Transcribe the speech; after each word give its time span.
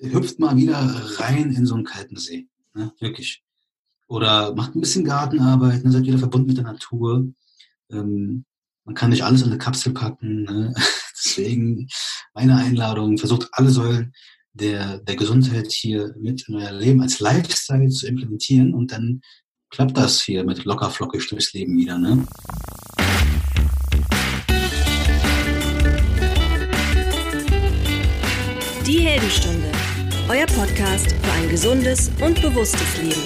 hüpft 0.00 0.38
mal 0.38 0.56
wieder 0.56 0.78
rein 1.18 1.52
in 1.52 1.66
so 1.66 1.74
einen 1.74 1.84
kalten 1.84 2.16
See. 2.16 2.48
Ne? 2.74 2.92
Wirklich. 3.00 3.42
Oder 4.08 4.54
macht 4.54 4.74
ein 4.74 4.80
bisschen 4.80 5.04
Gartenarbeit, 5.04 5.84
ne? 5.84 5.92
seid 5.92 6.04
wieder 6.04 6.18
verbunden 6.18 6.48
mit 6.48 6.56
der 6.56 6.64
Natur. 6.64 7.26
Ähm, 7.90 8.44
man 8.84 8.94
kann 8.94 9.10
nicht 9.10 9.24
alles 9.24 9.42
in 9.42 9.48
eine 9.48 9.58
Kapsel 9.58 9.92
packen. 9.92 10.42
Ne? 10.44 10.74
Deswegen 11.24 11.88
meine 12.34 12.56
Einladung, 12.56 13.18
versucht 13.18 13.48
alle 13.52 13.70
Säulen 13.70 14.12
der, 14.52 14.98
der 14.98 15.16
Gesundheit 15.16 15.70
hier 15.70 16.14
mit 16.18 16.48
in 16.48 16.56
euer 16.56 16.72
Leben 16.72 17.02
als 17.02 17.20
Lifestyle 17.20 17.88
zu 17.88 18.06
implementieren 18.06 18.74
und 18.74 18.92
dann 18.92 19.20
klappt 19.70 19.96
das 19.96 20.22
hier 20.22 20.44
mit 20.44 20.64
lockerflockig 20.64 21.28
durchs 21.28 21.52
Leben 21.52 21.76
wieder. 21.76 21.98
Ne? 21.98 22.26
Die 28.86 29.00
Heldenstunde, 29.00 29.70
euer 30.30 30.46
Podcast 30.46 31.10
für 31.10 31.32
ein 31.32 31.48
gesundes 31.48 32.08
und 32.24 32.40
bewusstes 32.40 32.98
Leben. 32.98 33.20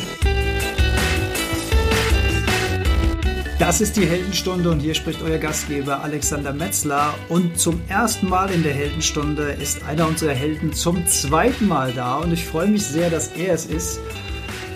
Das 3.59 3.83
ist 3.83 3.99
die 3.99 4.07
Heldenstunde 4.07 4.71
und 4.71 4.81
hier 4.81 4.95
spricht 4.95 5.21
euer 5.21 5.37
Gastgeber 5.37 6.03
Alexander 6.03 6.55
Metzler. 6.55 7.13
Und 7.29 7.59
zum 7.59 7.83
ersten 7.89 8.31
Mal 8.31 8.51
in 8.51 8.63
der 8.63 8.73
Heldenstunde 8.73 9.51
ist 9.53 9.85
einer 9.85 10.09
unserer 10.09 10.33
Helden 10.33 10.73
zum 10.73 11.07
zweiten 11.07 11.69
Mal 11.69 11.93
da 11.93 12.17
und 12.17 12.33
ich 12.33 12.47
freue 12.47 12.69
mich 12.69 12.87
sehr, 12.87 13.11
dass 13.11 13.29
er 13.29 13.53
es 13.53 13.67
ist. 13.67 14.01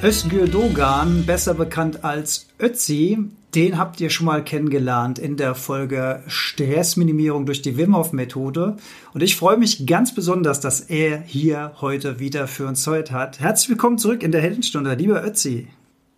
Özgür 0.01 0.47
Dogan, 0.47 1.27
besser 1.27 1.55
bekannt 1.55 2.05
als 2.05 2.47
Ötzi, 2.61 3.19
den 3.57 3.79
habt 3.79 4.01
ihr 4.01 4.11
schon 4.11 4.27
mal 4.27 4.45
kennengelernt 4.45 5.19
in 5.19 5.37
der 5.37 5.57
Folge 5.57 6.23
Stressminimierung 6.29 7.47
durch 7.47 7.63
die 7.63 7.77
Wim 7.77 7.97
Hof 7.97 8.13
Methode. 8.13 8.77
Und 9.13 9.25
ich 9.25 9.35
freue 9.35 9.57
mich 9.57 9.87
ganz 9.87 10.15
besonders, 10.15 10.61
dass 10.61 10.81
er 10.81 11.21
hier 11.23 11.73
heute 11.81 12.21
wieder 12.21 12.47
für 12.47 12.69
uns 12.69 12.85
Zeit 12.85 13.11
hat. 13.11 13.41
Herzlich 13.41 13.71
willkommen 13.71 13.99
zurück 13.99 14.23
in 14.23 14.31
der 14.31 14.41
Heldenstunde, 14.41 14.95
lieber 14.95 15.25
Ötzi. 15.25 15.67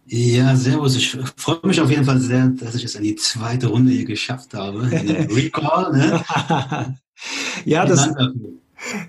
Ja, 0.05 0.55
servus. 0.57 0.97
Ich 0.97 1.17
freue 1.37 1.61
mich 1.65 1.81
auf 1.81 1.89
jeden 1.89 2.05
Fall 2.05 2.21
sehr, 2.21 2.49
dass 2.49 2.75
ich 2.75 2.85
es 2.85 2.97
in 2.97 3.05
die 3.05 3.17
zweite 3.17 3.69
Runde 3.69 3.93
hier 3.93 4.05
geschafft 4.05 4.53
habe. 4.53 4.83
Recall. 4.93 5.93
Ne? 5.97 6.97
ja, 7.65 7.87
das, 7.87 8.11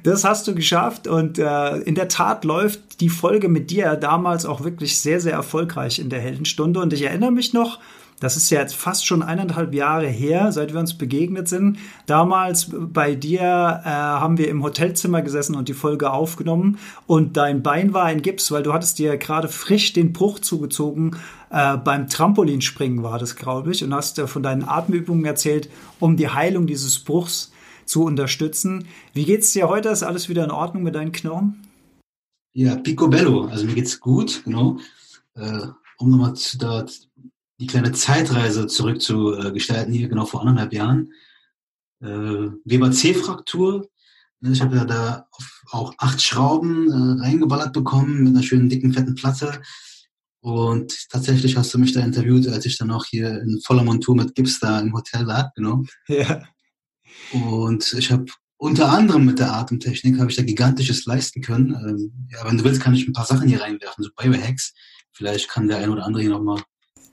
das 0.03 0.23
hast 0.23 0.47
du 0.47 0.55
geschafft 0.55 1.08
und 1.08 1.39
äh, 1.39 1.77
in 1.77 1.95
der 1.95 2.08
Tat 2.08 2.45
läuft 2.45 3.02
die 3.02 3.09
Folge 3.09 3.50
mit 3.50 3.72
dir 3.72 3.95
damals 3.95 4.45
auch 4.45 4.64
wirklich 4.64 5.00
sehr, 5.00 5.19
sehr 5.19 5.33
erfolgreich 5.33 6.00
in 6.00 6.09
der 6.09 6.19
Heldenstunde. 6.19 6.80
Und 6.80 6.94
ich 6.94 7.03
erinnere 7.03 7.31
mich 7.31 7.53
noch, 7.53 7.80
das 8.22 8.38
ist 8.38 8.52
ja 8.52 8.59
jetzt 8.59 8.75
fast 8.75 9.08
schon 9.08 9.23
eineinhalb 9.23 9.73
Jahre 9.73 10.05
her, 10.05 10.52
seit 10.52 10.73
wir 10.73 10.80
uns 10.80 10.95
begegnet 10.95 11.47
sind. 11.47 11.80
Damals 12.05 12.69
bei 12.72 13.16
dir 13.16 13.42
äh, 13.42 13.89
haben 13.89 14.38
wir 14.38 14.47
im 14.47 14.61
Hotelzimmer 14.61 15.23
gesessen 15.23 15.55
und 15.55 15.67
die 15.67 15.73
Folge 15.73 16.11
aufgenommen 16.11 16.77
und 17.08 17.36
dein 17.36 17.64
Bein 17.64 17.95
war 17.95 18.11
in 18.11 18.22
Gips, 18.22 18.52
weil 18.52 18.61
du 18.61 18.73
hattest 18.73 18.99
dir 18.99 19.17
gerade 19.17 19.47
frisch 19.47 19.94
den 19.94 20.14
Bruch 20.14 20.38
zugezogen. 20.38 21.17
Äh, 21.49 21.77
beim 21.77 22.08
Trampolinspringen 22.08 23.02
war 23.02 23.17
das, 23.17 23.36
glaube 23.36 23.72
ich, 23.72 23.83
und 23.83 23.94
hast 23.94 24.19
äh, 24.19 24.27
von 24.27 24.44
deinen 24.44 24.66
Atemübungen 24.66 25.25
erzählt, 25.25 25.69
um 25.99 26.16
die 26.16 26.30
Heilung 26.30 26.67
dieses 26.67 26.99
Bruchs 26.99 27.52
zu 27.86 28.04
unterstützen. 28.04 28.88
Wie 29.14 29.26
geht's 29.26 29.54
dir 29.54 29.70
heute? 29.70 29.90
Ist 29.90 30.04
alles 30.04 30.30
wieder 30.30 30.44
in 30.44 30.52
Ordnung 30.52 30.84
mit 30.84 30.96
deinen 30.96 31.12
Knochen? 31.12 31.68
Ja, 32.54 32.76
picobello. 32.76 33.46
Also 33.46 33.66
mir 33.66 33.76
geht's 33.76 34.00
gut, 34.00 34.44
genau. 34.44 34.80
Äh, 35.36 35.68
um 35.98 36.10
nochmal 36.10 36.36
zu, 36.36 36.58
da, 36.58 36.86
die 37.60 37.68
kleine 37.68 37.92
Zeitreise 37.92 38.68
zurückzugestalten, 38.68 39.94
hier 39.94 40.10
genau 40.10 40.26
vor 40.26 40.42
anderthalb 40.42 40.73
Jahren. 40.73 41.14
Äh, 42.02 42.50
Weber 42.66 42.92
C-Fraktur. 42.92 43.88
Ich 44.42 44.62
habe 44.62 44.76
ja 44.76 44.86
da 44.86 45.28
auch 45.70 45.94
acht 46.00 46.22
Schrauben 46.22 46.90
äh, 46.90 47.23
reingeballert 47.23 47.73
bekommen 47.73 48.23
mit 48.23 48.34
einer 48.34 48.44
schönen 48.44 48.70
dicken, 48.70 48.94
fetten 48.94 49.16
Platte. 49.16 49.62
Und 50.42 51.10
tatsächlich 51.12 51.56
hast 51.56 51.73
du 51.73 51.78
mich 51.78 51.94
da 51.94 52.02
interviewt, 52.02 52.48
als 52.48 52.66
ich 52.66 52.78
dann 52.78 52.90
auch 52.90 53.06
hier 53.06 53.42
in 53.42 53.62
voller 53.64 53.84
Montur 53.84 54.16
mit 54.16 54.34
Gips 54.34 54.60
da 54.60 54.80
im 54.80 54.94
Hotel 54.94 55.23
lag, 55.23 55.54
genau. 55.54 55.84
Ja. 56.08 56.44
Und 57.33 57.94
ich 57.94 58.11
habe 58.11 58.26
unter 58.58 58.92
anderem 58.92 59.26
mit 59.26 59.39
der 59.39 59.54
Atemtechnik 59.54 60.20
habe 60.20 60.30
ich 60.30 60.38
da 60.38 60.44
gigantisches 60.44 61.05
leisten 61.05 61.42
können. 61.42 61.73
Ähm, 61.73 62.27
ja, 62.30 62.48
wenn 62.48 62.60
du 62.60 62.64
willst, 62.64 62.80
kann 62.80 62.94
ich 62.94 63.08
ein 63.08 63.14
paar 63.14 63.26
Sachen 63.26 63.48
hier 63.48 63.61
reinwerfen, 63.61 64.04
so 64.04 64.11
Biohacks. 64.16 64.73
Vielleicht 65.14 65.49
kann 65.49 65.67
der 65.67 65.77
ein 65.77 65.89
oder 65.89 66.05
andere 66.05 66.22
hier 66.22 66.32
nochmal 66.32 66.60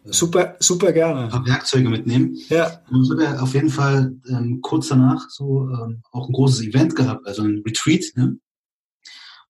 äh, 0.04 0.12
super, 0.12 0.56
super 0.60 0.92
gerne. 0.92 1.22
ein 1.22 1.28
paar 1.30 1.46
Werkzeuge 1.46 1.88
mitnehmen. 1.88 2.36
Ja. 2.50 2.82
Und 2.90 3.04
ich 3.04 3.10
habe 3.10 3.24
ja 3.24 3.40
auf 3.40 3.54
jeden 3.54 3.70
Fall 3.70 4.14
ähm, 4.28 4.60
kurz 4.60 4.88
danach 4.88 5.30
so 5.30 5.70
ähm, 5.70 6.02
auch 6.12 6.28
ein 6.28 6.34
großes 6.34 6.66
Event 6.66 6.94
gehabt, 6.94 7.26
also 7.26 7.42
ein 7.42 7.62
Retreat, 7.66 8.04
ne? 8.14 8.38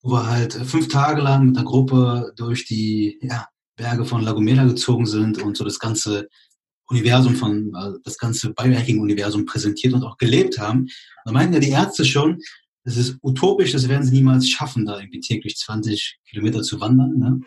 wo 0.00 0.12
wir 0.12 0.26
halt 0.28 0.54
fünf 0.54 0.86
Tage 0.86 1.20
lang 1.20 1.46
mit 1.46 1.56
einer 1.56 1.66
Gruppe 1.66 2.32
durch 2.36 2.64
die 2.64 3.18
ja, 3.22 3.48
Berge 3.74 4.04
von 4.04 4.22
Lagomera 4.22 4.64
gezogen 4.64 5.06
sind 5.06 5.42
und 5.42 5.56
so 5.56 5.64
das 5.64 5.80
ganze 5.80 6.28
Universum 6.88 7.36
von, 7.36 7.70
also 7.74 7.98
das 8.02 8.18
ganze 8.18 8.52
Biohacking-Universum 8.52 9.44
präsentiert 9.44 9.94
und 9.94 10.04
auch 10.04 10.16
gelebt 10.16 10.58
haben. 10.58 10.88
Da 11.24 11.32
meinten 11.32 11.54
ja 11.54 11.60
die 11.60 11.70
Ärzte 11.70 12.04
schon, 12.04 12.40
es 12.84 12.96
ist 12.96 13.18
utopisch, 13.22 13.72
das 13.72 13.88
werden 13.88 14.04
sie 14.06 14.14
niemals 14.14 14.48
schaffen, 14.48 14.86
da 14.86 14.98
irgendwie 14.98 15.20
täglich 15.20 15.56
20 15.56 16.20
Kilometer 16.28 16.62
zu 16.62 16.80
wandern. 16.80 17.18
Ne? 17.18 17.40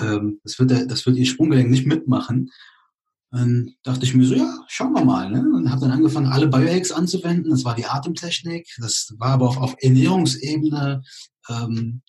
Ähm, 0.00 0.40
das, 0.44 0.58
wird, 0.58 0.70
das 0.70 1.04
wird 1.06 1.16
ihr 1.16 1.26
Sprunggelenk 1.26 1.70
nicht 1.70 1.86
mitmachen. 1.86 2.50
Dann 3.32 3.74
dachte 3.82 4.04
ich 4.04 4.14
mir 4.14 4.24
so, 4.24 4.34
ja, 4.34 4.58
schauen 4.68 4.92
wir 4.92 5.04
mal. 5.04 5.30
Ne? 5.30 5.40
Und 5.40 5.70
habe 5.70 5.82
dann 5.82 5.92
angefangen, 5.92 6.26
alle 6.26 6.48
Biohacks 6.48 6.92
anzuwenden. 6.92 7.50
Das 7.50 7.64
war 7.64 7.74
die 7.74 7.86
Atemtechnik. 7.86 8.68
Das 8.78 9.14
war 9.18 9.30
aber 9.30 9.48
auch 9.48 9.56
auf 9.56 9.76
Ernährungsebene 9.80 11.02
ähm, 11.48 12.02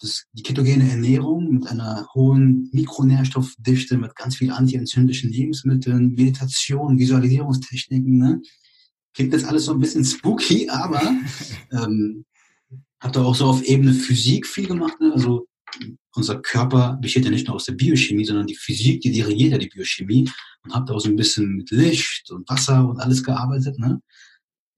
das, 0.00 0.24
die 0.32 0.42
ketogene 0.42 0.90
Ernährung 0.90 1.50
mit 1.50 1.66
einer 1.66 2.08
hohen 2.14 2.70
Mikronährstoffdichte, 2.72 3.98
mit 3.98 4.16
ganz 4.16 4.36
viel 4.36 4.50
antientzündlichen 4.50 5.30
Lebensmitteln, 5.30 6.14
Meditation, 6.14 6.98
Visualisierungstechniken. 6.98 8.18
Ne? 8.18 8.42
Klingt 9.14 9.32
jetzt 9.32 9.44
alles 9.44 9.66
so 9.66 9.72
ein 9.72 9.80
bisschen 9.80 10.04
spooky, 10.04 10.68
aber 10.68 11.02
ähm, 11.72 12.24
habe 13.00 13.14
da 13.14 13.22
auch 13.22 13.34
so 13.34 13.46
auf 13.46 13.62
Ebene 13.62 13.92
Physik 13.92 14.46
viel 14.46 14.66
gemacht. 14.66 14.98
Ne? 15.00 15.12
Also 15.12 15.46
unser 16.14 16.40
Körper 16.40 16.98
besteht 17.00 17.24
ja 17.24 17.30
nicht 17.30 17.46
nur 17.46 17.56
aus 17.56 17.66
der 17.66 17.74
Biochemie, 17.74 18.24
sondern 18.24 18.46
die 18.46 18.56
Physik, 18.56 19.02
die 19.02 19.12
dirigiert 19.12 19.52
ja 19.52 19.58
die 19.58 19.68
Biochemie 19.68 20.28
und 20.64 20.74
habe 20.74 20.86
da 20.86 20.94
auch 20.94 21.00
so 21.00 21.08
ein 21.08 21.16
bisschen 21.16 21.56
mit 21.56 21.70
Licht 21.70 22.30
und 22.30 22.48
Wasser 22.48 22.88
und 22.88 22.98
alles 23.00 23.22
gearbeitet. 23.22 23.78
Ne? 23.78 24.00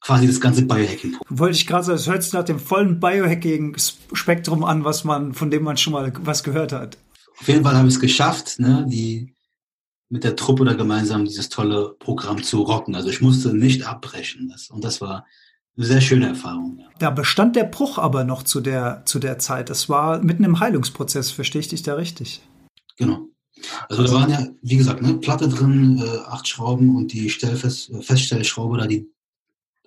Quasi 0.03 0.27
das 0.27 0.41
ganze 0.41 0.63
Biohacking. 0.67 1.17
Wollte 1.29 1.57
ich 1.57 1.67
gerade 1.67 1.85
sagen, 1.85 1.97
es 1.97 2.09
hört 2.09 2.23
sich 2.23 2.33
nach 2.33 2.45
dem 2.45 2.59
vollen 2.59 3.01
Biohacking-Spektrum 3.01 4.65
an, 4.65 4.85
was 4.85 5.05
man, 5.05 5.33
von 5.33 5.51
dem 5.51 5.63
man 5.63 5.77
schon 5.77 5.93
mal 5.93 6.13
was 6.23 6.43
gehört 6.43 6.73
hat. 6.73 6.99
Auf 7.39 7.49
jeden 7.49 7.65
Fall 7.65 7.77
habe 7.77 7.89
ich 7.89 7.95
es 7.95 8.01
geschafft, 8.01 8.59
ne, 8.59 8.87
die 8.89 9.35
mit 10.09 10.25
der 10.25 10.37
Truppe 10.37 10.65
da 10.65 10.75
gemeinsam 10.75 11.25
dieses 11.25 11.49
tolle 11.49 11.97
Programm 11.99 12.43
zu 12.43 12.63
rocken. 12.63 12.95
Also 12.95 13.09
ich 13.09 13.23
musste 13.23 13.55
nicht 13.55 13.87
abbrechen. 13.87 14.49
Das, 14.51 14.69
und 14.69 14.85
das 14.85 15.01
war 15.01 15.25
eine 15.77 15.87
sehr 15.87 16.03
schöne 16.03 16.27
Erfahrung. 16.29 16.79
Ja. 16.79 16.89
Da 16.99 17.11
bestand 17.11 17.57
der 17.57 17.65
Bruch 17.65 17.97
aber 17.97 18.25
noch 18.25 18.43
zu 18.43 18.61
der, 18.61 19.03
zu 19.07 19.19
der 19.19 19.39
Zeit. 19.39 19.71
Das 19.71 19.89
war 19.89 20.23
mitten 20.23 20.45
im 20.45 20.61
Heilungsprozess, 20.61 21.31
verstehe 21.31 21.61
ich 21.61 21.69
dich 21.69 21.83
da 21.83 21.95
richtig? 21.95 22.43
Genau. 22.99 23.29
Also 23.89 24.03
da 24.03 24.13
waren 24.13 24.31
ja, 24.31 24.47
wie 24.61 24.77
gesagt, 24.77 25.01
ne, 25.01 25.15
Platte 25.15 25.49
drin, 25.49 26.03
äh, 26.05 26.19
acht 26.27 26.47
Schrauben 26.49 26.95
und 26.97 27.13
die 27.13 27.31
Stellfest, 27.31 27.91
äh, 27.91 28.03
Feststellschraube 28.03 28.77
da, 28.77 28.87
die 28.87 29.12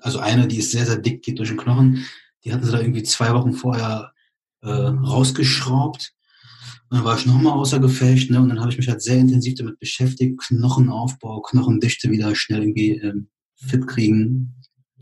also 0.06 0.20
eine, 0.20 0.48
die 0.48 0.58
ist 0.58 0.70
sehr, 0.70 0.86
sehr 0.86 0.98
dick, 0.98 1.24
geht 1.24 1.40
durch 1.40 1.50
den 1.50 1.58
Knochen. 1.58 2.06
Die 2.44 2.54
hatten 2.54 2.64
sie 2.64 2.72
da 2.72 2.80
irgendwie 2.80 3.02
zwei 3.02 3.34
Wochen 3.34 3.54
vorher 3.54 4.14
äh, 4.62 4.70
rausgeschraubt. 4.70 6.14
Und 6.90 6.98
dann 6.98 7.06
war 7.06 7.18
ich 7.18 7.26
nochmal 7.26 7.54
außer 7.54 7.80
Gefecht, 7.80 8.30
ne? 8.30 8.40
Und 8.40 8.50
dann 8.50 8.60
habe 8.60 8.72
ich 8.72 8.78
mich 8.78 8.88
halt 8.88 9.02
sehr 9.02 9.18
intensiv 9.18 9.56
damit 9.56 9.80
beschäftigt, 9.80 10.40
Knochenaufbau, 10.40 11.42
Knochendichte 11.42 12.12
wieder 12.12 12.36
schnell 12.36 12.62
irgendwie 12.62 12.92
ähm, 12.92 13.30
fit 13.56 13.88
kriegen. 13.88 14.54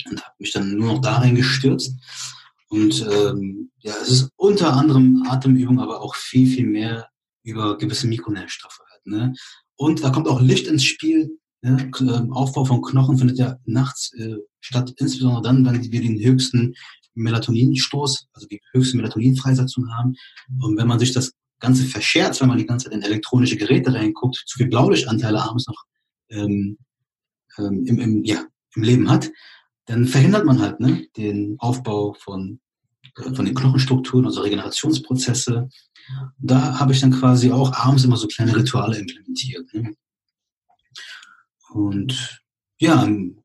Und 0.09 0.23
habe 0.23 0.35
mich 0.39 0.53
dann 0.53 0.77
nur 0.77 0.93
noch 0.93 1.01
da 1.01 1.17
reingestürzt. 1.17 1.97
Und 2.69 3.05
ähm, 3.11 3.71
ja, 3.79 3.93
es 4.01 4.09
ist 4.09 4.29
unter 4.37 4.73
anderem 4.73 5.25
Atemübung, 5.27 5.81
aber 5.81 6.01
auch 6.01 6.15
viel, 6.15 6.47
viel 6.47 6.65
mehr 6.65 7.09
über 7.43 7.77
gewisse 7.77 8.07
Mikronährstoffe 8.07 8.79
halt. 8.89 9.05
Ne? 9.05 9.33
Und 9.75 10.01
da 10.01 10.11
kommt 10.11 10.29
auch 10.29 10.39
Licht 10.39 10.67
ins 10.67 10.85
Spiel. 10.85 11.37
Ja, 11.63 11.77
ähm, 12.01 12.33
Aufbau 12.33 12.65
von 12.65 12.81
Knochen 12.81 13.17
findet 13.17 13.37
ja 13.37 13.57
nachts 13.65 14.11
äh, 14.13 14.35
statt, 14.59 14.93
insbesondere 14.97 15.41
dann, 15.41 15.65
wenn 15.65 15.91
wir 15.91 16.01
den 16.01 16.19
höchsten 16.19 16.73
Melatoninstoß, 17.15 18.27
also 18.33 18.47
die 18.47 18.61
höchste 18.73 18.97
Melatoninfreisetzung 18.97 19.89
haben. 19.93 20.15
Und 20.59 20.77
wenn 20.77 20.87
man 20.87 20.99
sich 20.99 21.13
das 21.13 21.31
Ganze 21.59 21.85
verscherzt, 21.85 22.41
wenn 22.41 22.49
man 22.49 22.57
die 22.57 22.65
ganze 22.65 22.85
Zeit 22.85 22.93
in 22.93 23.01
elektronische 23.01 23.55
Geräte 23.55 23.93
reinguckt, 23.93 24.43
zu 24.45 24.57
viel 24.57 24.67
Blaulichtanteile 24.67 25.41
abends 25.41 25.67
noch 25.67 25.83
ähm, 26.29 26.77
ähm, 27.57 27.85
im, 27.85 27.99
im, 27.99 28.23
ja, 28.25 28.45
im 28.75 28.83
Leben 28.83 29.09
hat, 29.09 29.31
dann 29.85 30.05
verhindert 30.05 30.45
man 30.45 30.59
halt 30.59 30.81
ne, 30.81 31.07
den 31.15 31.55
Aufbau 31.59 32.13
von, 32.19 32.59
äh, 33.17 33.33
von 33.33 33.45
den 33.45 33.55
Knochenstrukturen, 33.55 34.25
also 34.25 34.41
Regenerationsprozesse. 34.41 35.69
Da 36.39 36.79
habe 36.79 36.91
ich 36.91 36.99
dann 36.99 37.11
quasi 37.11 37.51
auch 37.51 37.71
abends 37.71 38.03
immer 38.03 38.17
so 38.17 38.27
kleine 38.27 38.55
Rituale 38.55 38.97
implementiert. 38.97 39.73
Ne? 39.73 39.93
Und 41.73 42.43
ja, 42.79 43.03
in 43.03 43.37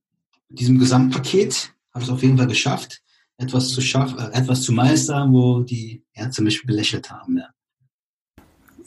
diesem 0.49 0.79
Gesamtpaket 0.79 1.73
habe 1.93 2.03
ich 2.03 2.09
es 2.09 2.15
auf 2.15 2.23
jeden 2.23 2.37
Fall 2.37 2.47
geschafft, 2.47 3.03
etwas 3.39 3.69
zu 3.69 3.81
schaffen, 3.81 4.19
äh, 4.19 4.31
etwas 4.33 4.63
zu 4.63 4.73
meistern, 4.73 5.33
wo 5.33 5.61
die 5.61 6.03
Ärzte 6.13 6.43
mich 6.43 6.65
belächelt 6.67 7.11
haben. 7.11 7.39
Ja. 7.39 7.49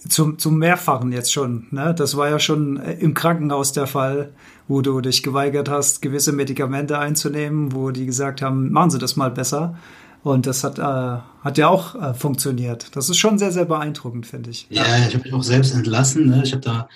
Zum, 0.07 0.39
zum 0.39 0.57
Mehrfachen 0.57 1.11
jetzt 1.11 1.31
schon. 1.31 1.67
Ne? 1.71 1.93
Das 1.95 2.17
war 2.17 2.29
ja 2.29 2.39
schon 2.39 2.77
äh, 2.77 2.93
im 2.93 3.13
Krankenhaus 3.13 3.71
der 3.71 3.87
Fall, 3.87 4.33
wo 4.67 4.81
du 4.81 4.99
dich 5.01 5.23
geweigert 5.23 5.69
hast, 5.69 6.01
gewisse 6.01 6.31
Medikamente 6.31 6.97
einzunehmen, 6.97 7.73
wo 7.73 7.91
die 7.91 8.05
gesagt 8.05 8.41
haben, 8.41 8.71
machen 8.71 8.91
Sie 8.91 8.99
das 8.99 9.15
mal 9.15 9.31
besser. 9.31 9.77
Und 10.23 10.45
das 10.45 10.63
hat, 10.63 10.77
äh, 10.77 10.83
hat 10.83 11.57
ja 11.57 11.67
auch 11.67 11.95
äh, 11.95 12.13
funktioniert. 12.13 12.95
Das 12.95 13.09
ist 13.09 13.17
schon 13.17 13.39
sehr, 13.39 13.51
sehr 13.51 13.65
beeindruckend, 13.65 14.27
finde 14.27 14.51
ich. 14.51 14.67
Ja, 14.69 14.85
ja 14.85 15.07
ich 15.07 15.15
habe 15.15 15.23
mich 15.23 15.33
auch 15.33 15.43
selbst 15.43 15.73
entlassen. 15.73 16.27
Ne? 16.27 16.43
Ich 16.43 16.51
habe 16.51 16.61
da 16.61 16.89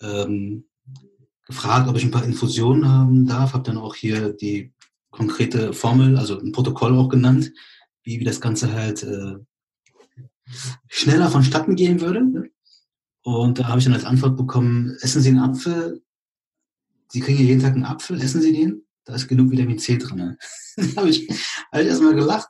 ähm, 0.00 0.64
gefragt, 1.50 1.88
ob 1.88 1.96
ich 1.96 2.04
ein 2.04 2.10
paar 2.10 2.24
Infusionen 2.24 2.88
haben 2.88 3.26
darf. 3.26 3.52
Habe 3.52 3.64
dann 3.64 3.76
auch 3.76 3.94
hier 3.94 4.32
die 4.32 4.72
konkrete 5.10 5.72
Formel, 5.72 6.16
also 6.16 6.40
ein 6.40 6.52
Protokoll 6.52 6.96
auch 6.96 7.08
genannt, 7.08 7.52
wie, 8.02 8.20
wie 8.20 8.24
das 8.24 8.40
Ganze 8.40 8.72
halt 8.72 9.02
äh, 9.02 9.34
schneller 10.88 11.30
vonstatten 11.30 11.76
gehen 11.76 12.00
würde. 12.00 12.50
Und 13.22 13.58
da 13.58 13.68
habe 13.68 13.78
ich 13.78 13.84
dann 13.84 13.94
als 13.94 14.04
Antwort 14.04 14.36
bekommen, 14.36 14.96
essen 15.00 15.20
Sie 15.20 15.28
einen 15.28 15.40
Apfel, 15.40 16.02
Sie 17.08 17.20
kriegen 17.20 17.44
jeden 17.44 17.60
Tag 17.60 17.74
einen 17.74 17.84
Apfel, 17.84 18.20
essen 18.20 18.40
Sie 18.40 18.52
den, 18.52 18.84
da 19.04 19.14
ist 19.14 19.28
genug 19.28 19.50
Vitamin 19.50 19.78
C 19.78 19.98
drin. 19.98 20.36
da 20.76 20.96
habe 20.96 21.10
ich, 21.10 21.28
hab 21.72 21.80
ich 21.80 21.88
erstmal 21.88 22.14
gelacht. 22.14 22.48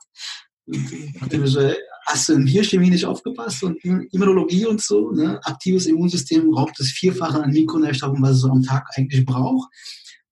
Und 0.67 1.47
so, 1.47 1.71
hast 2.05 2.29
du 2.29 2.33
in 2.33 2.45
Biochemie 2.45 2.89
nicht 2.89 3.05
aufgepasst 3.05 3.63
und 3.63 3.77
Immunologie 3.83 4.65
und 4.65 4.81
so, 4.81 5.11
ne? 5.11 5.39
aktives 5.43 5.85
Immunsystem 5.85 6.53
raubt 6.53 6.79
das 6.79 6.87
Vierfache 6.87 7.43
an 7.43 7.51
Mikronährstoffen, 7.51 8.21
was 8.21 8.31
es 8.31 8.41
so 8.41 8.49
am 8.49 8.63
Tag 8.63 8.87
eigentlich 8.95 9.25
braucht. 9.25 9.69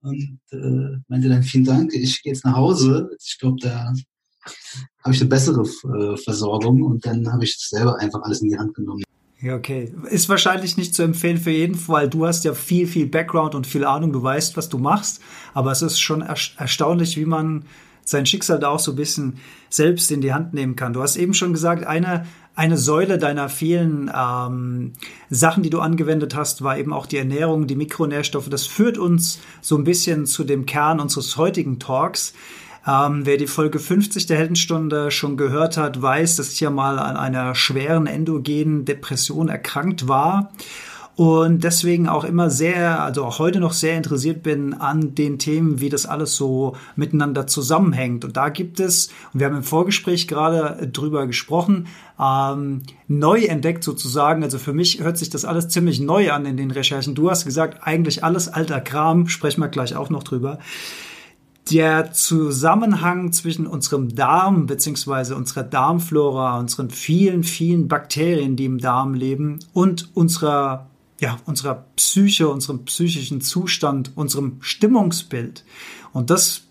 Und 0.01 0.39
äh, 0.51 0.97
meinte 1.07 1.29
dann, 1.29 1.43
vielen 1.43 1.65
Dank, 1.65 1.93
ich 1.93 2.23
gehe 2.23 2.33
jetzt 2.33 2.45
nach 2.45 2.55
Hause. 2.55 3.09
Ich 3.21 3.37
glaube, 3.37 3.57
da 3.61 3.93
habe 5.03 5.13
ich 5.13 5.19
eine 5.19 5.29
bessere 5.29 5.61
äh, 5.61 6.17
Versorgung 6.17 6.81
und 6.83 7.05
dann 7.05 7.31
habe 7.31 7.43
ich 7.43 7.57
selber 7.57 7.99
einfach 7.99 8.21
alles 8.21 8.41
in 8.41 8.49
die 8.49 8.57
Hand 8.57 8.73
genommen. 8.73 9.03
Ja, 9.41 9.55
okay. 9.55 9.93
Ist 10.09 10.27
wahrscheinlich 10.27 10.75
nicht 10.75 10.93
zu 10.93 11.03
empfehlen 11.03 11.37
für 11.37 11.51
jeden, 11.51 11.77
weil 11.87 12.09
du 12.09 12.25
hast 12.25 12.43
ja 12.43 12.53
viel, 12.53 12.87
viel 12.87 13.07
Background 13.07 13.55
und 13.55 13.67
viel 13.67 13.85
Ahnung, 13.85 14.11
du 14.11 14.21
weißt, 14.21 14.57
was 14.57 14.67
du 14.67 14.77
machst. 14.77 15.21
Aber 15.53 15.71
es 15.71 15.81
ist 15.81 15.99
schon 15.99 16.21
erstaunlich, 16.21 17.15
wie 17.15 17.25
man 17.25 17.65
sein 18.09 18.25
Schicksal 18.25 18.59
da 18.59 18.69
auch 18.69 18.79
so 18.79 18.91
ein 18.91 18.95
bisschen 18.95 19.37
selbst 19.69 20.11
in 20.11 20.21
die 20.21 20.33
Hand 20.33 20.53
nehmen 20.53 20.75
kann. 20.75 20.93
Du 20.93 21.01
hast 21.01 21.15
eben 21.15 21.33
schon 21.33 21.53
gesagt, 21.53 21.85
eine, 21.85 22.25
eine 22.55 22.77
Säule 22.77 23.17
deiner 23.17 23.49
vielen 23.49 24.11
ähm, 24.13 24.93
Sachen, 25.29 25.63
die 25.63 25.69
du 25.69 25.79
angewendet 25.79 26.35
hast, 26.35 26.63
war 26.63 26.77
eben 26.77 26.91
auch 26.91 27.05
die 27.05 27.17
Ernährung, 27.17 27.67
die 27.67 27.75
Mikronährstoffe. 27.75 28.49
Das 28.49 28.65
führt 28.65 28.97
uns 28.97 29.39
so 29.61 29.77
ein 29.77 29.83
bisschen 29.83 30.25
zu 30.25 30.43
dem 30.43 30.65
Kern 30.65 30.99
unseres 30.99 31.37
heutigen 31.37 31.79
Talks. 31.79 32.33
Ähm, 32.87 33.25
wer 33.25 33.37
die 33.37 33.47
Folge 33.47 33.77
50 33.77 34.25
der 34.25 34.37
Heldenstunde 34.37 35.11
schon 35.11 35.37
gehört 35.37 35.77
hat, 35.77 36.01
weiß, 36.01 36.37
dass 36.37 36.51
ich 36.53 36.59
ja 36.61 36.71
mal 36.71 36.97
an 36.97 37.15
einer 37.15 37.53
schweren 37.53 38.07
endogenen 38.07 38.85
Depression 38.85 39.49
erkrankt 39.49 40.07
war 40.07 40.51
und 41.19 41.65
deswegen 41.65 42.07
auch 42.07 42.23
immer 42.23 42.49
sehr, 42.49 43.03
also 43.03 43.25
auch 43.25 43.39
heute 43.39 43.59
noch 43.59 43.73
sehr 43.73 43.97
interessiert 43.97 44.41
bin 44.41 44.73
an 44.73 45.15
den 45.15 45.37
Themen, 45.37 45.81
wie 45.81 45.89
das 45.89 46.05
alles 46.05 46.37
so 46.37 46.77
miteinander 46.95 47.45
zusammenhängt. 47.45 48.23
Und 48.23 48.37
da 48.37 48.47
gibt 48.47 48.79
es, 48.79 49.09
und 49.33 49.41
wir 49.41 49.47
haben 49.47 49.57
im 49.57 49.63
Vorgespräch 49.63 50.29
gerade 50.29 50.87
drüber 50.87 51.27
gesprochen, 51.27 51.87
ähm, 52.17 52.83
neu 53.09 53.41
entdeckt 53.43 53.83
sozusagen. 53.83 54.43
Also 54.43 54.59
für 54.59 54.71
mich 54.71 55.03
hört 55.03 55.17
sich 55.17 55.29
das 55.29 55.43
alles 55.43 55.67
ziemlich 55.67 55.99
neu 55.99 56.31
an 56.31 56.45
in 56.45 56.55
den 56.55 56.71
Recherchen. 56.71 57.15
Du 57.15 57.29
hast 57.29 57.43
gesagt, 57.43 57.79
eigentlich 57.85 58.23
alles 58.23 58.47
alter 58.47 58.79
Kram, 58.79 59.27
sprechen 59.27 59.59
wir 59.59 59.67
gleich 59.67 59.97
auch 59.97 60.09
noch 60.09 60.23
drüber 60.23 60.59
der 61.69 62.13
Zusammenhang 62.13 63.31
zwischen 63.31 63.67
unserem 63.67 64.15
Darm 64.15 64.65
beziehungsweise 64.65 65.35
unserer 65.35 65.63
Darmflora, 65.63 66.57
unseren 66.57 66.89
vielen, 66.89 67.43
vielen 67.43 67.87
Bakterien, 67.87 68.55
die 68.55 68.65
im 68.65 68.79
Darm 68.79 69.13
leben 69.13 69.59
und 69.73 70.09
unserer 70.15 70.89
ja, 71.19 71.37
unserer 71.45 71.85
Psyche, 71.95 72.49
unserem 72.49 72.85
psychischen 72.85 73.41
Zustand, 73.41 74.11
unserem 74.15 74.57
Stimmungsbild. 74.61 75.63
Und 76.13 76.29
das 76.29 76.61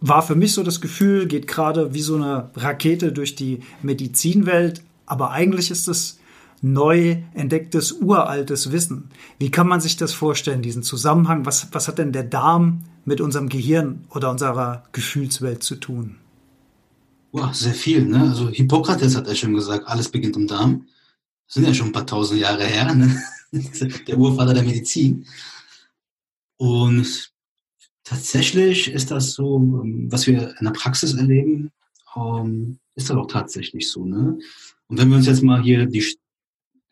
war 0.00 0.22
für 0.22 0.34
mich 0.34 0.52
so 0.52 0.62
das 0.62 0.80
Gefühl, 0.80 1.26
geht 1.26 1.46
gerade 1.46 1.92
wie 1.92 2.00
so 2.00 2.16
eine 2.16 2.50
Rakete 2.56 3.12
durch 3.12 3.36
die 3.36 3.60
Medizinwelt, 3.82 4.82
aber 5.06 5.30
eigentlich 5.30 5.70
ist 5.70 5.88
es 5.88 6.18
neu 6.62 7.18
entdecktes, 7.34 7.92
uraltes 7.92 8.72
Wissen. 8.72 9.10
Wie 9.38 9.50
kann 9.50 9.68
man 9.68 9.80
sich 9.80 9.96
das 9.96 10.12
vorstellen, 10.12 10.62
diesen 10.62 10.82
Zusammenhang? 10.82 11.46
Was, 11.46 11.68
was 11.72 11.88
hat 11.88 11.98
denn 11.98 12.12
der 12.12 12.24
Darm 12.24 12.84
mit 13.04 13.20
unserem 13.20 13.48
Gehirn 13.48 14.04
oder 14.10 14.30
unserer 14.30 14.84
Gefühlswelt 14.92 15.62
zu 15.62 15.76
tun? 15.76 16.16
Boah, 17.32 17.52
sehr 17.54 17.74
viel. 17.74 18.04
Ne? 18.04 18.20
Also 18.22 18.48
Hippokrates 18.48 19.16
hat 19.16 19.26
ja 19.26 19.34
schon 19.34 19.54
gesagt, 19.54 19.86
alles 19.86 20.08
beginnt 20.08 20.36
im 20.36 20.46
Darm. 20.46 20.86
Das 21.46 21.54
sind 21.54 21.66
ja 21.66 21.74
schon 21.74 21.88
ein 21.88 21.92
paar 21.92 22.06
tausend 22.06 22.40
Jahre 22.40 22.64
her. 22.64 22.94
Ne? 22.94 23.20
der 24.06 24.18
Urvater 24.18 24.54
der 24.54 24.62
Medizin. 24.62 25.26
Und 26.56 27.32
tatsächlich 28.04 28.90
ist 28.90 29.10
das 29.10 29.32
so, 29.32 29.56
ähm, 29.56 30.08
was 30.10 30.26
wir 30.26 30.54
in 30.58 30.64
der 30.64 30.72
Praxis 30.72 31.14
erleben, 31.14 31.70
ähm, 32.16 32.78
ist 32.94 33.10
das 33.10 33.16
auch 33.16 33.26
tatsächlich 33.26 33.90
so. 33.90 34.04
Ne? 34.04 34.38
Und 34.88 34.98
wenn 34.98 35.08
wir 35.08 35.16
uns 35.16 35.26
jetzt 35.26 35.42
mal 35.42 35.62
hier 35.62 35.86
die, 35.86 36.04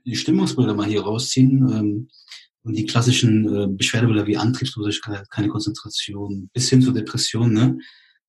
die 0.04 0.16
Stimmungsbilder 0.16 0.74
mal 0.74 0.86
hier 0.86 1.02
rausziehen 1.02 1.68
ähm, 1.70 2.08
und 2.62 2.76
die 2.76 2.86
klassischen 2.86 3.54
äh, 3.54 3.66
Beschwerdebilder 3.68 4.26
wie 4.26 4.36
Antriebslosigkeit, 4.36 5.28
keine 5.30 5.48
Konzentration 5.48 6.48
bis 6.52 6.70
hin 6.70 6.82
zur 6.82 6.94
Depression, 6.94 7.52
ne, 7.52 7.78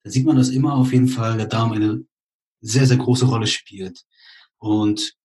da 0.04 0.10
sieht 0.10 0.26
man, 0.26 0.38
dass 0.38 0.50
immer 0.50 0.74
auf 0.74 0.92
jeden 0.92 1.08
Fall 1.08 1.38
der 1.38 1.48
Darm 1.48 1.72
eine 1.72 2.04
sehr, 2.62 2.86
sehr 2.86 2.98
große 2.98 3.26
Rolle 3.26 3.48
spielt. 3.48 4.04
Und 4.58 5.16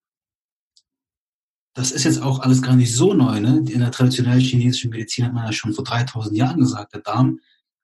das 1.74 1.90
ist 1.90 2.04
jetzt 2.04 2.22
auch 2.22 2.40
alles 2.40 2.62
gar 2.62 2.76
nicht 2.76 2.94
so 2.94 3.14
neu. 3.14 3.40
Ne? 3.40 3.64
In 3.68 3.80
der 3.80 3.90
traditionellen 3.90 4.40
chinesischen 4.40 4.90
Medizin 4.90 5.26
hat 5.26 5.34
man 5.34 5.46
ja 5.46 5.52
schon 5.52 5.74
vor 5.74 5.84
3000 5.84 6.36
Jahren 6.36 6.60
gesagt, 6.60 6.94
der 6.94 7.00
Darm 7.00 7.40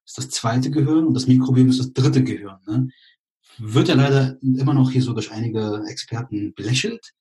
ist 0.06 0.16
das 0.16 0.30
zweite 0.30 0.70
Gehirn 0.70 1.06
und 1.06 1.14
das 1.14 1.26
Mikrobiom 1.26 1.68
ist 1.68 1.80
das 1.80 1.92
dritte 1.92 2.22
Gehirn. 2.22 2.58
Ne? 2.66 2.88
Wird 3.58 3.88
ja 3.88 3.94
leider 3.94 4.38
immer 4.42 4.74
noch 4.74 4.92
hier 4.92 5.02
so 5.02 5.12
durch 5.12 5.32
einige 5.32 5.82
Experten 5.88 6.54
belächelt. 6.54 7.12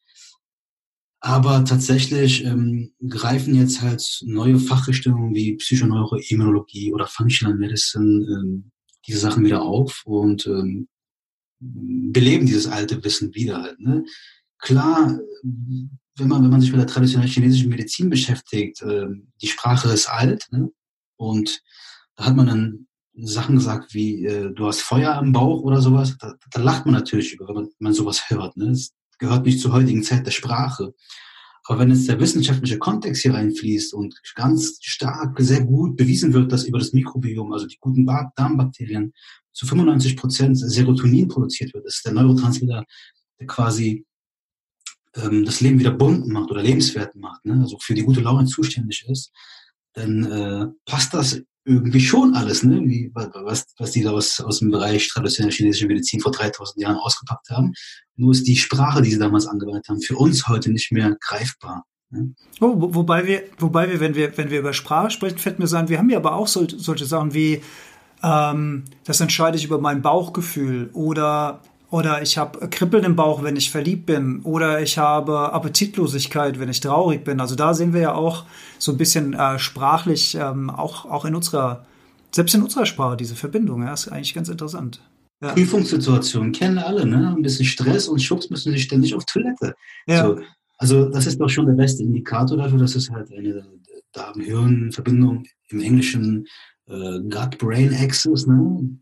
Aber 1.21 1.65
tatsächlich 1.65 2.45
ähm, 2.45 2.93
greifen 3.05 3.53
jetzt 3.55 3.81
halt 3.81 4.21
neue 4.23 4.57
Fachrichtungen 4.57 5.33
wie 5.35 5.57
Psychoneuroimmunologie 5.57 6.93
oder 6.93 7.07
Functional 7.07 7.57
Medicine 7.57 8.25
ähm, 8.25 8.71
diese 9.05 9.19
Sachen 9.19 9.43
wieder 9.43 9.63
auf 9.63 10.03
und 10.05 10.45
ähm, 10.47 10.87
beleben 11.59 12.45
dieses 12.45 12.67
alte 12.67 13.03
Wissen 13.03 13.33
wieder 13.33 13.61
halt. 13.61 13.79
Ne? 13.81 14.05
Klar 14.59 15.19
wenn 16.19 16.27
man, 16.27 16.43
wenn 16.43 16.51
man 16.51 16.61
sich 16.61 16.71
mit 16.71 16.79
der 16.79 16.87
traditionellen 16.87 17.31
chinesischen 17.31 17.69
Medizin 17.69 18.09
beschäftigt, 18.09 18.81
äh, 18.81 19.07
die 19.41 19.47
Sprache 19.47 19.89
ist 19.89 20.09
alt, 20.09 20.47
ne? 20.51 20.69
Und 21.17 21.61
da 22.15 22.25
hat 22.25 22.35
man 22.35 22.47
dann 22.47 22.87
Sachen 23.21 23.55
gesagt 23.55 23.93
wie, 23.93 24.25
äh, 24.25 24.53
du 24.53 24.67
hast 24.67 24.81
Feuer 24.81 25.15
am 25.15 25.31
Bauch 25.31 25.61
oder 25.61 25.81
sowas. 25.81 26.17
Da, 26.19 26.35
da 26.51 26.61
lacht 26.61 26.85
man 26.85 26.95
natürlich 26.95 27.33
über, 27.33 27.47
wenn 27.47 27.55
man, 27.55 27.65
wenn 27.65 27.73
man 27.79 27.93
sowas 27.93 28.29
hört. 28.29 28.55
Ne? 28.57 28.69
Das 28.69 28.91
gehört 29.17 29.45
nicht 29.45 29.59
zur 29.59 29.73
heutigen 29.73 30.03
Zeit 30.03 30.25
der 30.25 30.31
Sprache. 30.31 30.93
Aber 31.65 31.79
wenn 31.79 31.91
jetzt 31.91 32.07
der 32.07 32.19
wissenschaftliche 32.19 32.79
Kontext 32.79 33.21
hier 33.21 33.33
reinfließt 33.33 33.93
und 33.93 34.19
ganz 34.35 34.79
stark, 34.81 35.39
sehr 35.39 35.63
gut 35.63 35.97
bewiesen 35.97 36.33
wird, 36.33 36.51
dass 36.51 36.63
über 36.63 36.79
das 36.79 36.93
Mikrobiom, 36.93 37.51
also 37.53 37.67
die 37.67 37.77
guten 37.79 38.05
Darmbakterien, 38.35 39.13
zu 39.51 39.67
95 39.67 40.15
Prozent 40.15 40.57
Serotonin 40.57 41.27
produziert 41.27 41.73
wird, 41.73 41.85
das 41.85 41.97
ist 41.97 42.05
der 42.05 42.13
Neurotransmitter, 42.13 42.85
der 43.39 43.47
quasi 43.47 44.05
ähm, 45.15 45.45
das 45.45 45.61
Leben 45.61 45.79
wieder 45.79 45.91
bunt 45.91 46.27
macht 46.27 46.51
oder 46.51 46.61
lebenswert 46.61 47.15
macht, 47.15 47.45
ne? 47.45 47.59
also 47.61 47.77
für 47.79 47.93
die 47.93 48.03
gute 48.03 48.21
Laune 48.21 48.45
zuständig 48.45 49.05
ist, 49.07 49.31
dann 49.93 50.23
äh, 50.25 50.67
passt 50.85 51.13
das 51.13 51.41
irgendwie 51.65 52.01
schon 52.01 52.33
alles, 52.33 52.63
ne? 52.63 52.81
Wie, 52.81 53.11
was, 53.13 53.65
was 53.77 53.91
die 53.91 54.01
da 54.01 54.11
aus, 54.11 54.39
aus 54.39 54.59
dem 54.59 54.71
Bereich 54.71 55.07
traditionelle 55.07 55.53
chinesische 55.53 55.87
Medizin 55.87 56.19
vor 56.19 56.31
3000 56.31 56.81
Jahren 56.81 56.95
ausgepackt 56.95 57.49
haben. 57.51 57.73
Nur 58.15 58.31
ist 58.31 58.47
die 58.47 58.55
Sprache, 58.55 59.01
die 59.01 59.11
sie 59.11 59.19
damals 59.19 59.45
angewendet 59.45 59.87
haben, 59.87 60.01
für 60.01 60.15
uns 60.15 60.47
heute 60.47 60.71
nicht 60.71 60.91
mehr 60.91 61.15
greifbar. 61.19 61.85
Ne? 62.09 62.33
Oh, 62.59 62.73
wo, 62.75 62.95
wobei 62.95 63.27
wir, 63.27 63.43
wobei 63.59 63.89
wir, 63.89 63.99
wenn 63.99 64.15
wir, 64.15 64.35
wenn 64.37 64.49
wir 64.49 64.59
über 64.59 64.73
Sprache 64.73 65.11
sprechen, 65.11 65.37
fällt 65.37 65.59
mir 65.59 65.67
so 65.67 65.77
wir 65.87 65.99
haben 65.99 66.09
ja 66.09 66.17
aber 66.17 66.33
auch 66.35 66.47
so, 66.47 66.67
solche 66.67 67.05
Sachen 67.05 67.33
wie, 67.33 67.61
ähm, 68.23 68.85
das 69.03 69.21
entscheide 69.21 69.57
ich 69.57 69.65
über 69.65 69.79
mein 69.79 70.01
Bauchgefühl 70.01 70.89
oder 70.93 71.61
oder 71.91 72.21
ich 72.21 72.37
habe 72.37 72.69
Kribbeln 72.69 73.03
im 73.03 73.15
Bauch, 73.15 73.43
wenn 73.43 73.55
ich 73.55 73.71
verliebt 73.71 74.05
bin. 74.05 74.41
Oder 74.43 74.81
ich 74.81 74.97
habe 74.97 75.51
Appetitlosigkeit, 75.53 76.59
wenn 76.59 76.69
ich 76.69 76.81
traurig 76.81 77.23
bin. 77.23 77.39
Also 77.39 77.55
da 77.55 77.73
sehen 77.73 77.93
wir 77.93 78.01
ja 78.01 78.13
auch 78.13 78.45
so 78.77 78.91
ein 78.91 78.97
bisschen 78.97 79.33
äh, 79.33 79.57
sprachlich, 79.57 80.35
ähm, 80.39 80.69
auch, 80.69 81.05
auch 81.05 81.25
in 81.25 81.33
unserer, 81.33 81.85
selbst 82.31 82.53
in 82.53 82.61
unserer 82.61 82.85
Sprache, 82.85 83.17
diese 83.17 83.35
Verbindung. 83.35 83.81
Ja, 83.81 83.93
ist 83.93 84.07
eigentlich 84.07 84.35
ganz 84.35 84.49
interessant. 84.49 85.01
Ja. 85.41 85.53
Prüfungssituationen 85.53 86.51
kennen 86.51 86.77
alle, 86.77 87.05
ne? 87.05 87.33
Ein 87.35 87.41
bisschen 87.41 87.65
Stress 87.65 88.07
und 88.07 88.21
schubst 88.21 88.51
müssen 88.51 88.73
sie 88.73 88.79
ständig 88.79 89.15
auf 89.15 89.25
Toilette. 89.25 89.73
Ja. 90.05 90.27
So, 90.27 90.39
also 90.77 91.09
das 91.09 91.25
ist 91.27 91.39
doch 91.39 91.49
schon 91.49 91.65
der 91.65 91.73
beste 91.73 92.03
Indikator 92.03 92.57
dafür, 92.57 92.77
dass 92.77 92.95
es 92.95 93.09
halt 93.09 93.31
eine 93.31 93.65
Darm-Hirn-Verbindung 94.11 95.45
im 95.69 95.79
Englischen 95.79 96.45
äh, 96.87 97.19
Gut-Brain-Axis, 97.21 98.47
ne? 98.47 98.99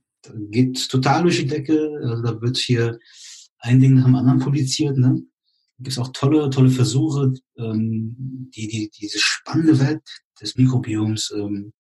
Geht 0.50 0.90
total 0.90 1.24
durch 1.24 1.38
die 1.38 1.48
Decke. 1.48 1.92
Also 2.04 2.22
da 2.24 2.42
wird 2.42 2.58
hier 2.58 3.00
ein 3.60 3.80
Ding 3.80 3.96
nach 3.96 4.06
dem 4.06 4.16
anderen 4.16 4.40
publiziert. 4.40 4.98
Ne? 4.98 5.24
Gibt 5.78 5.90
es 5.90 5.98
auch 5.98 6.12
tolle, 6.14 6.50
tolle 6.50 6.70
Versuche, 6.70 7.34
ähm, 7.58 8.50
die, 8.56 8.68
die 8.68 8.90
diese 8.90 9.20
spannende 9.20 9.80
Welt 9.80 10.02
des 10.42 10.56
Mikrobioms 10.56 11.32
ähm, 11.36 11.74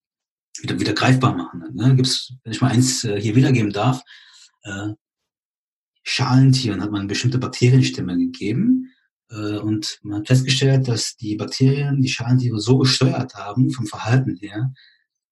wieder, 0.62 0.80
wieder 0.80 0.94
greifbar 0.94 1.36
machen. 1.36 1.64
Ne? 1.74 1.96
Gibt's, 1.96 2.34
wenn 2.44 2.54
ich 2.54 2.62
mal 2.62 2.72
eins 2.72 3.04
äh, 3.04 3.20
hier 3.20 3.36
wiedergeben 3.36 3.72
darf, 3.72 4.02
äh, 4.64 4.90
Schalentieren 6.10 6.82
hat 6.82 6.92
man 6.92 7.08
bestimmte 7.08 7.38
Bakterienstimme 7.38 8.18
gegeben 8.18 8.94
äh, 9.30 9.58
und 9.58 10.00
man 10.04 10.20
hat 10.20 10.28
festgestellt, 10.28 10.88
dass 10.88 11.18
die 11.18 11.36
Bakterien 11.36 12.02
die 12.02 12.08
Schalentiere 12.08 12.62
so 12.62 12.78
gesteuert 12.78 13.36
haben 13.36 13.72
vom 13.72 13.88
Verhalten 13.88 14.38
her, 14.38 14.74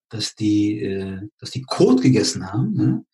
dass 0.09 0.35
die, 0.35 0.79
äh, 0.81 1.21
dass 1.39 1.51
die 1.51 1.63
Kot 1.63 2.01
gegessen 2.01 2.51
haben, 2.51 2.73
ne? 2.73 3.05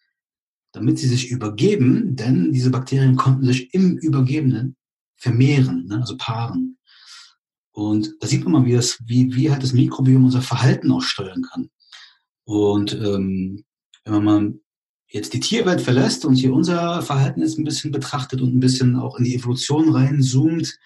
damit 0.72 1.00
sie 1.00 1.08
sich 1.08 1.30
übergeben, 1.30 2.16
denn 2.16 2.52
diese 2.54 2.72
Bakterien 2.72 3.16
konnten 3.16 3.46
sich 3.46 3.74
im 3.74 3.98
Übergebenen 3.98 4.76
vermehren, 5.16 5.86
ne? 5.88 6.00
also 6.00 6.16
paaren. 6.18 6.78
Und 7.72 8.16
da 8.20 8.28
sieht 8.28 8.44
man 8.44 8.54
mal, 8.54 8.66
wie, 8.66 8.74
das, 8.74 9.00
wie, 9.06 9.34
wie 9.36 9.50
halt 9.50 9.64
das 9.64 9.74
Mikrobiom 9.74 10.26
unser 10.26 10.42
Verhalten 10.42 10.92
auch 10.92 11.02
steuern 11.02 11.44
kann. 11.44 11.70
Und 12.44 12.94
ähm, 12.94 13.64
wenn 14.04 14.24
man 14.24 14.60
jetzt 15.08 15.34
die 15.34 15.40
Tierwelt 15.40 15.82
verlässt 15.82 16.26
und 16.26 16.36
hier 16.36 16.54
unser 16.54 17.02
Verhalten 17.02 17.42
jetzt 17.42 17.58
ein 17.58 17.64
bisschen 17.64 17.92
betrachtet 17.92 18.42
und 18.42 18.56
ein 18.56 18.60
bisschen 18.60 18.96
auch 18.96 19.18
in 19.18 19.26
die 19.26 19.36
Evolution 19.36 19.90
reinzoomt 19.90 20.78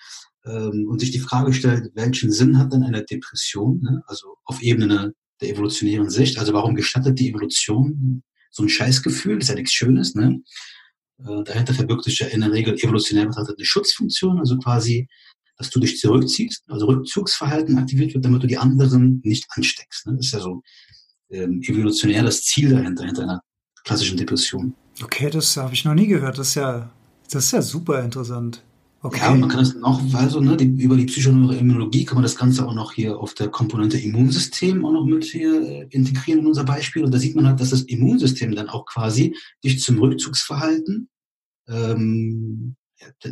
ähm, 0.45 0.88
und 0.89 1.00
sich 1.00 1.12
die 1.12 1.19
Frage 1.19 1.53
stellt, 1.53 1.91
welchen 1.95 2.31
Sinn 2.31 2.57
hat 2.57 2.74
denn 2.74 2.83
eine 2.83 3.03
Depression, 3.03 3.81
ne? 3.81 4.03
also 4.07 4.35
auf 4.45 4.62
Ebene 4.62 5.13
der 5.41 5.49
evolutionären 5.49 6.09
Sicht, 6.09 6.37
also 6.39 6.53
warum 6.53 6.75
gestattet 6.75 7.19
die 7.19 7.29
Evolution 7.29 8.23
so 8.51 8.63
ein 8.63 8.69
Scheißgefühl, 8.69 9.35
das 9.35 9.45
ist 9.45 9.49
ja 9.49 9.55
nichts 9.55 9.73
Schönes, 9.73 10.15
ne? 10.15 10.41
Äh, 11.19 11.43
dahinter 11.43 11.73
verbirgt 11.73 12.03
sich 12.03 12.19
ja 12.19 12.27
in 12.27 12.41
der 12.41 12.51
Regel 12.51 12.75
evolutionär 12.75 13.25
betrachtet 13.25 13.57
eine 13.57 13.65
Schutzfunktion, 13.65 14.39
also 14.39 14.57
quasi, 14.57 15.07
dass 15.57 15.69
du 15.69 15.79
dich 15.79 15.99
zurückziehst, 15.99 16.63
also 16.67 16.87
Rückzugsverhalten 16.87 17.77
aktiviert 17.77 18.13
wird, 18.13 18.25
damit 18.25 18.43
du 18.43 18.47
die 18.47 18.57
anderen 18.57 19.21
nicht 19.23 19.45
ansteckst. 19.49 20.07
Ne? 20.07 20.15
Das 20.17 20.27
ist 20.27 20.33
ja 20.33 20.39
so 20.39 20.61
ähm, 21.29 21.61
evolutionär 21.61 22.23
das 22.23 22.43
Ziel 22.43 22.69
dahinter, 22.69 23.05
hinter 23.05 23.23
einer 23.23 23.41
klassischen 23.83 24.17
Depression. 24.17 24.73
Okay, 25.01 25.29
das 25.29 25.55
habe 25.57 25.73
ich 25.73 25.85
noch 25.85 25.93
nie 25.93 26.07
gehört. 26.07 26.37
Das 26.37 26.49
ist 26.49 26.55
ja, 26.55 26.91
das 27.29 27.45
ist 27.45 27.51
ja 27.51 27.61
super 27.61 28.03
interessant. 28.03 28.63
Okay. 29.05 29.19
Ja, 29.19 29.35
man 29.35 29.50
kann 29.50 29.59
das 29.59 29.75
noch, 29.75 30.01
also 30.15 30.39
ne, 30.39 30.57
die, 30.57 30.65
über 30.81 30.97
die 30.97 31.05
Psychoneuroimmunologie 31.05 32.05
kann 32.05 32.15
man 32.15 32.24
das 32.24 32.35
Ganze 32.35 32.67
auch 32.67 32.74
noch 32.74 32.91
hier 32.91 33.19
auf 33.19 33.35
der 33.35 33.50
Komponente 33.50 34.00
Immunsystem 34.00 34.83
auch 34.83 34.93
noch 34.93 35.05
mit 35.05 35.25
hier 35.25 35.62
äh, 35.62 35.88
integrieren 35.91 36.39
in 36.39 36.47
unser 36.47 36.63
Beispiel. 36.63 37.05
Und 37.05 37.13
da 37.13 37.19
sieht 37.19 37.35
man 37.35 37.45
halt, 37.45 37.59
dass 37.59 37.69
das 37.69 37.83
Immunsystem 37.83 38.55
dann 38.55 38.67
auch 38.67 38.88
quasi 38.88 39.35
dich 39.63 39.79
zum 39.79 40.00
Rückzugsverhalten 40.00 41.07
ähm, 41.67 42.75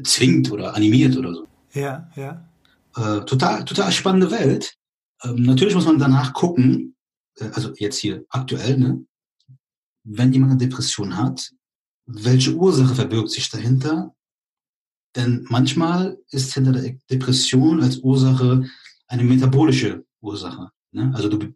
zwingt 0.04 0.52
oder 0.52 0.76
animiert 0.76 1.18
oder 1.18 1.34
so. 1.34 1.48
Ja, 1.74 2.08
ja. 2.16 2.48
Äh, 2.96 3.26
total, 3.26 3.66
total 3.66 3.92
spannende 3.92 4.30
Welt. 4.30 4.76
Ähm, 5.24 5.42
natürlich 5.42 5.74
muss 5.74 5.88
man 5.88 5.98
danach 5.98 6.34
gucken, 6.34 6.96
äh, 7.40 7.50
also 7.52 7.74
jetzt 7.78 7.98
hier 7.98 8.24
aktuell, 8.30 8.78
ne, 8.78 9.04
wenn 10.04 10.34
jemand 10.34 10.52
eine 10.52 10.60
Depression 10.60 11.18
hat, 11.18 11.50
welche 12.06 12.54
Ursache 12.54 12.94
verbirgt 12.94 13.32
sich 13.32 13.50
dahinter? 13.50 14.14
Denn 15.16 15.46
manchmal 15.50 16.18
ist 16.30 16.54
hinter 16.54 16.72
der 16.72 16.96
Depression 17.10 17.82
als 17.82 17.98
Ursache 18.00 18.66
eine 19.08 19.24
metabolische 19.24 20.06
Ursache. 20.22 20.70
Ne? 20.92 21.12
Also 21.14 21.30
du 21.30 21.54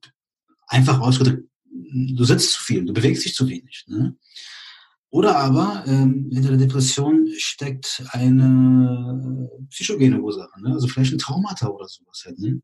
einfach 0.68 1.00
ausgedrückt, 1.00 1.48
du 1.66 2.24
sitzt 2.24 2.52
zu 2.52 2.64
viel, 2.64 2.86
du 2.86 2.94
bewegst 2.94 3.26
dich 3.26 3.34
zu 3.34 3.48
wenig. 3.48 3.86
Ne? 3.88 4.16
Oder 5.10 5.38
aber 5.38 5.84
ähm, 5.88 6.30
hinter 6.32 6.50
der 6.50 6.60
Depression 6.60 7.28
steckt 7.38 8.04
eine 8.12 9.50
psychogene 9.70 10.22
Ursache, 10.22 10.62
ne? 10.62 10.74
also 10.74 10.88
vielleicht 10.88 11.14
ein 11.14 11.18
Traumata 11.18 11.68
oder 11.68 11.88
sowas. 11.88 12.24
Halt, 12.26 12.40
ne? 12.40 12.62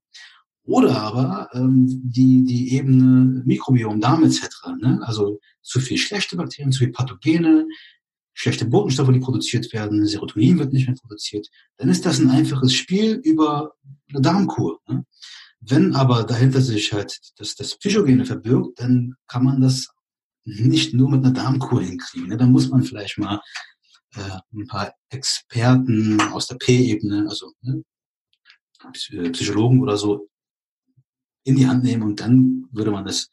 Oder 0.66 0.98
aber 1.02 1.50
ähm, 1.54 1.86
die, 1.88 2.44
die 2.44 2.76
Ebene 2.76 3.44
Mikrobiom, 3.46 4.00
Darm 4.00 4.24
etc. 4.24 4.48
Ne? 4.82 5.00
Also 5.04 5.40
zu 5.62 5.80
viel 5.80 5.98
schlechte 5.98 6.38
Bakterien, 6.38 6.72
zu 6.72 6.80
viel 6.80 6.92
Pathogene, 6.92 7.68
schlechte 8.34 8.66
Botenstoffe, 8.66 9.12
die 9.12 9.20
produziert 9.20 9.72
werden, 9.74 10.06
Serotonin 10.06 10.60
wird 10.60 10.74
nicht 10.74 10.88
mehr 10.88 10.98
produziert, 10.98 11.48
dann 11.78 11.90
ist 11.90 12.06
das 12.06 12.20
ein 12.20 12.30
einfaches 12.30 12.74
Spiel 12.74 13.16
über 13.24 13.74
eine 14.10 14.22
Darmkur. 14.22 14.80
Ne? 14.88 15.06
Wenn 15.60 15.96
aber 15.96 16.24
dahinter 16.24 16.62
sich 16.62 16.92
halt 16.92 17.20
das, 17.38 17.56
das 17.56 17.78
Psychogene 17.78 18.26
verbirgt, 18.26 18.80
dann 18.80 19.16
kann 19.28 19.44
man 19.44 19.62
das 19.62 19.88
nicht 20.46 20.94
nur 20.94 21.10
mit 21.10 21.24
einer 21.24 21.34
Darmkur 21.34 21.82
hinkriegen. 21.82 22.28
Ne? 22.28 22.38
Dann 22.38 22.52
muss 22.52 22.70
man 22.70 22.84
vielleicht 22.84 23.18
mal 23.18 23.40
äh, 24.16 24.40
ein 24.54 24.68
paar 24.68 24.94
Experten 25.10 26.20
aus 26.20 26.48
der 26.48 26.56
P-Ebene, 26.56 27.28
also 27.30 27.52
ne, 27.62 27.84
Psychologen 29.32 29.82
oder 29.82 29.96
so, 29.96 30.28
in 31.46 31.56
die 31.56 31.68
Hand 31.68 31.84
nehmen 31.84 32.04
und 32.04 32.20
dann 32.20 32.68
würde 32.72 32.92
man 32.92 33.06
das 33.06 33.30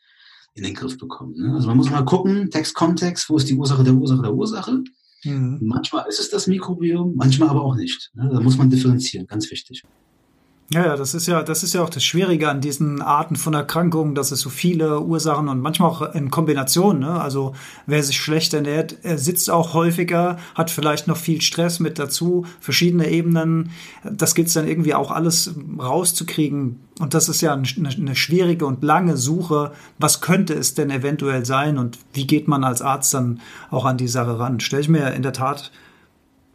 in 0.55 0.65
den 0.65 0.75
Griff 0.75 0.99
bekommen. 0.99 1.35
Ne? 1.37 1.55
Also 1.55 1.69
man 1.69 1.77
muss 1.77 1.91
mal 1.91 2.05
gucken, 2.05 2.51
Text, 2.51 2.75
Kontext, 2.75 3.31
wo 3.31 3.37
ist 3.37 3.49
die 3.49 3.55
Ursache 3.55 3.85
der 3.85 3.95
Ursache 3.95 4.23
der 4.23 4.35
Ursache. 4.35 4.83
Mhm. 5.25 5.59
Manchmal 5.63 6.07
ist 6.09 6.21
es 6.21 6.31
das 6.31 6.47
Mikrobiom, 6.47 7.15
manchmal 7.15 7.51
aber 7.51 7.63
auch 7.63 7.77
nicht. 7.77 8.11
Ne? 8.15 8.29
Da 8.33 8.41
muss 8.41 8.57
man 8.57 8.71
differenzieren, 8.71 9.27
ganz 9.27 9.51
wichtig. 9.51 9.85
Ja, 10.73 10.87
ja, 10.87 10.97
das 10.97 11.15
ist 11.15 11.27
ja, 11.27 11.43
das 11.43 11.65
ist 11.65 11.75
ja 11.75 11.83
auch 11.83 11.91
das 11.91 12.05
Schwierige 12.05 12.49
an 12.49 12.61
diesen 12.61 13.03
Arten 13.03 13.35
von 13.35 13.55
Erkrankungen, 13.55 14.15
dass 14.15 14.31
es 14.31 14.39
so 14.39 14.51
viele 14.51 15.01
Ursachen 15.01 15.49
und 15.49 15.61
manchmal 15.61 15.91
auch 15.91 16.15
in 16.15 16.31
Kombination, 16.31 17.01
ne? 17.01 17.21
Also 17.21 17.57
wer 17.87 18.05
sich 18.05 18.21
schlecht 18.21 18.55
ernährt, 18.55 18.99
er 19.03 19.19
sitzt 19.19 19.51
auch 19.51 19.75
häufiger, 19.75 20.39
hat 20.55 20.71
vielleicht 20.71 21.09
noch 21.09 21.17
viel 21.17 21.41
Stress 21.41 21.81
mit 21.81 21.99
dazu, 21.99 22.47
verschiedene 22.61 23.11
Ebenen. 23.11 23.73
Das 24.05 24.37
gilt 24.37 24.55
dann 24.55 24.69
irgendwie 24.69 24.95
auch 24.95 25.11
alles 25.11 25.57
rauszukriegen. 25.77 26.79
Und 27.01 27.15
das 27.15 27.29
ist 27.29 27.41
ja 27.41 27.53
eine, 27.53 27.67
eine 27.89 28.15
schwierige 28.15 28.65
und 28.65 28.85
lange 28.85 29.17
Suche. 29.17 29.73
Was 29.99 30.21
könnte 30.21 30.55
es 30.55 30.75
denn 30.75 30.91
eventuell 30.91 31.45
sein 31.45 31.79
und 31.79 31.99
wie 32.13 32.29
geht 32.29 32.47
man 32.47 32.63
als 32.63 32.81
Arzt 32.81 33.13
dann 33.13 33.41
auch 33.73 33.87
an 33.87 33.97
die 33.97 34.07
Sache 34.07 34.39
ran? 34.39 34.61
Stelle 34.61 34.83
ich 34.83 34.89
mir 34.89 35.15
in 35.15 35.23
der 35.23 35.33
Tat 35.33 35.73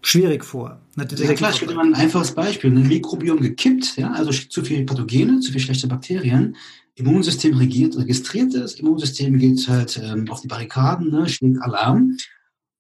schwierig 0.06 0.46
vor. 0.46 0.80
Ja 0.96 1.34
klar, 1.34 1.52
ich 1.52 1.60
gebe 1.60 1.74
mal 1.74 1.86
ein 1.86 1.96
einfaches 1.96 2.34
Beispiel. 2.34 2.72
Ein 2.72 2.88
Mikrobiom 2.88 3.40
gekippt, 3.42 3.98
ja, 3.98 4.12
also 4.12 4.32
zu 4.32 4.64
viele 4.64 4.86
Pathogene, 4.86 5.40
zu 5.40 5.52
viele 5.52 5.64
schlechte 5.64 5.88
Bakterien. 5.88 6.56
Immunsystem 6.96 7.58
regiert, 7.58 7.98
registriert 7.98 8.54
es, 8.54 8.76
Immunsystem 8.76 9.38
geht 9.38 9.68
halt 9.68 10.00
ähm, 10.02 10.30
auf 10.30 10.42
die 10.42 10.48
Barrikaden, 10.48 11.12
ne, 11.12 11.28
schlägt 11.28 11.62
Alarm 11.62 12.16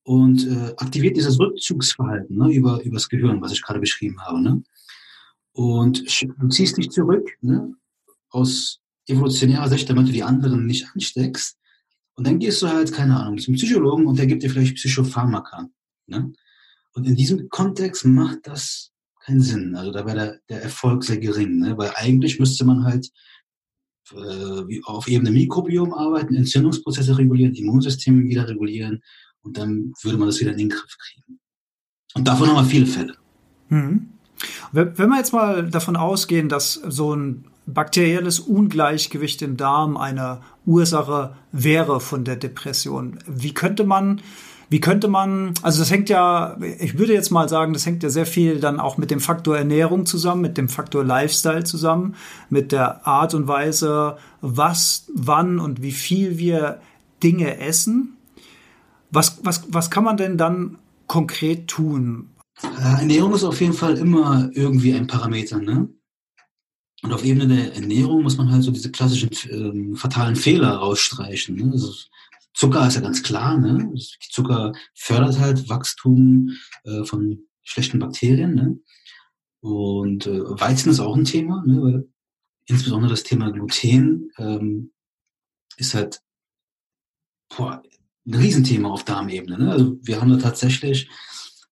und 0.03 0.47
äh, 0.47 0.73
aktiviert 0.77 1.17
dieses 1.17 1.37
Rückzugsverhalten 1.37 2.37
ne, 2.37 2.53
über, 2.53 2.81
über 2.83 2.95
das 2.95 3.09
Gehirn, 3.09 3.41
was 3.41 3.51
ich 3.51 3.61
gerade 3.61 3.79
beschrieben 3.79 4.21
habe. 4.21 4.41
Ne? 4.41 4.63
Und 5.51 6.05
du 6.39 6.47
ziehst 6.47 6.77
dich 6.77 6.91
zurück 6.91 7.29
ne, 7.41 7.73
aus 8.29 8.79
evolutionärer 9.07 9.67
Sicht, 9.67 9.89
damit 9.89 10.07
du 10.07 10.11
die 10.11 10.23
anderen 10.23 10.65
nicht 10.65 10.87
ansteckst. 10.93 11.57
Und 12.15 12.25
dann 12.25 12.39
gehst 12.39 12.61
du 12.61 12.67
halt, 12.67 12.93
keine 12.93 13.19
Ahnung, 13.19 13.37
zum 13.39 13.55
Psychologen 13.55 14.05
und 14.05 14.17
der 14.17 14.27
gibt 14.27 14.43
dir 14.43 14.49
vielleicht 14.49 14.75
Psychopharmaka. 14.75 15.67
Ne? 16.07 16.31
Und 16.95 17.05
in 17.05 17.15
diesem 17.15 17.49
Kontext 17.49 18.05
macht 18.05 18.39
das 18.43 18.91
keinen 19.25 19.41
Sinn. 19.41 19.75
Also 19.75 19.91
da 19.91 20.05
wäre 20.05 20.15
der, 20.15 20.39
der 20.49 20.63
Erfolg 20.63 21.03
sehr 21.03 21.17
gering, 21.17 21.59
ne? 21.59 21.77
weil 21.77 21.91
eigentlich 21.95 22.39
müsste 22.39 22.65
man 22.65 22.83
halt 22.83 23.09
äh, 24.11 24.81
auf 24.83 25.07
Ebene 25.07 25.31
Mikrobiom 25.31 25.93
arbeiten, 25.93 26.35
Entzündungsprozesse 26.35 27.17
regulieren, 27.17 27.55
Immunsystem 27.55 28.27
wieder 28.27 28.47
regulieren 28.47 29.01
und 29.41 29.57
dann 29.57 29.93
würde 30.01 30.17
man 30.17 30.27
das 30.27 30.39
wieder 30.39 30.51
in 30.51 30.57
den 30.57 30.69
Griff 30.69 30.97
kriegen. 30.97 31.39
Und 32.13 32.27
davon 32.27 32.47
haben 32.47 32.65
wir 32.65 32.69
viele 32.69 32.85
Fälle. 32.85 33.15
Mhm. 33.69 34.09
Wenn 34.71 35.09
wir 35.09 35.17
jetzt 35.17 35.33
mal 35.33 35.69
davon 35.69 35.95
ausgehen, 35.95 36.49
dass 36.49 36.73
so 36.73 37.15
ein 37.15 37.45
bakterielles 37.65 38.39
Ungleichgewicht 38.39 39.41
im 39.41 39.57
Darm 39.57 39.97
eine 39.97 40.41
Ursache 40.65 41.35
wäre 41.51 41.99
von 41.99 42.23
der 42.23 42.35
Depression, 42.35 43.19
wie 43.27 43.53
könnte 43.53 43.83
man 43.83 44.21
wie 44.69 44.79
könnte 44.79 45.07
man, 45.07 45.53
also 45.61 45.79
das 45.79 45.91
hängt 45.91 46.09
ja, 46.09 46.57
ich 46.79 46.97
würde 46.97 47.13
jetzt 47.13 47.29
mal 47.29 47.47
sagen, 47.47 47.73
das 47.73 47.85
hängt 47.85 48.01
ja 48.03 48.09
sehr 48.09 48.25
viel 48.25 48.59
dann 48.59 48.79
auch 48.79 48.97
mit 48.97 49.11
dem 49.11 49.19
Faktor 49.19 49.57
Ernährung 49.57 50.05
zusammen, 50.05 50.41
mit 50.41 50.57
dem 50.57 50.69
Faktor 50.69 51.03
Lifestyle 51.03 51.63
zusammen, 51.63 52.15
mit 52.49 52.71
der 52.71 53.05
Art 53.05 53.33
und 53.33 53.47
Weise, 53.47 54.17
was, 54.41 55.05
wann 55.13 55.59
und 55.59 55.81
wie 55.81 55.91
viel 55.91 56.37
wir 56.37 56.81
Dinge 57.21 57.59
essen. 57.59 58.17
Was, 59.11 59.39
was, 59.43 59.65
was 59.69 59.91
kann 59.91 60.03
man 60.03 60.17
denn 60.17 60.37
dann 60.37 60.77
konkret 61.07 61.67
tun? 61.67 62.31
Äh, 62.63 63.01
Ernährung 63.01 63.33
ist 63.33 63.43
auf 63.43 63.61
jeden 63.61 63.73
Fall 63.73 63.97
immer 63.97 64.49
irgendwie 64.53 64.93
ein 64.93 65.07
Parameter, 65.07 65.59
ne? 65.59 65.89
Und 67.05 67.13
auf 67.13 67.23
Ebene 67.23 67.47
der 67.47 67.75
Ernährung 67.75 68.23
muss 68.23 68.37
man 68.37 68.51
halt 68.51 68.63
so 68.63 68.71
diese 68.71 68.89
klassischen 68.89 69.29
äh, 69.31 69.95
fatalen 69.95 70.35
Fehler 70.35 70.71
rausstreichen. 70.71 71.55
Ne? 71.55 71.71
Also 71.71 71.93
Zucker 72.55 72.87
ist 72.87 72.95
ja 72.95 73.01
ganz 73.01 73.21
klar, 73.21 73.59
ne? 73.59 73.93
Zucker 74.31 74.73
fördert 74.95 75.37
halt 75.37 75.69
Wachstum 75.69 76.57
äh, 76.83 77.03
von 77.03 77.45
schlechten 77.61 77.99
Bakterien, 77.99 78.55
ne? 78.55 78.79
Und 79.59 80.25
äh, 80.25 80.59
Weizen 80.59 80.89
ist 80.89 80.99
auch 80.99 81.15
ein 81.15 81.25
Thema, 81.25 81.63
ne? 81.67 81.83
Weil 81.83 82.09
insbesondere 82.65 83.11
das 83.11 83.21
Thema 83.21 83.51
Gluten 83.51 84.31
ähm, 84.39 84.91
ist 85.77 85.93
halt, 85.93 86.21
boah, 87.55 87.83
ein 88.25 88.33
Riesenthema 88.33 88.89
auf 88.89 89.03
Darmebene. 89.03 89.59
Ne? 89.59 89.71
Also 89.71 89.99
wir 90.01 90.19
haben 90.19 90.31
da 90.31 90.37
tatsächlich 90.37 91.07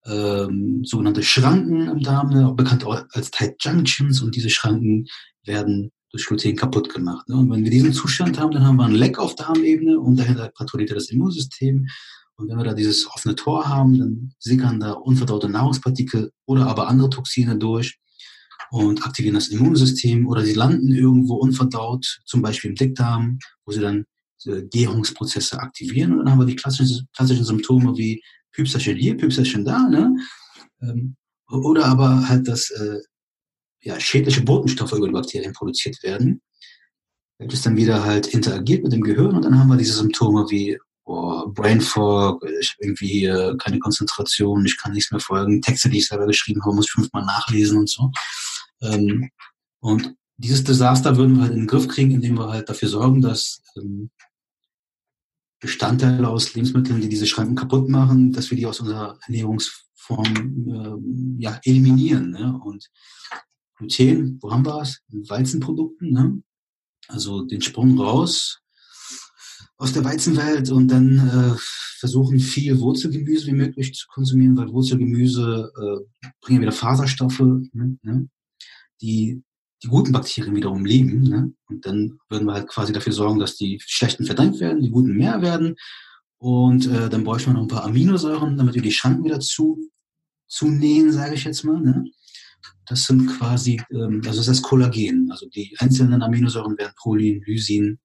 ähm, 0.06 0.84
sogenannte 0.84 1.22
Schranken 1.22 1.88
im 1.88 2.00
Darm, 2.00 2.30
ne? 2.30 2.52
bekannt 2.54 2.84
auch 2.84 3.02
als 3.12 3.30
Tight 3.30 3.56
Junctions 3.60 4.20
und 4.22 4.34
diese 4.34 4.50
Schranken 4.50 5.06
werden 5.44 5.90
durch 6.10 6.26
Gluten 6.26 6.56
kaputt 6.56 6.92
gemacht. 6.92 7.28
Ne? 7.28 7.36
Und 7.36 7.50
wenn 7.50 7.64
wir 7.64 7.70
diesen 7.70 7.92
Zustand 7.92 8.38
haben, 8.38 8.52
dann 8.52 8.64
haben 8.64 8.76
wir 8.76 8.84
ein 8.84 8.94
Leck 8.94 9.18
auf 9.18 9.34
Darmebene 9.34 9.98
und 9.98 10.16
dahinter 10.18 10.50
patrouilliert 10.54 10.96
das 10.96 11.10
Immunsystem. 11.10 11.88
Und 12.36 12.48
wenn 12.48 12.56
wir 12.56 12.64
da 12.64 12.74
dieses 12.74 13.06
offene 13.06 13.34
Tor 13.34 13.68
haben, 13.68 13.98
dann 13.98 14.32
sickern 14.38 14.80
da 14.80 14.92
unverdaute 14.92 15.48
Nahrungspartikel 15.48 16.32
oder 16.46 16.66
aber 16.66 16.88
andere 16.88 17.10
Toxine 17.10 17.56
durch 17.56 17.98
und 18.70 19.04
aktivieren 19.06 19.34
das 19.34 19.48
Immunsystem 19.48 20.26
oder 20.26 20.44
sie 20.44 20.54
landen 20.54 20.92
irgendwo 20.92 21.34
unverdaut, 21.34 22.20
zum 22.24 22.42
Beispiel 22.42 22.70
im 22.70 22.76
Dickdarm, 22.76 23.38
wo 23.64 23.72
sie 23.72 23.80
dann 23.80 24.04
Gärungsprozesse 24.44 25.58
aktivieren. 25.58 26.12
Und 26.12 26.18
dann 26.18 26.30
haben 26.30 26.40
wir 26.40 26.46
die 26.46 26.56
klassischen, 26.56 27.08
klassischen 27.16 27.44
Symptome 27.44 27.96
wie 27.96 28.22
Püpserchen 28.54 28.96
hier, 28.96 29.16
Püpserchen 29.16 29.64
da, 29.64 29.88
ne? 29.88 30.16
Ähm, 30.82 31.16
oder 31.50 31.86
aber 31.86 32.28
halt, 32.28 32.48
dass 32.48 32.70
äh, 32.70 33.00
ja, 33.80 34.00
schädliche 34.00 34.42
Botenstoffe 34.42 34.92
über 34.92 35.06
die 35.06 35.12
Bakterien 35.12 35.52
produziert 35.52 36.02
werden, 36.02 36.40
welches 37.38 37.62
dann 37.62 37.76
wieder 37.76 38.04
halt 38.04 38.28
interagiert 38.28 38.82
mit 38.82 38.92
dem 38.92 39.02
Gehirn 39.02 39.36
und 39.36 39.44
dann 39.44 39.58
haben 39.58 39.68
wir 39.68 39.76
diese 39.76 39.94
Symptome 39.94 40.46
wie 40.50 40.78
oh, 41.04 41.46
Brain 41.48 41.80
Fog, 41.80 42.44
ich 42.60 42.74
irgendwie 42.80 43.08
hier 43.08 43.56
keine 43.58 43.78
Konzentration, 43.78 44.64
ich 44.64 44.78
kann 44.78 44.92
nichts 44.92 45.10
mehr 45.10 45.20
folgen, 45.20 45.60
Texte, 45.60 45.90
die 45.90 45.98
ich 45.98 46.06
selber 46.06 46.26
geschrieben 46.26 46.62
habe, 46.64 46.74
muss 46.74 46.86
ich 46.86 46.92
fünfmal 46.92 47.24
nachlesen 47.24 47.78
und 47.78 47.90
so. 47.90 48.10
Ähm, 48.82 49.30
und 49.80 50.14
dieses 50.36 50.64
Desaster 50.64 51.16
würden 51.16 51.36
wir 51.36 51.42
halt 51.42 51.52
in 51.52 51.60
den 51.60 51.66
Griff 51.66 51.88
kriegen, 51.88 52.12
indem 52.12 52.38
wir 52.38 52.48
halt 52.48 52.68
dafür 52.68 52.88
sorgen, 52.88 53.20
dass 53.20 53.62
ähm, 53.76 54.10
Bestandteile 55.64 56.28
aus 56.28 56.52
Lebensmitteln, 56.52 57.00
die 57.00 57.08
diese 57.08 57.24
Schranken 57.24 57.54
kaputt 57.54 57.88
machen, 57.88 58.32
dass 58.32 58.50
wir 58.50 58.58
die 58.58 58.66
aus 58.66 58.80
unserer 58.80 59.18
Ernährungsform 59.22 60.66
äh, 60.68 61.42
ja, 61.42 61.58
eliminieren. 61.64 62.32
Ne? 62.32 62.60
Und 62.62 62.90
Gluten, 63.78 64.38
wo 64.42 64.52
haben 64.52 64.66
wir 64.66 64.82
es? 64.82 65.00
Weizenprodukten. 65.08 66.12
Ne? 66.12 66.42
Also 67.08 67.46
den 67.46 67.62
Sprung 67.62 67.98
raus 67.98 68.60
aus 69.78 69.94
der 69.94 70.04
Weizenwelt 70.04 70.70
und 70.70 70.88
dann 70.88 71.18
äh, 71.18 71.56
versuchen, 71.98 72.40
viel 72.40 72.78
Wurzelgemüse 72.78 73.46
wie 73.46 73.52
möglich 73.52 73.94
zu 73.94 74.06
konsumieren, 74.08 74.58
weil 74.58 74.70
Wurzelgemüse 74.70 75.72
äh, 75.74 76.28
bringen 76.42 76.60
wieder 76.60 76.72
Faserstoffe, 76.72 77.42
ne? 77.72 78.28
die 79.00 79.42
die 79.84 79.88
guten 79.88 80.12
Bakterien 80.12 80.56
wiederum 80.56 80.86
leben. 80.86 81.22
Ne? 81.22 81.52
Und 81.68 81.84
dann 81.84 82.18
würden 82.30 82.46
wir 82.46 82.54
halt 82.54 82.68
quasi 82.68 82.92
dafür 82.92 83.12
sorgen, 83.12 83.38
dass 83.38 83.56
die 83.56 83.78
schlechten 83.84 84.24
verdrängt 84.24 84.58
werden, 84.58 84.82
die 84.82 84.90
guten 84.90 85.12
mehr 85.12 85.42
werden. 85.42 85.76
Und 86.38 86.86
äh, 86.86 87.10
dann 87.10 87.22
bräuchten 87.22 87.50
wir 87.50 87.54
noch 87.54 87.62
ein 87.62 87.68
paar 87.68 87.84
Aminosäuren, 87.84 88.56
damit 88.56 88.74
wir 88.74 88.82
die 88.82 88.92
Schranken 88.92 89.24
wieder 89.24 89.40
zu, 89.40 89.78
zunähen, 90.48 91.12
sage 91.12 91.34
ich 91.34 91.44
jetzt 91.44 91.64
mal. 91.64 91.80
Ne? 91.80 92.06
Das 92.86 93.04
sind 93.04 93.26
quasi, 93.26 93.80
ähm, 93.90 94.22
also 94.24 94.38
das 94.38 94.38
ist 94.38 94.48
das 94.48 94.62
Kollagen. 94.62 95.30
Also 95.30 95.46
die 95.50 95.76
einzelnen 95.78 96.22
Aminosäuren 96.22 96.78
wären 96.78 96.94
Prolin, 96.96 97.42
Lysin, 97.44 97.98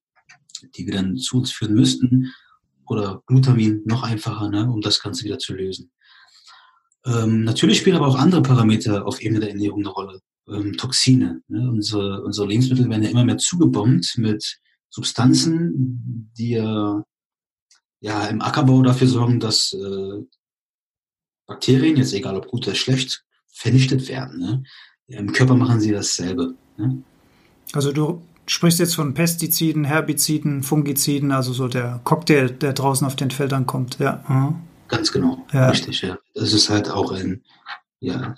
die 0.76 0.86
wir 0.86 0.94
dann 0.94 1.16
zu 1.16 1.38
uns 1.38 1.52
führen 1.52 1.76
müssten. 1.76 2.34
Oder 2.88 3.24
Glutamin, 3.26 3.84
noch 3.86 4.04
einfacher, 4.04 4.50
ne? 4.50 4.70
um 4.70 4.82
das 4.82 5.02
Ganze 5.02 5.24
wieder 5.24 5.40
zu 5.40 5.54
lösen. 5.54 5.92
Ähm, 7.06 7.46
natürlich 7.46 7.78
spielen 7.78 7.96
aber 7.96 8.08
auch 8.08 8.18
andere 8.18 8.42
Parameter 8.42 9.08
auf 9.08 9.22
Ebene 9.22 9.40
der 9.40 9.52
Ernährung 9.52 9.80
eine 9.80 9.90
Rolle 9.90 10.22
ähm, 10.52 10.78
Toxine. 10.78 11.42
Ne? 11.48 11.70
Unsere, 11.70 12.24
unsere 12.24 12.48
Lebensmittel 12.48 12.90
werden 12.90 13.04
ja 13.04 13.10
immer 13.10 13.26
mehr 13.26 13.38
zugebombt 13.38 14.16
mit 14.18 14.60
Substanzen, 14.90 16.32
die 16.38 16.52
ja, 16.52 17.04
ja 18.02 18.28
im 18.28 18.42
Ackerbau 18.42 18.82
dafür 18.82 19.08
sorgen, 19.08 19.40
dass 19.40 19.74
äh, 19.74 20.24
Bakterien, 21.48 21.98
jetzt 21.98 22.14
egal 22.14 22.36
ob 22.36 22.48
gut 22.48 22.68
oder 22.68 22.76
schlecht, 22.76 23.24
vernichtet 23.48 24.08
werden. 24.08 24.40
Ne? 24.40 24.64
Im 25.08 25.32
Körper 25.32 25.56
machen 25.56 25.80
sie 25.80 25.92
dasselbe. 25.92 26.56
Ne? 26.78 27.04
Also 27.74 27.92
du 27.92 28.22
sprichst 28.46 28.80
jetzt 28.80 28.96
von 28.96 29.14
Pestiziden, 29.14 29.86
Herbiziden, 29.86 30.64
Fungiziden, 30.64 31.32
also 31.32 31.54
so 31.54 31.68
der 31.68 32.02
Cocktail, 32.04 32.50
der 32.50 32.74
draußen 32.74 33.06
auf 33.06 33.16
den 33.16 33.32
Feldern 33.32 33.66
kommt. 33.66 34.00
Ja. 34.00 34.24
Mhm. 34.28 34.56
Ganz 34.88 35.12
genau, 35.12 35.46
ja. 35.54 35.70
richtig, 35.70 36.02
ja. 36.02 36.18
Das 36.34 36.52
ist 36.52 36.70
halt 36.70 36.90
auch 36.90 37.12
ein 37.12 37.44
ja, 38.00 38.36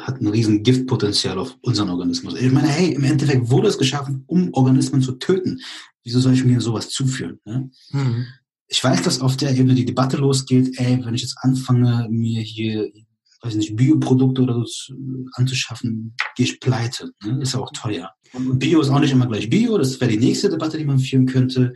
hat 0.00 0.20
ein 0.20 0.26
riesen 0.26 0.62
Giftpotenzial 0.62 1.38
auf 1.38 1.56
unseren 1.62 1.90
Organismus. 1.90 2.34
Ich 2.34 2.50
meine, 2.50 2.68
hey, 2.68 2.92
im 2.92 3.04
Endeffekt 3.04 3.50
wurde 3.50 3.68
es 3.68 3.78
geschaffen, 3.78 4.24
um 4.26 4.52
Organismen 4.52 5.02
zu 5.02 5.12
töten. 5.12 5.60
Wieso 6.02 6.20
soll 6.20 6.34
ich 6.34 6.44
mir 6.44 6.60
sowas 6.60 6.90
zuführen? 6.90 7.38
Ne? 7.44 7.70
Mhm. 7.90 8.26
Ich 8.66 8.82
weiß, 8.82 9.02
dass 9.02 9.20
auf 9.20 9.36
der 9.36 9.52
Ebene 9.52 9.74
die 9.74 9.84
Debatte 9.84 10.16
losgeht, 10.16 10.78
ey, 10.78 11.00
wenn 11.04 11.14
ich 11.14 11.22
jetzt 11.22 11.36
anfange, 11.40 12.08
mir 12.10 12.42
hier, 12.42 12.90
weiß 13.42 13.54
nicht, 13.54 13.76
Bioprodukte 13.76 14.42
oder 14.42 14.64
so 14.66 14.94
anzuschaffen, 15.34 16.16
gehe 16.34 16.46
ich 16.46 16.60
pleite. 16.60 17.12
Ne? 17.22 17.40
Ist 17.40 17.54
ja 17.54 17.60
auch 17.60 17.70
teuer. 17.72 18.10
Und 18.32 18.58
Bio 18.58 18.80
ist 18.80 18.88
auch 18.88 18.98
nicht 18.98 19.12
immer 19.12 19.28
gleich 19.28 19.48
Bio, 19.48 19.78
das 19.78 20.00
wäre 20.00 20.10
die 20.10 20.18
nächste 20.18 20.50
Debatte, 20.50 20.76
die 20.76 20.84
man 20.84 20.98
führen 20.98 21.26
könnte. 21.26 21.72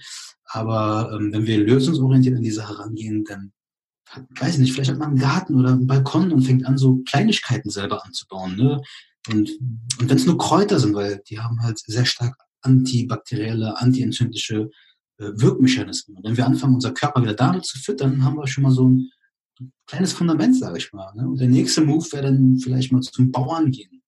Aber 0.50 1.12
ähm, 1.12 1.32
wenn 1.32 1.46
wir 1.46 1.58
lösungsorientiert 1.58 2.36
an 2.36 2.42
die 2.42 2.50
Sache 2.50 2.78
rangehen, 2.78 3.24
dann 3.24 3.52
weiß 4.14 4.54
ich 4.54 4.60
nicht, 4.60 4.72
vielleicht 4.72 4.90
hat 4.90 4.98
man 4.98 5.10
einen 5.10 5.18
Garten 5.18 5.54
oder 5.56 5.70
einen 5.70 5.86
Balkon 5.86 6.32
und 6.32 6.42
fängt 6.42 6.66
an, 6.66 6.78
so 6.78 7.02
Kleinigkeiten 7.08 7.70
selber 7.70 8.04
anzubauen. 8.04 8.56
Ne? 8.56 8.80
Und, 9.28 9.50
und 10.00 10.08
wenn 10.08 10.16
es 10.16 10.26
nur 10.26 10.38
Kräuter 10.38 10.78
sind, 10.78 10.94
weil 10.94 11.22
die 11.28 11.38
haben 11.38 11.62
halt 11.62 11.78
sehr 11.78 12.06
stark 12.06 12.34
antibakterielle, 12.62 13.78
antientzündliche 13.78 14.70
äh, 15.18 15.30
Wirkmechanismen. 15.34 16.16
Und 16.16 16.24
wenn 16.24 16.36
wir 16.36 16.46
anfangen, 16.46 16.74
unser 16.74 16.92
Körper 16.92 17.22
wieder 17.22 17.34
damit 17.34 17.66
zu 17.66 17.78
füttern, 17.78 18.24
haben 18.24 18.36
wir 18.36 18.46
schon 18.46 18.64
mal 18.64 18.72
so 18.72 18.88
ein 18.88 19.10
kleines 19.86 20.12
Fundament, 20.12 20.56
sage 20.56 20.78
ich 20.78 20.92
mal. 20.92 21.12
Ne? 21.14 21.28
Und 21.28 21.40
der 21.40 21.48
nächste 21.48 21.82
Move 21.82 22.06
wäre 22.12 22.24
dann 22.24 22.58
vielleicht 22.58 22.92
mal 22.92 23.00
zum 23.00 23.30
Bauern 23.30 23.70
gehen. 23.70 24.02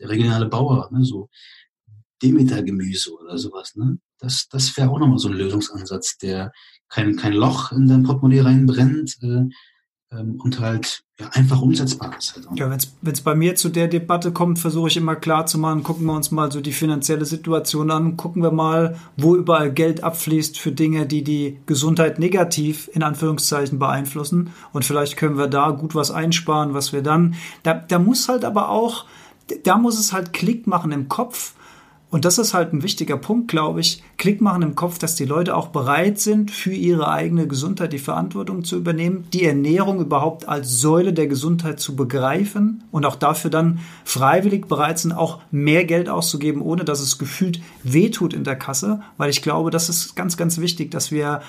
Der 0.00 0.08
regionale 0.08 0.46
Bauer, 0.46 0.88
ne? 0.92 1.04
so 1.04 1.28
Demeter-Gemüse 2.22 3.12
oder 3.14 3.38
sowas. 3.38 3.74
Ne? 3.76 3.98
Das, 4.18 4.48
das 4.48 4.76
wäre 4.76 4.90
auch 4.90 4.98
nochmal 4.98 5.18
so 5.18 5.28
ein 5.28 5.34
Lösungsansatz, 5.34 6.18
der 6.18 6.52
kein, 6.88 7.16
kein 7.16 7.32
Loch 7.32 7.72
in 7.72 7.86
dein 7.88 8.02
Portemonnaie 8.04 8.40
reinbrennt 8.40 9.18
äh, 9.22 9.44
ähm, 10.14 10.40
und 10.42 10.60
halt 10.60 11.02
ja, 11.20 11.28
einfach 11.32 11.60
umsetzbar 11.60 12.16
ist. 12.18 12.34
Halt. 12.34 12.46
Ja, 12.56 12.70
wenn 12.70 13.12
es 13.12 13.20
bei 13.20 13.34
mir 13.34 13.54
zu 13.54 13.68
der 13.68 13.88
Debatte 13.88 14.32
kommt, 14.32 14.58
versuche 14.58 14.88
ich 14.88 14.96
immer 14.96 15.16
klar 15.16 15.46
zu 15.46 15.58
machen, 15.58 15.82
gucken 15.82 16.06
wir 16.06 16.14
uns 16.14 16.30
mal 16.30 16.50
so 16.50 16.60
die 16.60 16.72
finanzielle 16.72 17.24
Situation 17.24 17.90
an, 17.90 18.16
gucken 18.16 18.42
wir 18.42 18.50
mal, 18.50 18.96
wo 19.16 19.36
überall 19.36 19.72
Geld 19.72 20.02
abfließt 20.02 20.58
für 20.58 20.72
Dinge, 20.72 21.06
die 21.06 21.22
die 21.22 21.58
Gesundheit 21.66 22.18
negativ 22.18 22.90
in 22.92 23.02
Anführungszeichen 23.02 23.78
beeinflussen 23.78 24.50
und 24.72 24.84
vielleicht 24.84 25.16
können 25.16 25.38
wir 25.38 25.48
da 25.48 25.70
gut 25.70 25.94
was 25.94 26.10
einsparen, 26.10 26.74
was 26.74 26.92
wir 26.92 27.02
dann, 27.02 27.34
da, 27.62 27.74
da 27.74 27.98
muss 27.98 28.28
halt 28.28 28.44
aber 28.44 28.70
auch, 28.70 29.06
da 29.64 29.78
muss 29.78 29.98
es 29.98 30.12
halt 30.12 30.32
Klick 30.32 30.66
machen 30.66 30.90
im 30.90 31.08
Kopf, 31.08 31.54
und 32.14 32.24
das 32.24 32.38
ist 32.38 32.54
halt 32.54 32.72
ein 32.72 32.84
wichtiger 32.84 33.16
Punkt, 33.16 33.48
glaube 33.48 33.80
ich. 33.80 34.00
Klick 34.18 34.40
machen 34.40 34.62
im 34.62 34.76
Kopf, 34.76 35.00
dass 35.00 35.16
die 35.16 35.24
Leute 35.24 35.56
auch 35.56 35.66
bereit 35.70 36.20
sind, 36.20 36.52
für 36.52 36.72
ihre 36.72 37.08
eigene 37.08 37.48
Gesundheit 37.48 37.92
die 37.92 37.98
Verantwortung 37.98 38.62
zu 38.62 38.76
übernehmen, 38.76 39.26
die 39.32 39.44
Ernährung 39.44 39.98
überhaupt 39.98 40.48
als 40.48 40.78
Säule 40.78 41.12
der 41.12 41.26
Gesundheit 41.26 41.80
zu 41.80 41.96
begreifen 41.96 42.84
und 42.92 43.04
auch 43.04 43.16
dafür 43.16 43.50
dann 43.50 43.80
freiwillig 44.04 44.66
bereit 44.66 45.00
sind, 45.00 45.10
auch 45.10 45.40
mehr 45.50 45.86
Geld 45.86 46.08
auszugeben, 46.08 46.62
ohne 46.62 46.84
dass 46.84 47.00
es 47.00 47.18
gefühlt 47.18 47.60
wehtut 47.82 48.32
in 48.32 48.44
der 48.44 48.54
Kasse. 48.54 49.02
Weil 49.16 49.30
ich 49.30 49.42
glaube, 49.42 49.72
das 49.72 49.88
ist 49.88 50.14
ganz, 50.14 50.36
ganz 50.36 50.58
wichtig, 50.58 50.92
dass 50.92 51.10
wir 51.10 51.42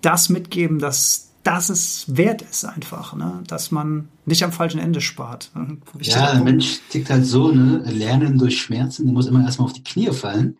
das 0.00 0.30
mitgeben, 0.30 0.78
dass 0.78 1.25
dass 1.46 1.68
es 1.68 2.04
wert 2.08 2.42
ist 2.42 2.64
einfach, 2.64 3.14
ne? 3.14 3.44
dass 3.46 3.70
man 3.70 4.08
nicht 4.24 4.42
am 4.42 4.50
falschen 4.50 4.80
Ende 4.80 5.00
spart. 5.00 5.52
ja, 6.00 6.32
der 6.32 6.42
Mensch 6.42 6.80
tickt 6.90 7.08
halt 7.08 7.24
so, 7.24 7.52
ne? 7.52 7.84
Lernen 7.88 8.36
durch 8.36 8.60
Schmerzen, 8.60 9.06
der 9.06 9.14
muss 9.14 9.28
immer 9.28 9.44
erstmal 9.44 9.66
auf 9.66 9.72
die 9.72 9.84
Knie 9.84 10.12
fallen. 10.12 10.58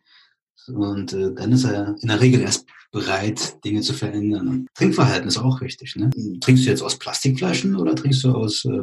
Und 0.69 1.13
äh, 1.13 1.35
dann 1.35 1.51
ist 1.51 1.65
er 1.65 1.97
in 2.01 2.09
der 2.09 2.21
Regel 2.21 2.41
erst 2.41 2.67
bereit, 2.93 3.65
Dinge 3.65 3.81
zu 3.81 3.95
verändern. 3.95 4.49
Und 4.49 4.69
Trinkverhalten 4.75 5.27
ist 5.27 5.39
auch 5.39 5.61
wichtig. 5.61 5.97
Ne? 5.97 6.11
Trinkst 6.41 6.65
du 6.65 6.71
jetzt 6.71 6.83
aus 6.83 6.99
Plastikflaschen 6.99 7.75
oder 7.75 7.97
trinkst 7.97 8.23
du 8.23 8.33
aus 8.33 8.65
äh, 8.65 8.83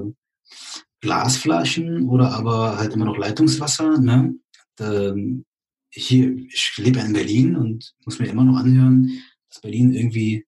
Glasflaschen 1.00 2.10
oder 2.10 2.34
aber 2.34 2.78
halt 2.78 2.94
immer 2.94 3.06
noch 3.06 3.18
Leitungswasser? 3.18 3.98
Ne? 4.00 4.36
Ähm, 4.80 5.46
hier, 5.90 6.36
ich 6.36 6.74
lebe 6.78 7.00
in 7.00 7.14
Berlin 7.14 7.56
und 7.56 7.94
muss 8.04 8.20
mir 8.20 8.28
immer 8.28 8.44
noch 8.44 8.58
anhören, 8.58 9.22
dass 9.50 9.62
Berlin 9.62 9.94
irgendwie 9.94 10.46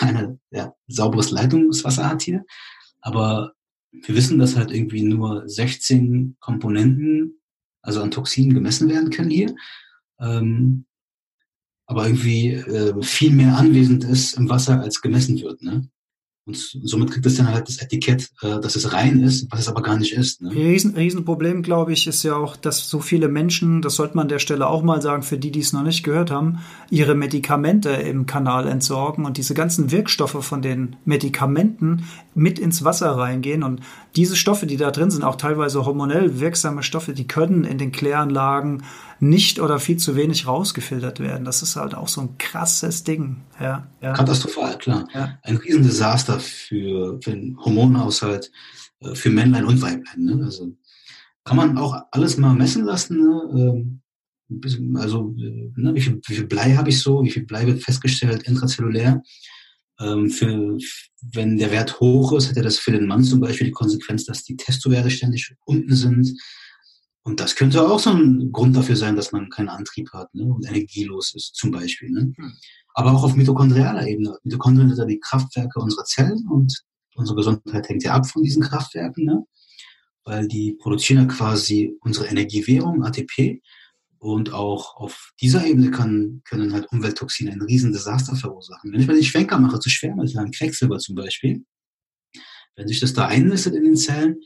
eine, 0.00 0.38
ja, 0.50 0.74
sauberes 0.88 1.30
Leitungswasser 1.30 2.08
hat 2.08 2.22
hier. 2.22 2.44
Aber 3.00 3.52
wir 3.92 4.14
wissen, 4.14 4.38
dass 4.38 4.56
halt 4.56 4.70
irgendwie 4.70 5.02
nur 5.02 5.48
16 5.48 6.36
Komponenten, 6.40 7.40
also 7.82 8.02
an 8.02 8.10
Toxinen 8.10 8.54
gemessen 8.54 8.88
werden 8.88 9.10
können 9.10 9.30
hier. 9.30 9.54
Ähm, 10.18 10.86
aber 11.86 12.06
irgendwie 12.06 12.52
äh, 12.52 13.00
viel 13.02 13.30
mehr 13.32 13.56
anwesend 13.56 14.04
ist 14.04 14.34
im 14.34 14.48
Wasser, 14.48 14.80
als 14.80 15.00
gemessen 15.00 15.40
wird. 15.40 15.62
Ne? 15.62 15.88
Und 16.46 16.56
somit 16.56 17.10
kriegt 17.10 17.26
es 17.26 17.34
dann 17.34 17.52
halt 17.52 17.66
das 17.66 17.78
Etikett, 17.78 18.30
äh, 18.40 18.60
dass 18.60 18.76
es 18.76 18.92
rein 18.92 19.20
ist, 19.20 19.50
was 19.50 19.60
es 19.60 19.68
aber 19.68 19.82
gar 19.82 19.98
nicht 19.98 20.12
ist. 20.12 20.40
Ne? 20.40 20.52
Riesen, 20.52 20.94
Riesenproblem, 20.94 21.62
glaube 21.62 21.92
ich, 21.92 22.06
ist 22.06 22.22
ja 22.22 22.36
auch, 22.36 22.54
dass 22.54 22.88
so 22.88 23.00
viele 23.00 23.26
Menschen, 23.26 23.82
das 23.82 23.96
sollte 23.96 24.14
man 24.14 24.26
an 24.26 24.28
der 24.28 24.38
Stelle 24.38 24.68
auch 24.68 24.84
mal 24.84 25.02
sagen, 25.02 25.24
für 25.24 25.38
die, 25.38 25.50
die 25.50 25.58
es 25.58 25.72
noch 25.72 25.82
nicht 25.82 26.04
gehört 26.04 26.30
haben, 26.30 26.60
ihre 26.88 27.16
Medikamente 27.16 27.90
im 27.90 28.26
Kanal 28.26 28.68
entsorgen 28.68 29.24
und 29.24 29.38
diese 29.38 29.54
ganzen 29.54 29.90
Wirkstoffe 29.90 30.44
von 30.44 30.62
den 30.62 30.94
Medikamenten 31.04 32.04
mit 32.36 32.60
ins 32.60 32.84
Wasser 32.84 33.10
reingehen. 33.10 33.64
Und 33.64 33.80
diese 34.14 34.36
Stoffe, 34.36 34.66
die 34.66 34.76
da 34.76 34.92
drin 34.92 35.10
sind, 35.10 35.24
auch 35.24 35.36
teilweise 35.36 35.84
hormonell 35.84 36.38
wirksame 36.38 36.84
Stoffe, 36.84 37.12
die 37.12 37.26
können 37.26 37.64
in 37.64 37.78
den 37.78 37.90
Kläranlagen 37.90 38.84
nicht 39.20 39.60
oder 39.60 39.78
viel 39.78 39.96
zu 39.96 40.16
wenig 40.16 40.46
rausgefiltert 40.46 41.20
werden. 41.20 41.44
Das 41.44 41.62
ist 41.62 41.76
halt 41.76 41.94
auch 41.94 42.08
so 42.08 42.20
ein 42.20 42.38
krasses 42.38 43.04
Ding. 43.04 43.42
Ja, 43.60 43.88
ja. 44.00 44.12
Katastrophal, 44.12 44.78
klar. 44.78 45.08
Ja. 45.14 45.38
Ein 45.42 45.56
Riesendesaster 45.56 46.40
für, 46.40 47.18
für 47.22 47.30
den 47.30 47.56
Hormonhaushalt, 47.58 48.50
äh, 49.00 49.14
für 49.14 49.30
Männlein 49.30 49.64
und 49.64 49.80
Weiblein. 49.80 50.22
Ne? 50.24 50.44
Also 50.44 50.76
kann 51.44 51.56
man 51.56 51.78
auch 51.78 51.96
alles 52.10 52.36
mal 52.36 52.54
messen 52.54 52.84
lassen. 52.84 53.18
Ne? 53.18 54.00
Ähm, 54.50 54.96
also 54.96 55.34
ne? 55.36 55.94
wie, 55.94 56.00
viel, 56.00 56.20
wie 56.26 56.34
viel 56.34 56.46
Blei 56.46 56.74
habe 56.74 56.90
ich 56.90 57.00
so, 57.00 57.22
wie 57.24 57.30
viel 57.30 57.44
Blei 57.44 57.66
wird 57.66 57.82
festgestellt 57.82 58.42
intrazellulär. 58.44 59.22
Ähm, 59.98 60.28
für, 60.28 60.76
wenn 61.32 61.56
der 61.56 61.70
Wert 61.70 62.00
hoch 62.00 62.32
ist, 62.34 62.50
hat 62.50 62.56
er 62.56 62.62
das 62.62 62.78
für 62.78 62.92
den 62.92 63.06
Mann 63.06 63.24
zum 63.24 63.40
Beispiel 63.40 63.68
die 63.68 63.72
Konsequenz, 63.72 64.24
dass 64.24 64.44
die 64.44 64.56
Testowerte 64.56 65.10
ständig 65.10 65.54
unten 65.64 65.94
sind. 65.94 66.36
Und 67.26 67.40
das 67.40 67.56
könnte 67.56 67.82
auch 67.82 67.98
so 67.98 68.10
ein 68.10 68.52
Grund 68.52 68.76
dafür 68.76 68.94
sein, 68.94 69.16
dass 69.16 69.32
man 69.32 69.50
keinen 69.50 69.68
Antrieb 69.68 70.12
hat 70.12 70.32
ne, 70.32 70.44
und 70.44 70.64
energielos 70.64 71.34
ist, 71.34 71.56
zum 71.56 71.72
Beispiel. 71.72 72.08
Ne? 72.08 72.32
Hm. 72.36 72.52
Aber 72.94 73.12
auch 73.12 73.24
auf 73.24 73.34
mitochondrialer 73.34 74.06
Ebene. 74.06 74.38
Mitochondrien 74.44 74.90
sind 74.90 74.98
ja 74.98 75.04
die 75.06 75.18
Kraftwerke 75.18 75.80
unserer 75.80 76.04
Zellen 76.04 76.46
und 76.48 76.84
unsere 77.16 77.36
Gesundheit 77.36 77.88
hängt 77.88 78.04
ja 78.04 78.12
ab 78.12 78.28
von 78.28 78.44
diesen 78.44 78.62
Kraftwerken, 78.62 79.24
ne? 79.24 79.44
weil 80.22 80.46
die 80.46 80.74
produzieren 80.74 81.22
ja 81.22 81.24
quasi 81.24 81.96
unsere 82.00 82.26
Energiewährung, 82.26 83.02
ATP. 83.02 83.60
Und 84.18 84.52
auch 84.52 84.94
auf 84.94 85.32
dieser 85.40 85.66
Ebene 85.66 85.90
kann, 85.90 86.42
können 86.44 86.72
halt 86.72 86.86
Umwelttoxine 86.92 87.50
ein 87.50 87.62
Riesendesaster 87.62 88.36
verursachen. 88.36 88.92
Wenn 88.92 89.00
ich 89.00 89.08
mal 89.08 89.14
den 89.14 89.24
Schwenker 89.24 89.58
mache 89.58 89.80
zu 89.80 89.90
Schwermetallen, 89.90 90.52
Quecksilber 90.52 90.98
zum 90.98 91.16
Beispiel, 91.16 91.64
wenn 92.76 92.86
sich 92.86 93.00
das 93.00 93.14
da 93.14 93.26
einnistet 93.26 93.74
in 93.74 93.82
den 93.82 93.96
Zellen, 93.96 94.36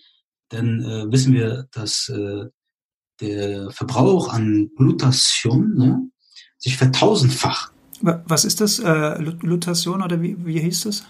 dann 0.48 0.80
äh, 0.80 1.12
wissen 1.12 1.34
wir, 1.34 1.68
dass 1.72 2.08
äh, 2.08 2.46
der 3.20 3.70
Verbrauch 3.70 4.32
an 4.32 4.70
Glutation 4.76 5.74
ne, 5.74 6.10
sich 6.58 6.76
vertausendfacht. 6.76 7.72
Was 8.02 8.44
ist 8.44 8.60
das? 8.60 8.78
Äh, 8.78 9.32
Glutation 9.38 10.02
oder 10.02 10.22
wie, 10.22 10.36
wie 10.44 10.60
hieß 10.60 10.82
das? 10.82 11.04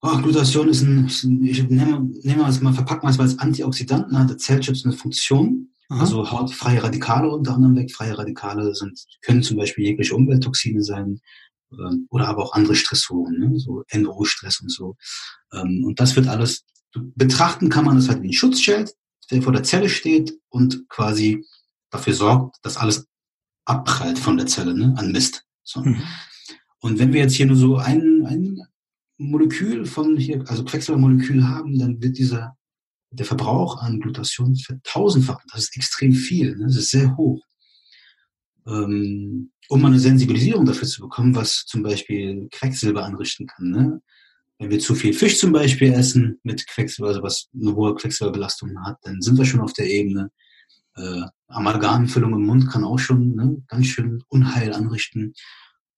Oh, 0.00 0.16
Glutation 0.18 0.68
ist 0.68 0.82
ein, 0.82 1.06
ich 1.42 1.68
nehme, 1.68 2.08
nehme 2.22 2.48
es 2.48 2.60
mal, 2.60 2.72
verpacken 2.72 3.08
wir 3.08 3.10
es 3.10 3.18
als 3.18 3.38
Antioxidant, 3.38 4.12
ne, 4.12 4.20
hat 4.20 4.40
zellschützende 4.40 4.96
Funktion. 4.96 5.70
Aha. 5.88 6.00
Also 6.00 6.30
haut 6.30 6.52
freie 6.52 6.82
Radikale 6.82 7.30
unter 7.30 7.54
anderem 7.54 7.76
weg. 7.76 7.92
Freie 7.92 8.16
Radikale 8.16 8.74
sind, 8.74 8.98
können 9.22 9.42
zum 9.42 9.56
Beispiel 9.56 9.84
jegliche 9.84 10.14
Umwelttoxine 10.14 10.82
sein 10.82 11.20
äh, 11.72 11.96
oder 12.10 12.28
aber 12.28 12.44
auch 12.44 12.52
andere 12.52 12.76
Stressoren, 12.76 13.38
ne, 13.38 13.58
so 13.58 13.82
NO-Stress 13.92 14.60
und 14.60 14.70
so. 14.70 14.96
Ähm, 15.52 15.84
und 15.84 15.98
das 15.98 16.14
wird 16.14 16.28
alles, 16.28 16.64
betrachten 16.94 17.68
kann 17.68 17.84
man 17.84 17.96
das 17.96 18.08
halt 18.08 18.22
wie 18.22 18.28
ein 18.28 18.32
Schutzschild, 18.32 18.94
der 19.30 19.42
vor 19.42 19.52
der 19.52 19.62
Zelle 19.62 19.88
steht 19.88 20.38
und 20.48 20.88
quasi 20.88 21.44
dafür 21.90 22.14
sorgt, 22.14 22.56
dass 22.62 22.76
alles 22.76 23.06
abprallt 23.64 24.18
von 24.18 24.36
der 24.36 24.46
Zelle 24.46 24.74
ne, 24.74 24.94
an 24.96 25.12
Mist. 25.12 25.44
So. 25.62 25.80
Mhm. 25.80 26.02
Und 26.80 26.98
wenn 26.98 27.12
wir 27.12 27.20
jetzt 27.20 27.34
hier 27.34 27.46
nur 27.46 27.56
so 27.56 27.76
ein, 27.76 28.24
ein 28.26 28.60
Molekül 29.18 29.86
von 29.86 30.16
hier, 30.16 30.44
also 30.48 30.64
Quecksilbermolekül 30.64 31.44
haben, 31.44 31.78
dann 31.78 32.00
wird 32.00 32.18
dieser 32.18 32.56
der 33.10 33.26
Verbrauch 33.26 33.82
an 33.82 34.00
Glutation 34.00 34.56
vertausendfacht. 34.56 35.44
Das 35.52 35.62
ist 35.62 35.76
extrem 35.76 36.12
viel. 36.12 36.56
Ne? 36.56 36.66
Das 36.66 36.76
ist 36.76 36.90
sehr 36.90 37.16
hoch. 37.16 37.42
Ähm, 38.66 39.52
um 39.68 39.84
eine 39.84 39.98
Sensibilisierung 39.98 40.64
dafür 40.64 40.88
zu 40.88 41.02
bekommen, 41.02 41.34
was 41.34 41.64
zum 41.66 41.82
Beispiel 41.82 42.48
Quecksilber 42.50 43.04
anrichten 43.04 43.46
kann. 43.46 43.70
Ne? 43.70 44.02
Wenn 44.58 44.70
wir 44.70 44.78
zu 44.78 44.94
viel 44.94 45.12
Fisch 45.12 45.38
zum 45.38 45.52
Beispiel 45.52 45.92
essen 45.92 46.38
mit 46.42 46.66
Quecksilber, 46.66 47.08
also 47.08 47.22
was 47.22 47.48
eine 47.54 47.74
hohe 47.74 47.94
Quecksilberbelastung 47.94 48.70
hat, 48.84 48.96
dann 49.02 49.20
sind 49.20 49.36
wir 49.36 49.44
schon 49.44 49.60
auf 49.60 49.72
der 49.74 49.88
Ebene. 49.88 50.30
Äh, 50.96 51.22
Amalgamfüllung 51.48 52.32
im 52.32 52.46
Mund 52.46 52.70
kann 52.70 52.84
auch 52.84 52.98
schon 52.98 53.34
ne, 53.34 53.62
ganz 53.68 53.86
schön 53.86 54.22
Unheil 54.28 54.72
anrichten. 54.72 55.34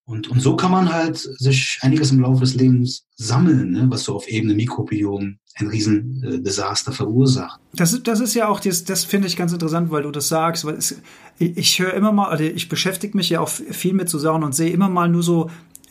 Und, 0.05 0.29
und 0.29 0.41
so 0.41 0.57
kann 0.57 0.71
man 0.71 0.91
halt 0.91 1.19
sich 1.19 1.79
einiges 1.83 2.11
im 2.11 2.21
Laufe 2.21 2.41
des 2.41 2.55
Lebens 2.55 3.05
sammeln, 3.17 3.73
ne, 3.73 3.87
was 3.91 4.05
so 4.05 4.17
auf 4.17 4.27
Ebene 4.27 4.55
Mikrobiom 4.55 5.39
ein 5.61 5.67
Riesendesaster 5.67 6.93
äh, 6.93 6.95
verursacht. 6.95 7.61
Das, 7.75 8.03
das 8.03 8.21
ist 8.21 8.35
ja 8.35 8.49
auch, 8.49 8.59
das, 8.59 8.85
das 8.85 9.05
finde 9.05 9.27
ich 9.27 9.37
ganz 9.37 9.53
interessant, 9.53 9.91
weil 9.91 10.05
du 10.05 10.11
das 10.11 10.29
sagst, 10.29 10.65
weil 10.65 10.77
es, 10.77 11.01
ich 11.39 11.79
höre 11.79 11.93
immer 11.93 12.13
mal, 12.13 12.29
also 12.29 12.43
ich 12.43 12.71
beschäftige 12.71 13.17
mich 13.17 13.29
ja 13.29 13.41
auch 13.41 13.49
viel 13.49 13.93
mit 13.93 14.09
so 14.09 14.19
Sachen 14.19 14.45
und 14.45 14.55
sehe 14.55 14.71
immer 14.71 14.89
mal 14.89 15.09
nur 15.09 15.23
so 15.23 15.51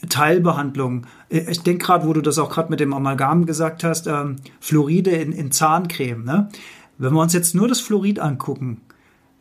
Teilbehandlungen. 0.10 1.08
Ich 1.30 1.62
denke 1.62 1.86
gerade, 1.86 2.08
wo 2.08 2.14
du 2.14 2.22
das 2.22 2.38
auch 2.38 2.50
gerade 2.50 2.70
mit 2.70 2.80
dem 2.80 2.94
Amalgam 2.94 3.46
gesagt 3.46 3.84
hast, 3.84 4.08
ähm, 4.08 4.38
Fluoride 4.60 5.12
in, 5.12 5.32
in 5.32 5.52
Zahncreme. 5.52 6.24
Ne? 6.24 6.50
Wenn 6.98 7.14
wir 7.14 7.22
uns 7.22 7.34
jetzt 7.34 7.56
nur 7.56 7.68
das 7.68 7.80
Fluorid 7.80 8.20
angucken, 8.20 8.82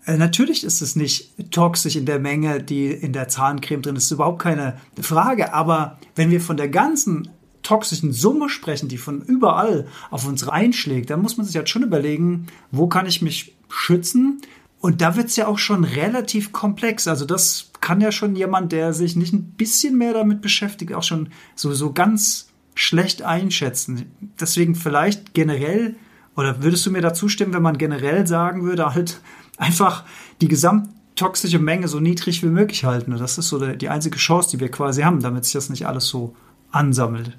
äh, 0.07 0.17
natürlich 0.17 0.65
ist 0.65 0.81
es 0.81 0.97
nicht 0.97 1.51
toxisch 1.51 1.97
in 1.97 2.07
der 2.07 2.19
Menge, 2.19 2.63
die 2.63 2.87
in 2.87 3.13
der 3.13 3.29
Zahncreme 3.29 3.83
drin 3.83 3.97
ist, 3.97 4.05
ist 4.05 4.13
überhaupt 4.13 4.41
keine 4.41 4.77
Frage. 5.01 5.53
Aber 5.53 5.99
wenn 6.15 6.31
wir 6.31 6.41
von 6.41 6.57
der 6.57 6.69
ganzen 6.69 7.29
toxischen 7.63 8.13
Summe 8.13 8.49
sprechen, 8.49 8.89
die 8.89 8.99
von 8.99 9.21
überall 9.23 9.89
auf 10.11 10.27
uns 10.27 10.47
reinschlägt, 10.47 11.11
dann 11.11 11.21
muss 11.21 11.37
man 11.37 11.45
sich 11.45 11.57
halt 11.57 11.69
schon 11.69 11.83
überlegen, 11.83 12.47
wo 12.71 12.87
kann 12.87 13.07
ich 13.07 13.23
mich 13.23 13.57
schützen? 13.69 14.41
Und 14.81 15.01
da 15.01 15.17
wird 15.17 15.29
es 15.29 15.37
ja 15.37 15.49
auch 15.49 15.59
schon 15.59 15.83
relativ 15.83 16.53
komplex. 16.53 17.09
Also 17.09 17.25
das 17.25 17.73
kann 17.87 18.01
ja 18.01 18.11
schon 18.11 18.35
jemand, 18.35 18.73
der 18.73 18.93
sich 18.93 19.15
nicht 19.15 19.33
ein 19.33 19.53
bisschen 19.53 19.97
mehr 19.97 20.13
damit 20.13 20.41
beschäftigt, 20.41 20.93
auch 20.93 21.05
schon 21.05 21.29
so, 21.55 21.73
so 21.73 21.93
ganz 21.93 22.49
schlecht 22.75 23.23
einschätzen. 23.23 24.07
Deswegen 24.41 24.75
vielleicht 24.75 25.35
generell, 25.35 25.95
oder 26.35 26.65
würdest 26.65 26.85
du 26.85 26.91
mir 26.91 27.01
dazu 27.01 27.29
stimmen, 27.29 27.55
wenn 27.55 27.63
man 27.63 27.79
generell 27.79 28.27
sagen 28.27 28.65
würde, 28.65 28.93
halt 28.93 29.21
einfach 29.57 30.03
die 30.41 30.49
gesamttoxische 30.49 31.61
Menge 31.61 31.87
so 31.87 32.01
niedrig 32.01 32.43
wie 32.43 32.49
möglich 32.49 32.85
halten. 32.85 33.13
Und 33.13 33.21
das 33.21 33.39
ist 33.39 33.51
so 33.51 33.65
die 33.65 33.89
einzige 33.89 34.19
Chance, 34.19 34.51
die 34.51 34.59
wir 34.59 34.69
quasi 34.69 35.03
haben, 35.03 35.23
damit 35.23 35.45
sich 35.45 35.53
das 35.53 35.71
nicht 35.71 35.87
alles 35.87 36.09
so 36.09 36.35
ansammelt. 36.73 37.39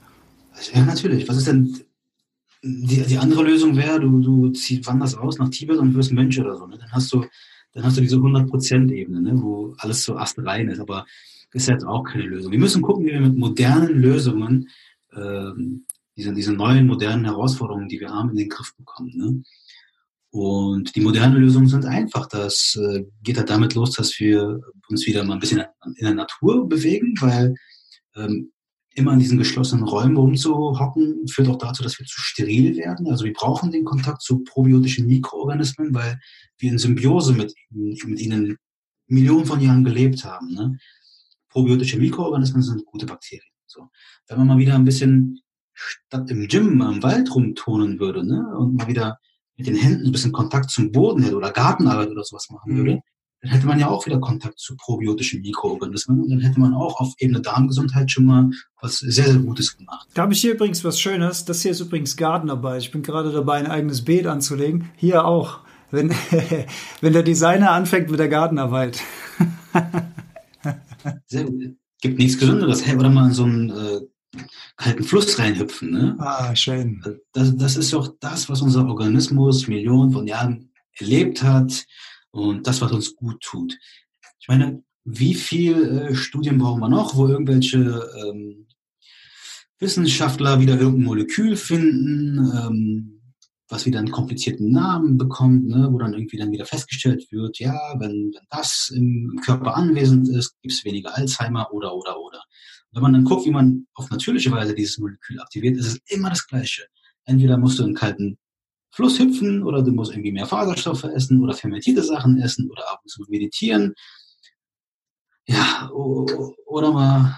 Ja, 0.74 0.86
natürlich. 0.86 1.28
Was 1.28 1.36
ist 1.36 1.48
denn 1.48 1.78
die, 2.64 3.02
die 3.02 3.18
andere 3.18 3.44
Lösung 3.44 3.76
wäre, 3.76 4.00
du, 4.00 4.22
du 4.22 4.54
wanderst 4.86 5.18
aus 5.18 5.40
nach 5.40 5.50
Tibet 5.50 5.78
und 5.78 5.94
wirst 5.94 6.14
Mönch 6.14 6.40
oder 6.40 6.56
so. 6.56 6.68
Ne? 6.68 6.78
Dann 6.78 6.94
hast 6.94 7.12
du, 7.12 7.26
dann 7.78 7.86
hast 7.86 7.98
du 7.98 8.02
diese 8.02 8.16
100%-Ebene, 8.16 9.22
ne? 9.22 9.40
wo 9.40 9.76
alles 9.78 10.04
so 10.04 10.18
astrein 10.18 10.68
ist. 10.68 10.80
Aber 10.80 11.06
das 11.52 11.62
ist 11.62 11.70
jetzt 11.70 11.86
auch 11.86 12.04
keine 12.04 12.24
Lösung. 12.24 12.52
Wir 12.52 12.58
müssen 12.58 12.82
gucken, 12.82 13.06
wie 13.06 13.12
wir 13.12 13.22
mit 13.22 13.38
modernen 13.38 14.00
Lösungen 14.00 14.68
ähm, 15.16 15.86
diese, 16.16 16.34
diese 16.34 16.54
neuen 16.54 16.88
modernen 16.88 17.26
Herausforderungen, 17.26 17.88
die 17.88 18.00
wir 18.00 18.10
haben, 18.10 18.32
in 18.32 18.36
den 18.36 18.50
Griff 18.50 18.76
bekommen. 18.76 19.12
Ne? 19.16 19.44
Und 20.32 20.96
die 20.96 21.02
modernen 21.02 21.40
Lösungen 21.40 21.68
sind 21.68 21.86
einfach. 21.86 22.26
Das 22.26 22.76
äh, 22.82 23.06
geht 23.22 23.38
halt 23.38 23.52
damit 23.52 23.76
los, 23.76 23.92
dass 23.92 24.20
wir 24.20 24.60
uns 24.90 25.06
wieder 25.06 25.24
mal 25.24 25.34
ein 25.34 25.40
bisschen 25.40 25.64
in 25.98 26.06
der 26.06 26.16
Natur 26.16 26.68
bewegen, 26.68 27.14
weil 27.20 27.54
ähm, 28.16 28.52
immer 28.98 29.14
in 29.14 29.20
diesen 29.20 29.38
geschlossenen 29.38 29.86
Räumen 29.86 30.18
rumzuhocken, 30.18 31.28
führt 31.28 31.48
auch 31.50 31.60
dazu, 31.60 31.84
dass 31.84 32.00
wir 32.00 32.06
zu 32.08 32.20
steril 32.20 32.76
werden. 32.78 33.08
Also 33.08 33.26
wir 33.26 33.34
brauchen 33.34 33.72
den 33.72 33.86
Kontakt 33.86 34.24
zu 34.24 34.44
probiotischen 34.44 35.06
Mikroorganismen, 35.06 35.94
weil 35.94 36.20
wir 36.58 36.72
in 36.72 36.80
Symbiose 36.80 37.34
mit, 37.34 37.54
mit 37.70 38.20
ihnen 38.20 38.58
Millionen 39.08 39.46
von 39.46 39.62
Jahren 39.62 39.84
gelebt 39.84 40.26
haben. 40.26 40.52
Ne? 40.52 40.78
Probiotische 41.50 42.00
Mikroorganismen 42.00 42.64
sind 42.64 42.86
gute 42.86 43.06
Bakterien. 43.06 43.54
So. 43.68 43.88
Wenn 44.28 44.40
man 44.40 44.48
mal 44.48 44.58
wieder 44.58 44.74
ein 44.74 44.84
bisschen 44.84 45.42
statt 45.76 46.32
im 46.32 46.48
Gym 46.48 46.78
mal 46.78 46.92
im 46.92 47.04
Wald 47.04 47.34
rumturnen 47.34 48.00
würde 48.00 48.26
ne? 48.26 48.48
und 48.58 48.74
mal 48.74 48.88
wieder 48.88 49.20
mit 49.58 49.68
den 49.68 49.76
Händen 49.76 50.08
ein 50.08 50.12
bisschen 50.12 50.32
Kontakt 50.32 50.72
zum 50.72 50.92
Boden 50.92 51.22
hätte 51.22 51.38
oder 51.38 51.52
Gartenarbeit 51.52 52.10
oder 52.10 52.24
sowas 52.24 52.48
machen 52.50 52.74
mhm. 52.74 52.78
würde, 52.78 53.02
dann 53.42 53.52
hätte 53.52 53.68
man 53.68 53.80
ja 53.80 53.88
auch 53.88 54.06
wieder 54.06 54.20
Kontakt 54.20 54.60
zu 54.60 54.76
probiotischen 54.76 55.42
Mikroorganismen 55.42 56.22
und 56.22 56.30
dann 56.30 56.40
hätte 56.40 56.60
man 56.60 56.74
auch 56.74 57.00
auf 57.00 57.14
Ebene 57.20 57.40
Darmgesundheit 57.40 58.10
schon 58.12 58.26
mal 58.26 58.50
was 58.82 58.98
sehr, 58.98 59.26
sehr 59.26 59.40
Gutes 59.40 59.78
gemacht. 59.78 60.08
Da 60.16 60.24
habe 60.24 60.34
ich 60.34 60.42
hier 60.42 60.54
übrigens 60.54 60.84
was 60.84 61.00
Schönes. 61.00 61.46
Das 61.46 61.62
hier 61.62 61.72
ist 61.72 61.80
übrigens 61.80 62.18
Gartenarbeit. 62.18 62.82
Ich 62.82 62.92
bin 62.92 63.04
gerade 63.04 63.32
dabei, 63.32 63.58
ein 63.58 63.68
eigenes 63.68 64.04
Beet 64.04 64.26
anzulegen. 64.26 64.90
Hier 64.96 65.26
auch. 65.26 65.60
Wenn, 65.92 66.10
wenn 67.02 67.14
der 67.14 67.24
Designer 67.24 67.72
anfängt 67.72 68.10
mit 68.10 68.20
der 68.20 68.28
Gartenarbeit. 68.28 69.02
sehr 71.28 71.44
gut. 71.46 71.76
Gibt 72.02 72.18
nichts 72.18 72.40
Gesünderes. 72.40 72.86
Hey, 72.86 72.96
oder 72.96 73.10
mal 73.10 73.32
so 73.32 73.46
ein 73.46 73.70
äh, 73.70 74.40
kalten 74.78 75.04
Fluss 75.04 75.38
reinhüpfen. 75.38 75.92
Ne? 75.92 76.16
Ah, 76.20 76.56
schön. 76.56 77.04
Das, 77.34 77.56
das 77.56 77.78
ist 77.78 77.94
doch 77.94 78.16
das, 78.20 78.50
was 78.50 78.62
unser 78.62 78.88
Organismus 78.88 79.68
Millionen 79.68 80.12
von 80.12 80.28
Jahren 80.28 80.72
erlebt 81.00 81.44
hat 81.44 81.86
und 82.38 82.68
das, 82.68 82.82
was 82.82 82.92
uns 82.92 83.16
gut 83.16 83.42
tut. 83.42 83.78
Ich 84.40 84.48
meine, 84.48 84.84
wie 85.04 85.36
viel 85.36 85.84
äh, 85.84 86.16
Studien 86.16 86.58
brauchen 86.58 86.82
wir 86.82 86.90
noch, 86.90 87.16
wo 87.16 87.28
irgendwelche 87.28 88.10
ähm, 88.24 88.68
Wissenschaftler 89.80 90.60
wieder 90.60 90.80
irgendein 90.80 91.06
Molekül 91.06 91.56
finden, 91.56 92.40
ähm, 92.56 93.18
was 93.70 93.86
wieder 93.86 94.00
einen 94.00 94.12
komplizierten 94.12 94.72
Namen 94.72 95.18
bekommt, 95.18 95.68
ne, 95.68 95.90
wo 95.92 95.98
dann 95.98 96.14
irgendwie 96.14 96.38
dann 96.38 96.52
wieder 96.52 96.66
festgestellt 96.66 97.26
wird, 97.32 97.60
ja, 97.60 97.78
wenn, 98.00 98.32
wenn 98.34 98.46
das 98.50 98.92
im 98.94 99.40
Körper 99.44 99.76
anwesend 99.76 100.30
ist, 100.30 100.60
gibt 100.62 100.74
es 100.74 100.86
weniger 100.86 101.16
Alzheimer 101.16 101.72
oder 101.72 101.94
oder 101.94 102.20
oder. 102.20 102.44
Wenn 102.92 103.04
man 103.04 103.14
dann 103.14 103.26
guckt, 103.26 103.46
wie 103.46 103.52
man 103.52 103.86
auf 103.94 104.10
natürliche 104.10 104.52
Weise 104.52 104.74
dieses 104.74 104.98
Molekül 104.98 105.40
aktiviert, 105.40 105.78
ist 105.78 105.88
es 105.88 106.00
immer 106.08 106.30
das 106.30 106.48
Gleiche. 106.48 106.88
Entweder 107.26 107.58
musst 107.58 107.80
du 107.80 107.84
einen 107.84 107.94
kalten 107.94 108.38
Fluss 108.92 109.20
hüpfen 109.20 109.64
oder 109.64 109.82
du 109.82 109.92
musst 109.92 110.12
irgendwie 110.12 110.32
mehr 110.32 110.46
Faserstoffe 110.46 111.04
essen 111.04 111.42
oder 111.44 111.54
fermentierte 111.54 112.04
Sachen 112.04 112.42
essen 112.42 112.70
oder 112.72 112.90
ab 112.92 113.00
und 113.04 113.10
zu 113.10 113.24
meditieren. 113.30 113.94
Ja, 115.48 115.90
oder 115.92 116.92
mal 116.92 117.36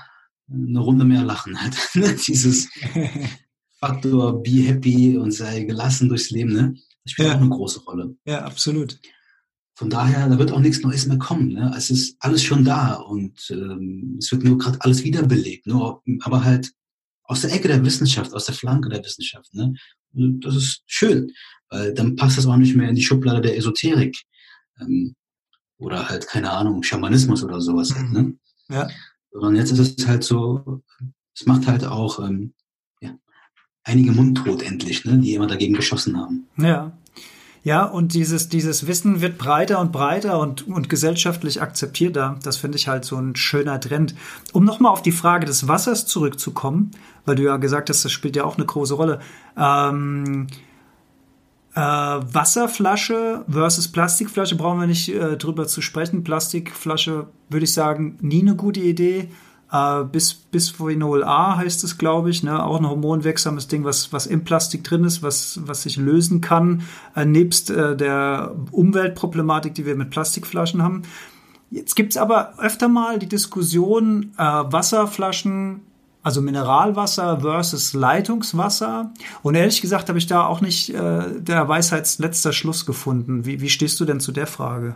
eine 0.52 0.80
Runde 0.80 1.06
mehr 1.06 1.24
lachen 1.24 1.60
halt. 1.62 1.76
Ne? 1.96 2.16
Dieses 2.28 2.70
Faktor 3.80 4.42
be 4.42 4.68
happy 4.68 5.18
und 5.18 5.32
sei 5.32 5.64
gelassen 5.64 6.10
durchs 6.10 6.32
Leben, 6.32 6.54
ne? 6.54 6.74
Das 7.04 7.14
spielt 7.14 7.30
ja. 7.30 7.36
auch 7.36 7.42
eine 7.42 7.50
große 7.50 7.82
Rolle. 7.82 8.16
Ja, 8.26 8.44
absolut. 8.44 9.00
Von 9.76 9.90
daher, 9.90 10.28
da 10.28 10.38
wird 10.38 10.52
auch 10.52 10.60
nichts 10.60 10.82
Neues 10.82 11.06
mehr 11.06 11.18
kommen. 11.18 11.54
Ne? 11.54 11.74
Es 11.78 11.90
ist 11.90 12.18
alles 12.20 12.44
schon 12.44 12.66
da 12.66 12.96
und 12.96 13.50
ähm, 13.50 14.18
es 14.20 14.30
wird 14.32 14.44
nur 14.44 14.58
gerade 14.58 14.82
alles 14.82 15.06
wiederbelebt. 15.06 15.68
Nur, 15.68 16.04
aber 16.22 16.44
halt 16.44 16.74
aus 17.24 17.42
der 17.42 17.54
Ecke 17.54 17.70
der 17.70 17.86
Wissenschaft, 17.86 18.34
aus 18.34 18.46
der 18.46 18.56
Flanke 18.56 18.90
der 18.90 19.04
Wissenschaft. 19.04 19.54
Ne? 19.54 19.74
Das 20.14 20.56
ist 20.56 20.82
schön, 20.88 21.32
weil 21.70 21.94
dann 21.94 22.16
passt 22.16 22.38
das 22.38 22.46
auch 22.46 22.58
nicht 22.58 22.76
mehr 22.76 22.90
in 22.90 22.96
die 22.96 23.04
Schublade 23.04 23.42
der 23.42 23.58
Esoterik. 23.58 24.18
Ähm, 24.80 25.16
oder 25.78 26.10
halt, 26.10 26.28
keine 26.28 26.52
Ahnung, 26.52 26.84
Schamanismus 26.84 27.44
oder 27.44 27.62
sowas. 27.62 27.96
Halt, 27.96 28.12
ne? 28.12 28.24
Mhm. 28.24 28.40
Ja. 28.70 28.88
Sondern 29.32 29.56
jetzt 29.56 29.72
ist 29.72 30.00
es 30.00 30.08
halt 30.08 30.24
so, 30.24 30.82
es 31.36 31.46
macht 31.46 31.68
halt 31.68 31.86
auch 31.86 32.20
ähm, 32.20 32.54
ja, 33.02 33.12
einige 33.84 34.12
mundtot 34.12 34.62
endlich, 34.62 35.06
ne, 35.06 35.18
die 35.20 35.34
immer 35.34 35.48
dagegen 35.48 35.76
geschossen 35.76 36.18
haben. 36.18 36.48
Ja. 36.58 36.94
Ja, 37.62 37.84
und 37.84 38.14
dieses, 38.14 38.48
dieses 38.48 38.88
Wissen 38.88 39.20
wird 39.20 39.38
breiter 39.38 39.80
und 39.82 39.92
breiter 39.92 40.40
und, 40.40 40.66
und 40.68 40.88
gesellschaftlich 40.88 41.62
akzeptierter. 41.62 42.40
Das 42.42 42.56
finde 42.56 42.78
ich 42.78 42.88
halt 42.88 43.04
so 43.04 43.18
ein 43.18 43.36
schöner 43.36 43.82
Trend. 43.82 44.16
Um 44.54 44.64
nochmal 44.64 44.94
auf 44.94 45.02
die 45.02 45.12
Frage 45.12 45.46
des 45.46 45.68
Wassers 45.68 46.06
zurückzukommen, 46.06 46.92
weil 47.30 47.36
du 47.36 47.44
ja 47.44 47.58
gesagt 47.58 47.92
hast, 47.92 48.04
das 48.04 48.12
spielt 48.12 48.36
ja 48.36 48.44
auch 48.44 48.58
eine 48.58 48.66
große 48.66 48.96
Rolle. 48.96 49.20
Ähm, 49.56 50.48
äh, 51.76 51.80
Wasserflasche 51.80 53.46
versus 53.48 53.88
Plastikflasche 53.88 54.56
brauchen 54.56 54.80
wir 54.80 54.88
nicht 54.88 55.14
äh, 55.14 55.38
drüber 55.38 55.68
zu 55.68 55.84
sprechen. 55.84 56.24
Plastikflasche 56.24 57.28
würde 57.50 57.64
ich 57.66 57.74
sagen, 57.74 58.18
nie 58.22 58.42
eine 58.42 58.56
gute 58.56 58.80
Idee. 58.80 59.30
Äh, 59.72 60.06
bis, 60.06 60.34
Bisphenol 60.34 61.24
A 61.24 61.58
heißt 61.58 61.84
es, 61.84 62.00
glaube 62.00 62.32
ich, 62.32 62.42
ne? 62.42 62.64
auch 62.66 62.80
ein 62.80 62.90
hormonwirksames 62.90 63.68
Ding, 63.68 63.84
was, 63.84 64.12
was 64.12 64.26
im 64.26 64.44
Plastik 64.44 64.84
drin 64.84 65.04
ist, 65.04 65.22
was, 65.22 65.60
was 65.66 65.84
sich 65.84 65.98
lösen 65.98 66.42
kann, 66.42 66.82
äh, 67.16 67.26
nebst 67.26 67.70
äh, 67.70 67.96
der 67.96 68.56
Umweltproblematik, 68.72 69.76
die 69.76 69.86
wir 69.86 69.96
mit 69.96 70.10
Plastikflaschen 70.10 70.82
haben. 70.82 71.04
Jetzt 71.70 71.96
gibt's 71.96 72.18
aber 72.18 72.58
öfter 72.58 72.88
mal 72.88 73.20
die 73.20 73.30
Diskussion, 73.30 74.32
äh, 74.40 74.42
Wasserflaschen 74.42 75.82
also 76.30 76.44
Mineralwasser 76.44 77.42
versus 77.42 77.94
Leitungswasser. 77.94 79.12
Und 79.42 79.56
ehrlich 79.56 79.82
gesagt 79.82 80.10
habe 80.10 80.20
ich 80.20 80.28
da 80.28 80.46
auch 80.46 80.62
nicht 80.62 80.94
äh, 80.94 81.42
der 81.42 81.68
Weisheitsletzter 81.68 82.54
Schluss 82.54 82.86
gefunden. 82.86 83.46
Wie, 83.46 83.62
wie 83.62 83.70
stehst 83.70 84.00
du 84.00 84.06
denn 84.06 84.20
zu 84.20 84.32
der 84.32 84.46
Frage? 84.46 84.96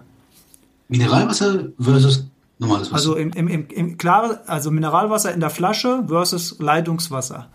Mineralwasser 0.90 1.70
versus 1.80 2.28
normales 2.60 2.92
Wasser? 2.92 2.96
Also 2.96 3.16
im, 3.16 3.32
im, 3.32 3.48
im, 3.48 3.68
im 3.70 3.98
klar, 3.98 4.44
also 4.46 4.70
Mineralwasser 4.70 5.34
in 5.34 5.40
der 5.40 5.50
Flasche 5.50 6.04
versus 6.08 6.60
Leitungswasser. 6.60 7.52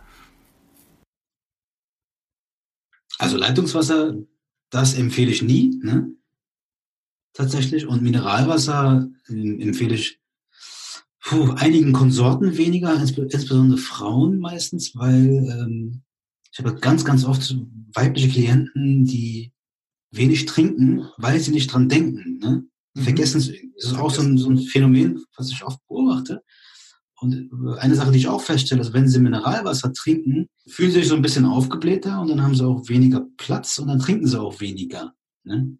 Also 3.21 3.37
Leitungswasser, 3.37 4.15
das 4.71 4.95
empfehle 4.95 5.31
ich 5.31 5.43
nie, 5.43 5.79
ne? 5.85 6.11
Tatsächlich. 7.33 7.87
Und 7.87 8.03
Mineralwasser 8.03 9.09
äh, 9.29 9.63
empfehle 9.63 9.95
ich 9.95 10.18
Puh, 11.21 11.53
einigen 11.57 11.93
Konsorten 11.93 12.57
weniger, 12.57 12.95
insbesondere 12.95 13.79
Frauen 13.79 14.39
meistens, 14.39 14.95
weil 14.95 15.49
ähm, 15.51 16.03
ich 16.53 16.59
habe 16.59 16.79
ganz, 16.81 17.05
ganz 17.05 17.25
oft 17.25 17.57
weibliche 17.95 18.29
Klienten, 18.29 19.05
die 19.05 19.53
wenig 20.11 20.47
trinken, 20.47 21.07
weil 21.19 21.39
sie 21.41 21.51
nicht 21.51 21.73
dran 21.73 21.89
denken. 21.89 22.39
Ne? 22.39 22.65
Mhm. 22.95 23.03
Vergessen 23.03 23.39
es. 23.39 23.53
Das 23.77 23.93
ist 23.93 23.99
auch 23.99 24.11
so 24.11 24.23
ein, 24.23 24.39
so 24.39 24.51
ein 24.51 24.59
Phänomen, 24.59 25.23
was 25.37 25.51
ich 25.51 25.63
oft 25.63 25.79
beobachte. 25.87 26.43
Und 27.21 27.35
äh, 27.35 27.79
eine 27.79 27.95
Sache, 27.95 28.13
die 28.13 28.19
ich 28.19 28.29
auch 28.29 28.41
feststelle, 28.41 28.81
ist, 28.81 28.93
wenn 28.93 29.09
sie 29.09 29.21
Mineralwasser 29.21 29.93
trinken, 29.93 30.49
fühlen 30.67 30.91
sie 30.91 31.01
sich 31.01 31.09
so 31.09 31.15
ein 31.15 31.23
bisschen 31.23 31.45
aufgeblähter 31.45 32.21
und 32.21 32.29
dann 32.29 32.43
haben 32.43 32.55
sie 32.55 32.67
auch 32.67 32.89
weniger 32.89 33.27
Platz 33.37 33.79
und 33.79 33.89
dann 33.89 33.99
trinken 33.99 34.27
sie 34.27 34.41
auch 34.41 34.61
weniger. 34.61 35.15
Ne? 35.45 35.79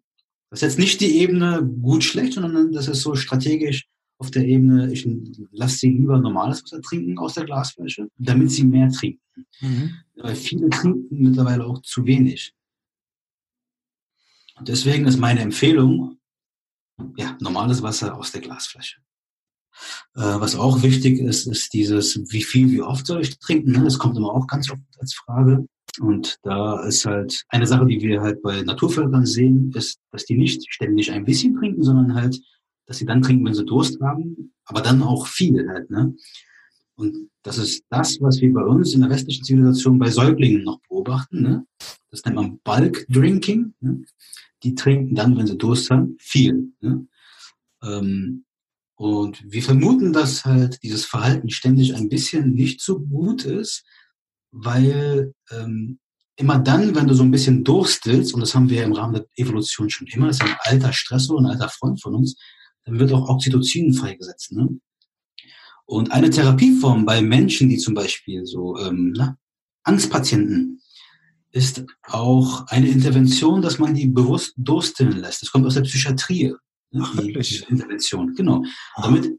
Das 0.49 0.59
ist 0.59 0.63
jetzt 0.63 0.79
nicht 0.79 1.01
die 1.01 1.17
Ebene 1.19 1.63
gut 1.81 2.03
schlecht, 2.03 2.33
sondern 2.33 2.71
das 2.71 2.87
ist 2.87 3.01
so 3.01 3.15
strategisch 3.15 3.87
auf 4.19 4.31
der 4.31 4.45
Ebene, 4.45 4.91
ich 4.91 5.07
lasse 5.51 5.77
sie 5.77 5.91
lieber 5.91 6.19
normales 6.19 6.61
Wasser 6.63 6.81
trinken 6.81 7.17
aus 7.17 7.35
der 7.35 7.45
Glasflasche, 7.45 8.09
damit 8.17 8.51
sie 8.51 8.65
mehr 8.65 8.89
trinken. 8.89 9.21
Mhm. 9.61 9.95
Weil 10.17 10.35
viele 10.35 10.69
trinken 10.69 11.23
mittlerweile 11.23 11.65
auch 11.65 11.81
zu 11.81 12.05
wenig. 12.05 12.53
Und 14.57 14.67
deswegen 14.67 15.07
ist 15.07 15.17
meine 15.17 15.39
Empfehlung, 15.39 16.17
ja, 17.15 17.37
normales 17.39 17.81
Wasser 17.81 18.17
aus 18.17 18.33
der 18.33 18.41
Glasflasche. 18.41 18.97
Äh, 20.15 20.39
was 20.41 20.57
auch 20.57 20.83
wichtig 20.83 21.19
ist, 21.19 21.47
ist 21.47 21.73
dieses, 21.73 22.19
wie 22.29 22.43
viel, 22.43 22.69
wie 22.71 22.81
oft 22.81 23.07
soll 23.07 23.21
ich 23.21 23.39
trinken? 23.39 23.71
Ne? 23.71 23.85
Das 23.85 23.97
kommt 23.97 24.17
immer 24.17 24.33
auch 24.33 24.47
ganz 24.47 24.69
oft 24.69 24.81
als 24.99 25.13
Frage. 25.13 25.65
Und 26.01 26.37
da 26.43 26.83
ist 26.85 27.05
halt 27.05 27.43
eine 27.47 27.67
Sache, 27.67 27.85
die 27.85 28.01
wir 28.01 28.21
halt 28.21 28.41
bei 28.41 28.61
Naturvölkern 28.63 29.25
sehen, 29.25 29.71
ist, 29.73 29.99
dass 30.11 30.25
die 30.25 30.37
nicht 30.37 30.61
ständig 30.71 31.09
ein 31.11 31.23
bisschen 31.23 31.55
trinken, 31.55 31.83
sondern 31.83 32.15
halt 32.15 32.37
dass 32.89 32.97
sie 32.97 33.05
dann 33.05 33.21
trinken, 33.21 33.45
wenn 33.45 33.53
sie 33.53 33.65
Durst 33.65 34.01
haben, 34.01 34.51
aber 34.65 34.81
dann 34.81 35.03
auch 35.03 35.27
viel 35.27 35.69
halt, 35.69 35.91
ne? 35.91 36.15
Und 36.95 37.29
das 37.43 37.59
ist 37.59 37.83
das, 37.89 38.19
was 38.19 38.41
wir 38.41 38.51
bei 38.51 38.63
uns 38.63 38.93
in 38.93 39.01
der 39.01 39.11
westlichen 39.11 39.45
Zivilisation 39.45 39.99
bei 39.99 40.09
Säuglingen 40.09 40.63
noch 40.63 40.79
beobachten, 40.89 41.43
ne? 41.43 41.65
Das 42.09 42.25
nennt 42.25 42.35
man 42.35 42.59
Bulk 42.63 43.05
Drinking. 43.09 43.75
Ne? 43.79 44.03
Die 44.63 44.73
trinken 44.73 45.13
dann, 45.13 45.37
wenn 45.37 45.45
sie 45.47 45.57
Durst 45.57 45.91
haben, 45.91 46.17
viel. 46.19 46.73
Ne? 46.81 47.07
Ähm, 47.83 48.45
und 48.95 49.43
wir 49.49 49.61
vermuten, 49.61 50.11
dass 50.11 50.43
halt 50.43 50.81
dieses 50.83 51.05
Verhalten 51.05 51.51
ständig 51.51 51.95
ein 51.95 52.09
bisschen 52.09 52.53
nicht 52.53 52.81
so 52.81 52.99
gut 52.99 53.45
ist, 53.45 53.85
weil 54.51 55.33
ähm, 55.51 55.99
immer 56.35 56.57
dann, 56.57 56.95
wenn 56.95 57.07
du 57.07 57.13
so 57.13 57.23
ein 57.23 57.31
bisschen 57.31 57.63
durstest, 57.63 58.33
und 58.33 58.41
das 58.41 58.55
haben 58.55 58.69
wir 58.69 58.83
im 58.83 58.93
Rahmen 58.93 59.13
der 59.13 59.27
Evolution 59.35 59.89
schon 59.89 60.07
immer, 60.07 60.27
das 60.27 60.37
ist 60.37 60.43
ein 60.43 60.57
alter 60.61 60.91
Stressor, 60.91 61.39
ein 61.39 61.45
alter 61.45 61.69
Freund 61.69 62.01
von 62.01 62.15
uns, 62.15 62.35
dann 62.89 62.99
wird 62.99 63.13
auch 63.13 63.29
Oxytocin 63.29 63.93
freigesetzt. 63.93 64.51
Ne? 64.51 64.79
Und 65.85 66.11
eine 66.11 66.29
Therapieform 66.29 67.05
bei 67.05 67.21
Menschen, 67.21 67.69
die 67.69 67.77
zum 67.77 67.93
Beispiel 67.93 68.45
so 68.45 68.77
ähm, 68.77 69.13
na, 69.15 69.37
Angstpatienten, 69.83 70.81
ist 71.51 71.83
auch 72.03 72.67
eine 72.67 72.87
Intervention, 72.87 73.61
dass 73.61 73.79
man 73.79 73.95
die 73.95 74.07
bewusst 74.07 74.53
dursteln 74.57 75.13
lässt. 75.13 75.41
Das 75.41 75.51
kommt 75.51 75.65
aus 75.65 75.73
der 75.73 75.81
Psychiatrie. 75.81 76.53
Ne, 76.91 77.01
Ach, 77.03 77.15
die, 77.19 77.33
die 77.33 77.65
Intervention, 77.69 78.35
genau. 78.35 78.63
Ach. 78.95 79.03
Damit 79.03 79.31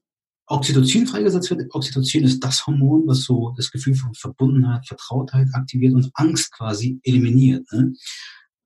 Oxytocin 0.47 1.07
freigesetzt 1.07 1.51
wird. 1.51 1.73
Oxytocin 1.73 2.25
ist 2.25 2.43
das 2.43 2.67
Hormon, 2.67 3.07
was 3.07 3.23
so 3.23 3.55
das 3.57 3.71
Gefühl 3.71 3.95
von 3.95 4.13
Verbundenheit, 4.15 4.87
Vertrautheit 4.89 5.47
aktiviert 5.53 5.95
und 5.95 6.11
Angst 6.15 6.53
quasi 6.53 6.99
eliminiert. 7.05 7.65
Ne? 7.73 7.95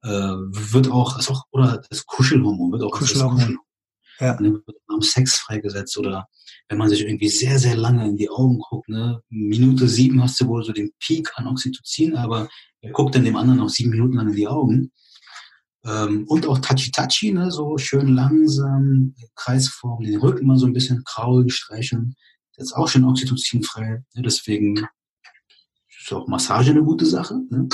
Äh, 0.03 0.09
wird 0.09 0.91
auch, 0.91 1.19
ist 1.19 1.31
auch, 1.31 1.45
oder 1.51 1.83
das 1.91 2.07
Kuschelhormon 2.07 2.73
wird 2.73 2.83
auch 2.83 2.93
Kuschelhormon. 2.93 3.37
Kuschelhormon 3.37 3.65
ja. 4.21 4.41
Ne, 4.41 4.61
am 4.89 5.03
Sex 5.03 5.37
freigesetzt 5.37 5.97
oder 5.99 6.29
wenn 6.69 6.79
man 6.79 6.89
sich 6.89 7.03
irgendwie 7.03 7.29
sehr, 7.29 7.59
sehr 7.59 7.77
lange 7.77 8.07
in 8.09 8.17
die 8.17 8.31
Augen 8.31 8.59
guckt, 8.59 8.89
ne, 8.89 9.21
Minute 9.29 9.89
sieben 9.89 10.23
hast 10.23 10.41
du 10.41 10.47
wohl 10.47 10.65
so 10.65 10.73
den 10.73 10.93
Peak 10.99 11.31
an 11.37 11.47
Oxytocin, 11.47 12.17
aber 12.17 12.49
er 12.81 12.93
guckt 12.93 13.15
dann 13.15 13.25
dem 13.25 13.37
anderen 13.37 13.59
noch 13.59 13.69
sieben 13.69 13.91
Minuten 13.91 14.17
lang 14.17 14.29
in 14.29 14.37
die 14.37 14.49
Augen. 14.49 14.93
Ähm, 15.85 16.25
und 16.29 16.47
auch 16.47 16.59
Tachi-Tachi, 16.59 17.33
ne, 17.33 17.51
so 17.51 17.77
schön 17.77 18.09
langsam, 18.09 19.15
Kreisform, 19.35 20.03
den 20.05 20.19
Rücken 20.19 20.47
mal 20.47 20.57
so 20.57 20.67
ein 20.67 20.73
bisschen 20.73 21.03
kraulen, 21.05 21.51
streicheln. 21.51 22.15
Das 22.57 22.67
ist 22.67 22.73
auch 22.73 22.89
schon 22.89 23.05
oxytocinfrei. 23.05 24.03
Ne, 24.15 24.23
deswegen 24.23 24.87
ist 26.01 26.13
auch 26.13 26.27
Massage 26.29 26.71
eine 26.71 26.83
gute 26.83 27.07
Sache. 27.07 27.41
Ne? 27.51 27.69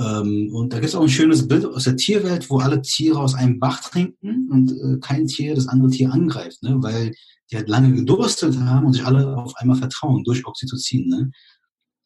Ähm, 0.00 0.48
und 0.52 0.72
da 0.72 0.78
gibt 0.78 0.88
es 0.88 0.94
auch 0.94 1.02
ein 1.02 1.08
schönes 1.08 1.46
Bild 1.46 1.66
aus 1.66 1.84
der 1.84 1.96
Tierwelt, 1.96 2.48
wo 2.48 2.58
alle 2.58 2.80
Tiere 2.80 3.18
aus 3.18 3.34
einem 3.34 3.60
Bach 3.60 3.80
trinken 3.80 4.48
und 4.50 4.72
äh, 4.72 4.98
kein 5.00 5.26
Tier 5.26 5.54
das 5.54 5.68
andere 5.68 5.90
Tier 5.90 6.10
angreift, 6.10 6.62
ne? 6.62 6.76
weil 6.80 7.12
die 7.50 7.56
halt 7.56 7.68
lange 7.68 7.92
gedurstet 7.92 8.58
haben 8.60 8.86
und 8.86 8.94
sich 8.94 9.04
alle 9.04 9.36
auf 9.36 9.54
einmal 9.56 9.76
vertrauen 9.76 10.24
durch 10.24 10.46
Oxytocin. 10.46 11.06
Ne? 11.06 11.30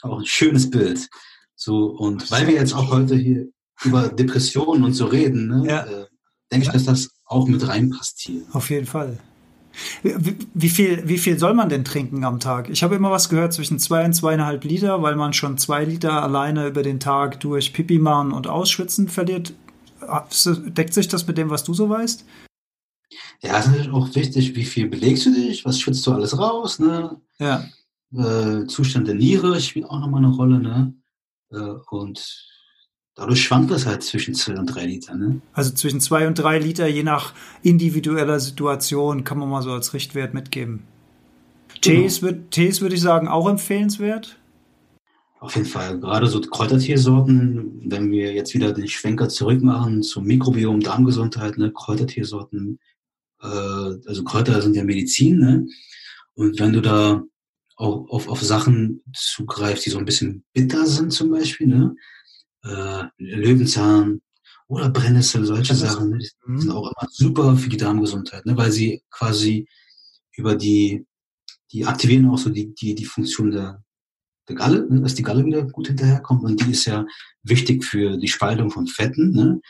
Auch 0.03 0.19
ein 0.19 0.27
schönes 0.27 0.71
Bild. 0.71 1.09
So, 1.55 1.87
und 1.87 2.31
weil 2.31 2.49
wir 2.49 2.55
jetzt 2.55 2.75
auch 2.75 2.91
heute 2.91 3.15
hier 3.15 3.47
über 3.85 4.09
Depressionen 4.09 4.85
und 4.85 4.95
so 4.95 5.07
reden, 5.07 5.49
ne, 5.49 5.65
ja. 5.67 5.87
äh, 5.87 6.07
denke 6.51 6.67
ich, 6.67 6.73
dass 6.73 6.85
das 6.85 7.11
auch 7.25 7.47
mit 7.47 7.67
reinpasst 7.67 8.21
hier. 8.21 8.43
Auf 8.53 8.71
jeden 8.71 8.87
Fall. 8.87 9.19
Wie, 10.03 10.37
wie, 10.55 10.69
viel, 10.69 11.09
wie 11.09 11.19
viel 11.19 11.39
soll 11.39 11.55
man 11.55 11.69
denn 11.69 11.85
trinken 11.85 12.25
am 12.25 12.41
Tag? 12.41 12.71
Ich 12.71 12.83
habe 12.83 12.95
immer 12.95 13.11
was 13.11 13.29
gehört 13.29 13.53
zwischen 13.53 13.79
zwei 13.79 14.05
und 14.05 14.13
zweieinhalb 14.13 14.65
Liter, 14.65 15.03
weil 15.03 15.17
man 15.17 15.33
schon 15.33 15.59
zwei 15.59 15.85
Liter 15.85 16.23
alleine 16.23 16.69
über 16.69 16.83
den 16.83 17.01
Tag 17.01 17.41
durch 17.41 17.73
Pipi 17.73 17.99
machen 17.99 18.33
und 18.33 18.47
Ausschwitzen 18.47 19.09
verliert. 19.09 19.53
Deckt 20.01 20.95
sich 20.95 21.09
das 21.09 21.27
mit 21.27 21.39
dem, 21.39 21.51
was 21.51 21.65
du 21.65 21.75
so 21.75 21.89
weißt? 21.89 22.25
Ja, 23.43 23.59
es 23.59 23.67
ist 23.67 23.73
natürlich 23.73 23.93
auch 23.93 24.15
wichtig, 24.15 24.55
wie 24.55 24.65
viel 24.65 24.89
belegst 24.89 25.27
du 25.27 25.35
dich, 25.35 25.65
was 25.65 25.81
schwitzt 25.81 26.07
du 26.07 26.13
alles 26.13 26.39
raus, 26.39 26.79
ne? 26.79 27.21
Ja. 27.39 27.65
Äh, 28.13 28.67
Zustand 28.67 29.09
der 29.09 29.15
Niere 29.15 29.61
spielt 29.61 29.87
auch 29.87 30.01
nochmal 30.01 30.25
eine 30.25 30.35
Rolle, 30.35 30.59
ne? 30.61 30.95
Äh, 31.51 31.75
und 31.91 32.54
dadurch 33.15 33.43
schwankt 33.43 33.71
das 33.71 33.87
halt 33.87 34.03
zwischen 34.03 34.35
zwei 34.35 34.59
und 34.59 34.67
drei 34.67 34.87
Liter, 34.87 35.15
ne? 35.15 35.41
Also 35.53 35.73
zwischen 35.73 36.01
zwei 36.01 36.27
und 36.27 36.39
drei 36.39 36.59
Liter, 36.59 36.87
je 36.87 37.03
nach 37.03 37.33
individueller 37.63 38.41
Situation, 38.41 39.25
kann 39.25 39.39
man 39.39 39.49
mal 39.49 39.63
so 39.63 39.73
als 39.73 39.95
Richtwert 39.95 40.35
mitgeben. 40.35 40.85
Genau. 41.81 42.03
Tees, 42.03 42.23
würd, 42.23 42.51
Tees 42.51 42.81
würde 42.81 42.95
ich 42.95 43.01
sagen, 43.01 43.29
auch 43.29 43.49
empfehlenswert? 43.49 44.39
Auf 45.41 45.57
jeden 45.57 45.69
Fall. 45.69 46.01
Gerade 46.01 46.27
so 46.27 46.41
Kräutertiersorten, 46.41 47.83
wenn 47.85 48.11
wir 48.11 48.33
jetzt 48.33 48.55
wieder 48.55 48.73
den 48.73 48.89
Schwenker 48.89 49.29
zurückmachen 49.29 50.03
zum 50.03 50.25
Mikrobiom, 50.25 50.81
Darmgesundheit, 50.81 51.59
ne, 51.59 51.71
Kräutertiersorten, 51.71 52.79
äh, 53.43 53.47
also 53.47 54.25
Kräuter 54.25 54.63
sind 54.63 54.75
ja 54.75 54.85
Medizin, 54.85 55.39
ne? 55.39 55.67
Und 56.35 56.59
wenn 56.59 56.73
du 56.73 56.81
da 56.81 57.23
auch 57.77 58.09
auf, 58.09 58.29
auf 58.29 58.41
Sachen 58.43 59.03
zugreifst, 59.15 59.85
die 59.85 59.91
so 59.91 59.99
ein 59.99 60.05
bisschen 60.05 60.45
bitter 60.53 60.87
sind 60.87 61.13
zum 61.13 61.31
Beispiel, 61.31 61.67
ne? 61.67 61.95
Äh, 62.65 63.05
Löwenzahn 63.19 64.23
oder 64.69 64.89
Brennnessel, 64.89 65.45
solche 65.45 65.75
Sachen, 65.75 66.11
ne? 66.11 66.19
die 66.19 66.31
mhm. 66.47 66.61
sind 66.61 66.71
auch 66.71 66.91
immer 66.91 67.09
super 67.11 67.57
für 67.57 67.69
die 67.69 67.77
Darmgesundheit, 67.77 68.47
ne? 68.47 68.57
weil 68.57 68.73
sie 68.73 69.03
quasi 69.11 69.69
über 70.37 70.57
die, 70.57 71.07
die 71.73 71.85
aktivieren 71.85 72.29
auch 72.31 72.39
so 72.39 72.49
die, 72.51 72.75
die, 72.75 72.95
die 72.95 73.05
Funktion 73.05 73.51
der, 73.51 73.83
der 74.49 74.57
Galle, 74.57 74.87
ne? 74.89 75.03
dass 75.03 75.15
die 75.15 75.23
Galle 75.23 75.45
wieder 75.45 75.65
gut 75.65 75.89
hinterherkommt 75.89 76.43
und 76.45 76.65
die 76.65 76.71
ist 76.71 76.87
ja 76.87 77.05
wichtig 77.43 77.85
für 77.85 78.17
die 78.17 78.29
Spaltung 78.29 78.71
von 78.71 78.87
Fetten. 78.87 79.33
Ne? 79.33 79.61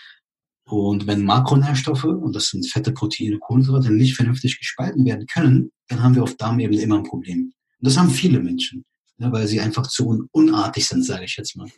Und 0.67 1.07
wenn 1.07 1.25
Makronährstoffe, 1.25 2.05
und 2.05 2.35
das 2.35 2.47
sind 2.49 2.67
Fette, 2.71 2.93
Proteine, 2.93 3.39
Kohlenhydrate, 3.39 3.93
nicht 3.93 4.15
vernünftig 4.15 4.59
gespalten 4.59 5.05
werden 5.05 5.27
können, 5.27 5.73
dann 5.89 6.03
haben 6.03 6.15
wir 6.15 6.23
auf 6.23 6.37
Darmebene 6.37 6.81
immer 6.81 6.99
ein 6.99 7.05
Problem. 7.05 7.41
Und 7.41 7.53
das 7.81 7.99
haben 7.99 8.11
viele 8.11 8.41
Menschen, 8.41 8.85
ja, 9.19 9.31
weil 9.31 9.47
sie 9.47 9.61
einfach 9.61 9.87
zu 9.87 10.09
un 10.09 10.29
unartig 10.33 10.87
sind, 10.87 11.05
sage 11.05 11.25
ich 11.25 11.37
jetzt 11.37 11.57
mal. 11.57 11.69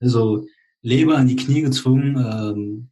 Also 0.00 0.46
Leber 0.82 1.18
in 1.18 1.28
die 1.28 1.36
Knie 1.36 1.62
gezwungen, 1.62 2.16
ähm, 2.16 2.90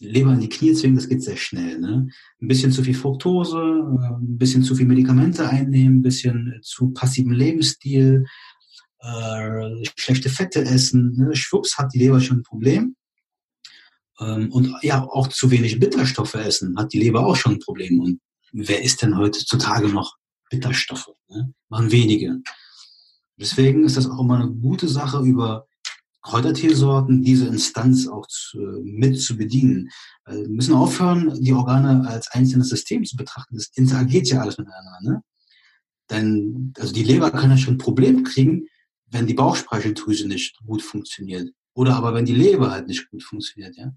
Leber 0.00 0.32
in 0.32 0.40
die 0.40 0.48
Knie 0.48 0.74
zwingen, 0.74 0.96
das 0.96 1.08
geht 1.08 1.22
sehr 1.22 1.36
schnell. 1.36 1.78
Ne? 1.78 2.08
Ein 2.40 2.48
bisschen 2.48 2.70
zu 2.70 2.82
viel 2.82 2.94
Fructose, 2.94 3.58
äh, 3.58 4.14
ein 4.14 4.38
bisschen 4.38 4.62
zu 4.62 4.74
viel 4.74 4.86
Medikamente 4.86 5.48
einnehmen, 5.48 5.98
ein 5.98 6.02
bisschen 6.02 6.60
zu 6.62 6.90
passiven 6.90 7.32
Lebensstil, 7.32 8.24
äh, 9.00 9.84
schlechte 9.96 10.28
Fette 10.28 10.60
essen. 10.64 11.14
Ne? 11.16 11.34
Schwupps 11.34 11.78
hat 11.78 11.92
die 11.94 11.98
Leber 11.98 12.20
schon 12.20 12.38
ein 12.38 12.42
Problem. 12.44 12.96
Ähm, 14.20 14.52
und 14.52 14.72
ja, 14.82 15.04
auch 15.04 15.28
zu 15.28 15.50
wenig 15.50 15.78
Bitterstoffe 15.78 16.34
essen, 16.34 16.76
hat 16.78 16.92
die 16.92 17.00
Leber 17.00 17.26
auch 17.26 17.36
schon 17.36 17.54
ein 17.54 17.60
Problem. 17.60 18.00
Und 18.00 18.20
wer 18.52 18.82
isst 18.82 19.02
denn 19.02 19.16
heutzutage 19.16 19.88
noch 19.88 20.16
Bitterstoffe? 20.50 21.10
Ne? 21.28 21.52
Machen 21.68 21.90
wenige. 21.90 22.40
Deswegen 23.36 23.84
ist 23.84 23.96
das 23.96 24.08
auch 24.08 24.20
immer 24.20 24.40
eine 24.40 24.50
gute 24.50 24.88
Sache, 24.88 25.20
über 25.20 25.67
Kräutertiersorten 26.28 27.22
diese 27.22 27.46
Instanz 27.46 28.06
auch 28.06 28.26
zu, 28.26 28.58
mit 28.84 29.18
zu 29.18 29.38
bedienen. 29.38 29.88
Wir 30.26 30.48
müssen 30.48 30.74
aufhören, 30.74 31.42
die 31.42 31.54
Organe 31.54 32.06
als 32.06 32.30
einzelnes 32.32 32.68
System 32.68 33.02
zu 33.06 33.16
betrachten. 33.16 33.56
Das 33.56 33.70
interagiert 33.74 34.28
ja 34.28 34.42
alles 34.42 34.58
miteinander. 34.58 34.98
Ne? 35.00 35.22
Denn 36.10 36.74
also 36.78 36.92
die 36.92 37.02
Leber 37.02 37.30
kann 37.30 37.48
ja 37.48 37.56
schon 37.56 37.74
ein 37.74 37.78
Problem 37.78 38.24
kriegen, 38.24 38.66
wenn 39.06 39.26
die 39.26 39.32
Bauchspeicheldrüse 39.32 40.28
nicht 40.28 40.58
gut 40.66 40.82
funktioniert. 40.82 41.50
Oder 41.72 41.96
aber 41.96 42.12
wenn 42.12 42.26
die 42.26 42.34
Leber 42.34 42.72
halt 42.72 42.88
nicht 42.88 43.10
gut 43.10 43.22
funktioniert. 43.22 43.74
Ja? 43.78 43.94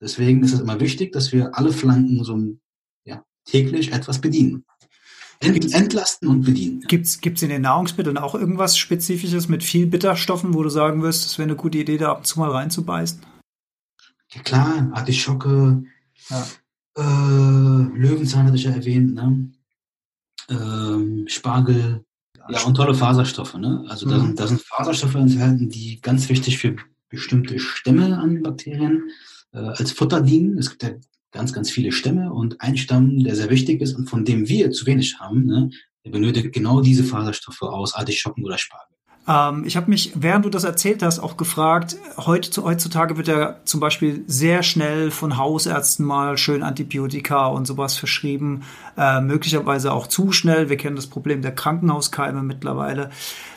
Deswegen 0.00 0.42
ist 0.42 0.54
es 0.54 0.60
immer 0.60 0.80
wichtig, 0.80 1.12
dass 1.12 1.30
wir 1.30 1.56
alle 1.56 1.72
Flanken 1.72 2.24
so 2.24 2.36
ja, 3.04 3.24
täglich 3.44 3.92
etwas 3.92 4.20
bedienen. 4.20 4.64
Entlasten 5.40 6.28
und 6.28 6.44
bedienen. 6.44 6.80
Gibt 6.88 7.06
es 7.06 7.42
in 7.42 7.48
den 7.48 7.62
Nahrungsmitteln 7.62 8.18
auch 8.18 8.34
irgendwas 8.34 8.76
Spezifisches 8.76 9.48
mit 9.48 9.62
viel 9.62 9.86
Bitterstoffen, 9.86 10.54
wo 10.54 10.62
du 10.62 10.68
sagen 10.68 11.02
wirst, 11.02 11.26
es 11.26 11.38
wäre 11.38 11.48
eine 11.48 11.56
gute 11.56 11.78
Idee, 11.78 11.96
da 11.96 12.10
ab 12.10 12.18
und 12.18 12.26
zu 12.26 12.40
mal 12.40 12.50
reinzubeißen? 12.50 13.20
Ja 14.30 14.42
klar, 14.42 14.90
Artischocke, 14.92 15.84
ja. 16.28 16.46
äh, 16.96 17.98
Löwenzahn 17.98 18.46
hatte 18.46 18.56
ich 18.56 18.64
ja 18.64 18.72
erwähnt, 18.72 19.14
ne? 19.14 19.50
Ähm, 20.50 21.24
Spargel, 21.28 22.04
ja, 22.48 22.62
und 22.62 22.74
tolle 22.74 22.94
Faserstoffe. 22.94 23.54
Ne? 23.54 23.84
Also 23.88 24.08
da, 24.08 24.16
mhm. 24.16 24.26
sind, 24.26 24.40
da 24.40 24.46
sind 24.46 24.62
Faserstoffe 24.62 25.14
enthalten, 25.14 25.68
die 25.68 26.00
ganz 26.00 26.28
wichtig 26.28 26.58
für 26.58 26.76
bestimmte 27.08 27.58
Stämme 27.58 28.18
an 28.18 28.42
Bakterien 28.42 29.10
äh, 29.52 29.58
als 29.58 29.92
Futter 29.92 30.20
dienen. 30.20 30.58
Es 30.58 30.70
gibt 30.70 30.82
ja 30.82 30.90
ganz, 31.32 31.52
ganz 31.52 31.70
viele 31.70 31.92
Stämme 31.92 32.32
und 32.32 32.60
ein 32.60 32.76
Stamm, 32.76 33.22
der 33.22 33.36
sehr 33.36 33.50
wichtig 33.50 33.80
ist 33.80 33.94
und 33.94 34.08
von 34.08 34.24
dem 34.24 34.48
wir 34.48 34.70
zu 34.70 34.86
wenig 34.86 35.18
haben, 35.20 35.46
ne, 35.46 35.70
der 36.04 36.10
benötigt 36.10 36.52
genau 36.52 36.80
diese 36.80 37.04
Faserstoffe 37.04 37.62
aus 37.62 37.94
Artischocken 37.94 38.44
oder 38.44 38.58
Spargel. 38.58 38.98
Ähm, 39.28 39.64
ich 39.66 39.76
habe 39.76 39.90
mich, 39.90 40.12
während 40.14 40.46
du 40.46 40.48
das 40.48 40.64
erzählt 40.64 41.02
hast, 41.02 41.18
auch 41.18 41.36
gefragt, 41.36 41.98
heutzutage 42.16 43.16
wird 43.18 43.28
ja 43.28 43.56
zum 43.64 43.78
Beispiel 43.78 44.24
sehr 44.26 44.62
schnell 44.62 45.10
von 45.10 45.36
Hausärzten 45.36 46.04
mal 46.04 46.38
schön 46.38 46.62
Antibiotika 46.62 47.46
und 47.46 47.66
sowas 47.66 47.96
verschrieben, 47.96 48.62
äh, 48.96 49.20
möglicherweise 49.20 49.92
auch 49.92 50.06
zu 50.06 50.32
schnell. 50.32 50.70
Wir 50.70 50.78
kennen 50.78 50.96
das 50.96 51.08
Problem 51.08 51.42
der 51.42 51.54
Krankenhauskeime 51.54 52.42
mittlerweile. 52.42 53.10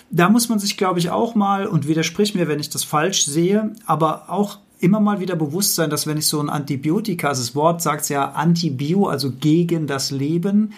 Da 0.09 0.27
muss 0.27 0.49
man 0.49 0.59
sich, 0.59 0.75
glaube 0.75 0.99
ich, 0.99 1.09
auch 1.09 1.35
mal, 1.35 1.65
und 1.67 1.87
widersprich 1.87 2.35
mir, 2.35 2.49
wenn 2.49 2.59
ich 2.59 2.69
das 2.69 2.83
falsch 2.83 3.23
sehe, 3.23 3.73
aber 3.85 4.29
auch 4.29 4.57
immer 4.81 4.99
mal 4.99 5.19
wieder 5.19 5.35
bewusst 5.35 5.75
sein, 5.75 5.89
dass 5.89 6.07
wenn 6.07 6.17
ich 6.17 6.27
so 6.27 6.39
ein 6.39 6.49
Antibiotika, 6.49 7.29
also 7.29 7.41
das 7.41 7.55
Wort 7.55 7.81
sagt 7.81 8.09
ja 8.09 8.31
Antibio, 8.31 9.07
also 9.07 9.31
gegen 9.31 9.87
das 9.87 10.11
Leben, 10.11 10.73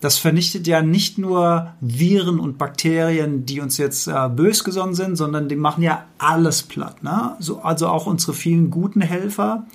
das 0.00 0.16
vernichtet 0.16 0.68
ja 0.68 0.80
nicht 0.80 1.18
nur 1.18 1.72
Viren 1.80 2.38
und 2.38 2.56
Bakterien, 2.56 3.46
die 3.46 3.60
uns 3.60 3.78
jetzt 3.78 4.06
äh, 4.06 4.28
bösgesonnen 4.28 4.94
sind, 4.94 5.16
sondern 5.16 5.48
die 5.48 5.56
machen 5.56 5.82
ja 5.82 6.04
alles 6.18 6.62
platt. 6.62 7.02
Ne? 7.02 7.34
So, 7.40 7.60
also 7.60 7.88
auch 7.88 8.06
unsere 8.06 8.32
vielen 8.32 8.70
guten 8.70 9.00
Helfer. 9.00 9.66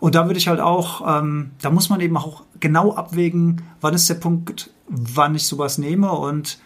Und 0.00 0.14
da 0.14 0.26
würde 0.26 0.38
ich 0.38 0.48
halt 0.48 0.60
auch, 0.60 1.20
ähm, 1.20 1.50
da 1.60 1.70
muss 1.70 1.90
man 1.90 2.00
eben 2.00 2.16
auch 2.16 2.44
genau 2.60 2.94
abwägen, 2.94 3.62
wann 3.82 3.94
ist 3.94 4.08
der 4.08 4.14
Punkt, 4.14 4.70
wann 4.88 5.34
ich 5.34 5.46
sowas 5.46 5.76
nehme 5.76 6.12
und 6.12 6.58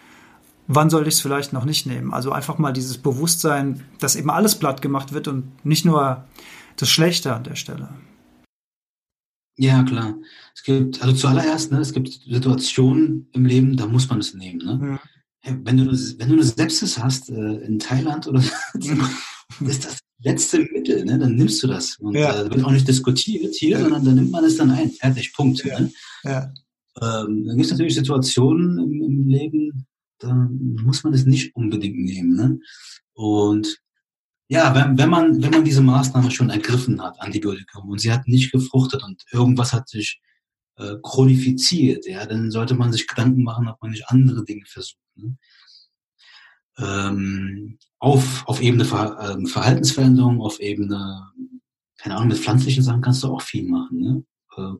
wann 0.67 0.89
sollte 0.89 1.09
ich 1.09 1.15
es 1.15 1.21
vielleicht 1.21 1.53
noch 1.53 1.65
nicht 1.65 1.85
nehmen. 1.85 2.13
Also 2.13 2.31
einfach 2.31 2.57
mal 2.57 2.73
dieses 2.73 2.97
Bewusstsein, 2.97 3.83
dass 3.99 4.15
eben 4.15 4.29
alles 4.29 4.55
platt 4.55 4.81
gemacht 4.81 5.13
wird 5.13 5.27
und 5.27 5.65
nicht 5.65 5.85
nur 5.85 6.25
das 6.77 6.89
Schlechte 6.89 7.33
an 7.33 7.43
der 7.43 7.55
Stelle. 7.55 7.89
Ja, 9.57 9.83
klar. 9.83 10.15
Es 10.55 10.63
gibt, 10.63 11.01
also 11.01 11.13
zuallererst, 11.13 11.71
ne, 11.71 11.79
es 11.79 11.93
gibt 11.93 12.09
Situationen 12.09 13.29
im 13.33 13.45
Leben, 13.45 13.77
da 13.77 13.85
muss 13.85 14.09
man 14.09 14.19
es 14.19 14.33
nehmen. 14.33 14.59
Ne? 14.59 14.99
Ja. 15.45 15.57
Wenn, 15.63 15.77
du, 15.77 15.85
wenn 15.85 16.29
du 16.29 16.33
eine 16.33 16.43
Sepsis 16.43 16.97
hast 16.97 17.29
äh, 17.29 17.55
in 17.65 17.77
Thailand 17.77 18.27
oder 18.27 18.39
ist 19.59 19.85
das 19.85 19.99
letzte 20.23 20.59
Mittel, 20.59 21.05
ne? 21.05 21.19
dann 21.19 21.35
nimmst 21.35 21.61
du 21.61 21.67
das. 21.67 21.97
Und 21.99 22.15
ja. 22.15 22.41
äh, 22.41 22.49
wird 22.49 22.63
auch 22.63 22.71
nicht 22.71 22.87
diskutiert 22.87 23.53
hier, 23.55 23.77
ja. 23.77 23.81
sondern 23.81 24.05
dann 24.05 24.15
nimmt 24.15 24.31
man 24.31 24.45
es 24.45 24.57
dann 24.57 24.71
ein. 24.71 24.89
Fertig, 24.91 25.33
Punkt. 25.33 25.63
Ja. 25.63 25.79
Ne? 25.79 25.91
Ja. 26.23 26.53
Ähm, 27.01 27.45
dann 27.45 27.57
gibt 27.57 27.65
es 27.65 27.71
natürlich 27.71 27.95
Situationen 27.95 28.77
im, 28.77 29.01
im, 29.01 29.27
Leben, 29.27 29.85
da 30.23 30.33
muss 30.33 31.03
man 31.03 31.13
es 31.13 31.25
nicht 31.25 31.55
unbedingt 31.55 31.99
nehmen. 31.99 32.35
Ne? 32.35 32.59
Und 33.13 33.77
ja, 34.47 34.73
wenn, 34.75 34.97
wenn, 34.97 35.09
man, 35.09 35.41
wenn 35.41 35.51
man 35.51 35.65
diese 35.65 35.81
Maßnahme 35.81 36.31
schon 36.31 36.49
ergriffen 36.49 37.01
hat, 37.01 37.19
Antibiotikum, 37.19 37.89
und 37.89 37.99
sie 37.99 38.11
hat 38.11 38.27
nicht 38.27 38.51
gefruchtet 38.51 39.03
und 39.03 39.23
irgendwas 39.31 39.73
hat 39.73 39.89
sich 39.89 40.21
äh, 40.77 40.95
chronifiziert, 41.01 42.05
ja, 42.05 42.25
dann 42.25 42.51
sollte 42.51 42.75
man 42.75 42.91
sich 42.91 43.07
Gedanken 43.07 43.43
machen, 43.43 43.67
ob 43.67 43.81
man 43.81 43.91
nicht 43.91 44.07
andere 44.09 44.43
Dinge 44.45 44.65
versucht. 44.65 44.97
Ne? 45.15 45.37
Ähm, 46.77 47.77
auf, 47.99 48.47
auf 48.47 48.61
Ebene 48.61 48.85
Ver, 48.85 49.37
äh, 49.37 49.45
Verhaltensveränderung, 49.45 50.41
auf 50.41 50.59
Ebene, 50.59 51.29
keine 51.97 52.15
Ahnung, 52.15 52.29
mit 52.29 52.39
pflanzlichen 52.39 52.83
Sachen 52.83 53.01
kannst 53.01 53.23
du 53.23 53.27
auch 53.27 53.41
viel 53.41 53.67
machen. 53.69 53.99
Ne? 53.99 54.23
Äh, 54.57 54.77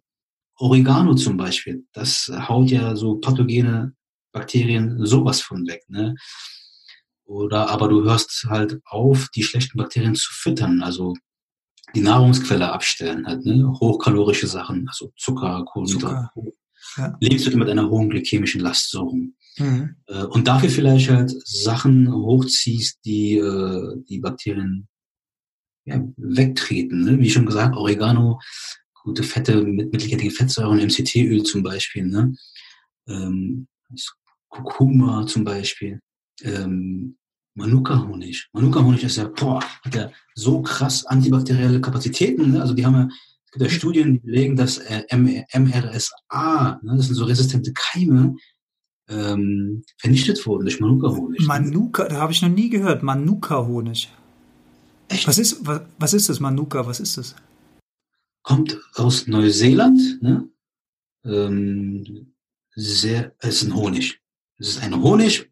Oregano 0.57 1.15
zum 1.15 1.37
Beispiel, 1.37 1.85
das 1.93 2.31
haut 2.47 2.69
ja 2.69 2.95
so 2.95 3.15
pathogene 3.15 3.95
Bakterien 4.33 5.05
sowas 5.05 5.41
von 5.41 5.65
weg. 5.67 5.83
Ne? 5.87 6.15
Oder 7.25 7.69
aber 7.69 7.87
du 7.87 8.03
hörst 8.03 8.45
halt 8.49 8.79
auf, 8.85 9.29
die 9.33 9.43
schlechten 9.43 9.77
Bakterien 9.77 10.15
zu 10.15 10.33
füttern, 10.33 10.81
also 10.83 11.13
die 11.95 12.01
Nahrungsquelle 12.01 12.71
abstellen, 12.71 13.25
halt, 13.25 13.45
ne? 13.45 13.71
hochkalorische 13.79 14.47
Sachen, 14.47 14.87
also 14.89 15.11
Zucker, 15.15 15.63
Kohlenhydrate. 15.65 16.29
Ja. 16.97 17.17
Du 17.21 17.57
mit 17.57 17.69
einer 17.69 17.89
hohen 17.89 18.09
glykämischen 18.09 18.59
Last 18.59 18.91
so 18.91 19.03
rum. 19.03 19.35
Mhm. 19.57 19.95
Äh, 20.07 20.23
und 20.23 20.47
dafür 20.47 20.69
vielleicht 20.69 21.09
halt 21.09 21.31
Sachen 21.47 22.11
hochziehst, 22.11 22.99
die 23.05 23.37
äh, 23.37 24.03
die 24.09 24.19
Bakterien 24.19 24.87
ja, 25.85 26.03
wegtreten. 26.17 27.03
Ne? 27.05 27.19
Wie 27.19 27.29
schon 27.29 27.45
gesagt, 27.45 27.75
Oregano 27.75 28.39
gute 29.03 29.23
Fette 29.23 29.61
mit 29.61 29.91
mittelkettige 29.91 30.31
Fettsäuren, 30.31 30.79
MCT-Öl 30.79 31.43
zum 31.43 31.61
Beispiel, 31.61 32.05
ne? 32.05 32.35
Ähm, 33.07 33.67
Kurkuma 34.53 35.25
zum 35.25 35.43
Beispiel, 35.43 35.99
ähm, 36.43 37.17
Manuka-Honig. 37.55 38.49
Manuka-Honig 38.53 39.03
ist 39.03 39.17
ja, 39.17 39.27
boah, 39.27 39.61
hat 39.83 39.95
ja 39.95 40.11
so 40.35 40.61
krass 40.61 41.05
antibakterielle 41.05 41.81
Kapazitäten. 41.81 42.51
Ne? 42.51 42.61
Also 42.61 42.73
die 42.73 42.85
haben 42.85 42.95
ja, 42.95 43.07
es 43.45 43.51
gibt 43.51 43.63
ja 43.63 43.69
Studien, 43.69 44.13
die 44.13 44.19
belegen, 44.19 44.55
dass 44.55 44.77
äh, 44.79 45.03
MRSA, 45.11 46.79
ne, 46.81 46.97
das 46.97 47.07
sind 47.07 47.15
so 47.15 47.25
resistente 47.25 47.73
Keime, 47.73 48.35
ähm, 49.09 49.83
vernichtet 49.97 50.45
wurden 50.45 50.63
durch 50.63 50.79
Manuka-Honig. 50.79 51.45
Manuka, 51.45 52.07
da 52.07 52.17
habe 52.17 52.31
ich 52.31 52.41
noch 52.41 52.49
nie 52.49 52.69
gehört. 52.69 53.03
Manuka-Honig. 53.03 54.09
Echt? 55.09 55.27
Was 55.27 55.37
ist, 55.37 55.65
was, 55.65 55.81
was 55.99 56.13
ist 56.13 56.29
das, 56.29 56.39
Manuka? 56.39 56.85
Was 56.87 56.99
ist 56.99 57.17
das? 57.17 57.35
Kommt 58.43 58.79
aus 58.95 59.27
Neuseeland, 59.27 60.21
ne? 60.21 60.49
Ähm, 61.25 62.33
sehr, 62.75 63.33
es 63.39 63.61
ist 63.61 63.63
ein 63.63 63.75
Honig. 63.75 64.22
Es 64.63 64.69
ist 64.69 64.81
ein 64.81 65.03
Honig, 65.03 65.51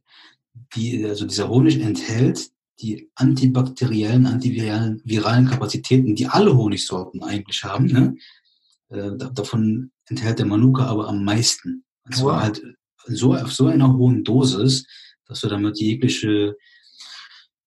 die, 0.74 1.06
also 1.06 1.28
dieser 1.28 1.50
Honig 1.50 1.82
enthält 1.82 2.50
die 2.80 3.12
antibakteriellen, 3.16 4.26
antiviralen 4.26 5.02
viralen 5.04 5.48
Kapazitäten, 5.48 6.16
die 6.16 6.28
alle 6.28 6.56
Honigsorten 6.56 7.22
eigentlich 7.22 7.62
haben. 7.66 7.88
Ne? 7.88 8.16
Äh, 8.88 9.18
davon 9.34 9.92
enthält 10.06 10.40
der 10.40 10.46
Manuka 10.46 10.86
aber 10.86 11.10
am 11.10 11.26
meisten. 11.26 11.84
Und 12.06 12.16
zwar 12.16 12.36
wow. 12.36 12.42
halt 12.42 12.64
so, 13.08 13.36
auf 13.36 13.52
so 13.52 13.68
einer 13.68 13.94
hohen 13.98 14.24
Dosis, 14.24 14.86
dass 15.26 15.42
du 15.42 15.50
damit 15.50 15.78
jegliche 15.78 16.56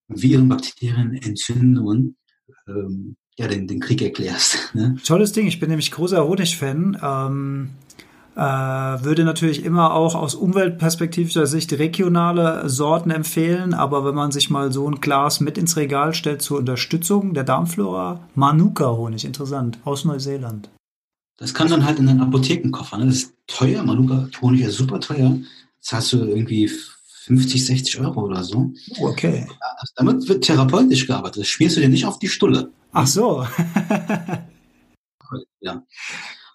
Viren, 0.07 0.49
Bakterien, 0.49 1.13
Entzündungen 1.13 2.17
ähm, 2.67 3.17
ja, 3.37 3.47
den, 3.47 3.67
den 3.67 3.81
Krieg 3.81 4.01
erklärst. 4.01 4.57
Ne? 4.73 4.97
Tolles 5.05 5.31
Ding, 5.31 5.45
ich 5.45 5.59
bin 5.59 5.69
nämlich 5.69 5.91
großer 5.91 6.27
Honig-Fan. 6.27 6.97
Ähm, 7.03 7.69
äh, 7.99 8.04
würde 8.35 9.23
natürlich 9.23 9.63
immer 9.63 9.93
auch 9.93 10.13
aus 10.15 10.35
umweltperspektivischer 10.35 11.47
Sicht 11.47 11.71
regionale 11.73 12.67
Sorten 12.67 13.11
empfehlen, 13.11 13.73
aber 13.73 14.05
wenn 14.05 14.15
man 14.15 14.31
sich 14.31 14.49
mal 14.49 14.71
so 14.71 14.89
ein 14.89 14.99
Glas 14.99 15.39
mit 15.39 15.57
ins 15.57 15.77
Regal 15.77 16.13
stellt 16.13 16.41
zur 16.41 16.59
Unterstützung 16.59 17.33
der 17.33 17.45
Darmflora, 17.45 18.27
Manuka-Honig, 18.35 19.23
interessant, 19.23 19.79
aus 19.85 20.03
Neuseeland. 20.05 20.69
Das 21.37 21.53
kann 21.53 21.69
dann 21.69 21.85
halt 21.85 21.99
in 21.99 22.07
den 22.07 22.21
Apothekenkoffer, 22.21 22.97
ne? 22.97 23.05
das 23.05 23.15
ist 23.15 23.33
teuer, 23.47 23.83
Manuka-Honig 23.83 24.61
ist 24.61 24.75
super 24.75 24.99
teuer, 24.99 25.37
das 25.81 25.93
hast 25.93 26.13
du 26.13 26.25
irgendwie 26.25 26.69
50, 27.25 27.65
60 27.65 27.99
Euro 28.01 28.21
oder 28.21 28.43
so. 28.43 28.71
Okay. 28.99 29.47
Also 29.79 29.93
damit 29.95 30.29
wird 30.29 30.43
therapeutisch 30.43 31.07
gearbeitet. 31.07 31.41
Das 31.41 31.47
schmierst 31.47 31.75
du 31.75 31.81
dir 31.81 31.89
nicht 31.89 32.05
auf 32.05 32.19
die 32.19 32.27
Stulle. 32.27 32.71
Ach 32.91 33.07
so. 33.07 33.45
ja. 35.59 35.83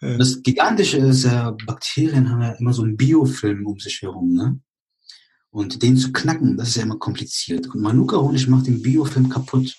Das 0.01 0.43
Gigantische 0.43 0.97
ist, 0.97 1.25
ja, 1.25 1.55
Bakterien 1.67 2.31
haben 2.31 2.41
ja 2.41 2.53
immer 2.53 2.73
so 2.73 2.83
einen 2.83 2.97
Biofilm 2.97 3.67
um 3.67 3.79
sich 3.79 4.01
herum, 4.01 4.33
ne? 4.33 4.59
Und 5.51 5.83
den 5.83 5.97
zu 5.97 6.13
knacken, 6.13 6.57
das 6.57 6.69
ist 6.69 6.77
ja 6.77 6.85
immer 6.85 6.99
kompliziert. 6.99 7.67
Und 7.67 7.83
Manuka-Honig 7.83 8.47
macht 8.49 8.67
den 8.67 8.83
Biofilm 8.83 9.29
kaputt. 9.29 9.77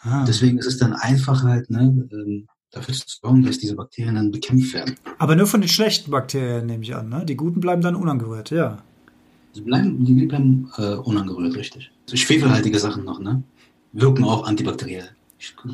Ah. 0.00 0.24
Deswegen 0.26 0.58
ist 0.58 0.66
es 0.66 0.78
dann 0.78 0.92
einfach 0.92 1.42
halt, 1.42 1.70
ne, 1.70 2.06
ähm, 2.12 2.46
dafür 2.70 2.94
zu 2.94 3.04
sorgen, 3.06 3.42
dass 3.44 3.58
diese 3.58 3.76
Bakterien 3.76 4.16
dann 4.16 4.30
bekämpft 4.30 4.74
werden. 4.74 4.96
Aber 5.18 5.36
nur 5.36 5.46
von 5.46 5.60
den 5.60 5.68
schlechten 5.68 6.10
Bakterien 6.10 6.66
nehme 6.66 6.82
ich 6.82 6.94
an, 6.94 7.08
ne? 7.08 7.24
Die 7.24 7.36
guten 7.36 7.60
bleiben 7.60 7.80
dann 7.80 7.96
unangerührt, 7.96 8.50
ja. 8.50 8.82
Die 9.54 9.60
bleiben, 9.62 10.04
die 10.04 10.26
bleiben 10.26 10.70
äh, 10.76 10.96
unangerührt, 10.96 11.54
richtig. 11.56 11.90
So 12.06 12.16
schwefelhaltige 12.16 12.78
Sachen 12.78 13.04
noch, 13.04 13.20
ne? 13.20 13.42
Wirken 13.92 14.24
auch 14.24 14.44
antibakteriell. 14.44 15.08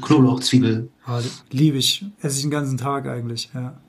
Knoblauch, 0.02 0.40
Zwiebel. 0.40 0.90
Ah, 1.04 1.20
liebe 1.50 1.78
ich. 1.78 2.04
Esse 2.20 2.36
ich 2.36 2.42
den 2.42 2.50
ganzen 2.50 2.78
Tag 2.78 3.06
eigentlich, 3.06 3.50
ja. 3.54 3.80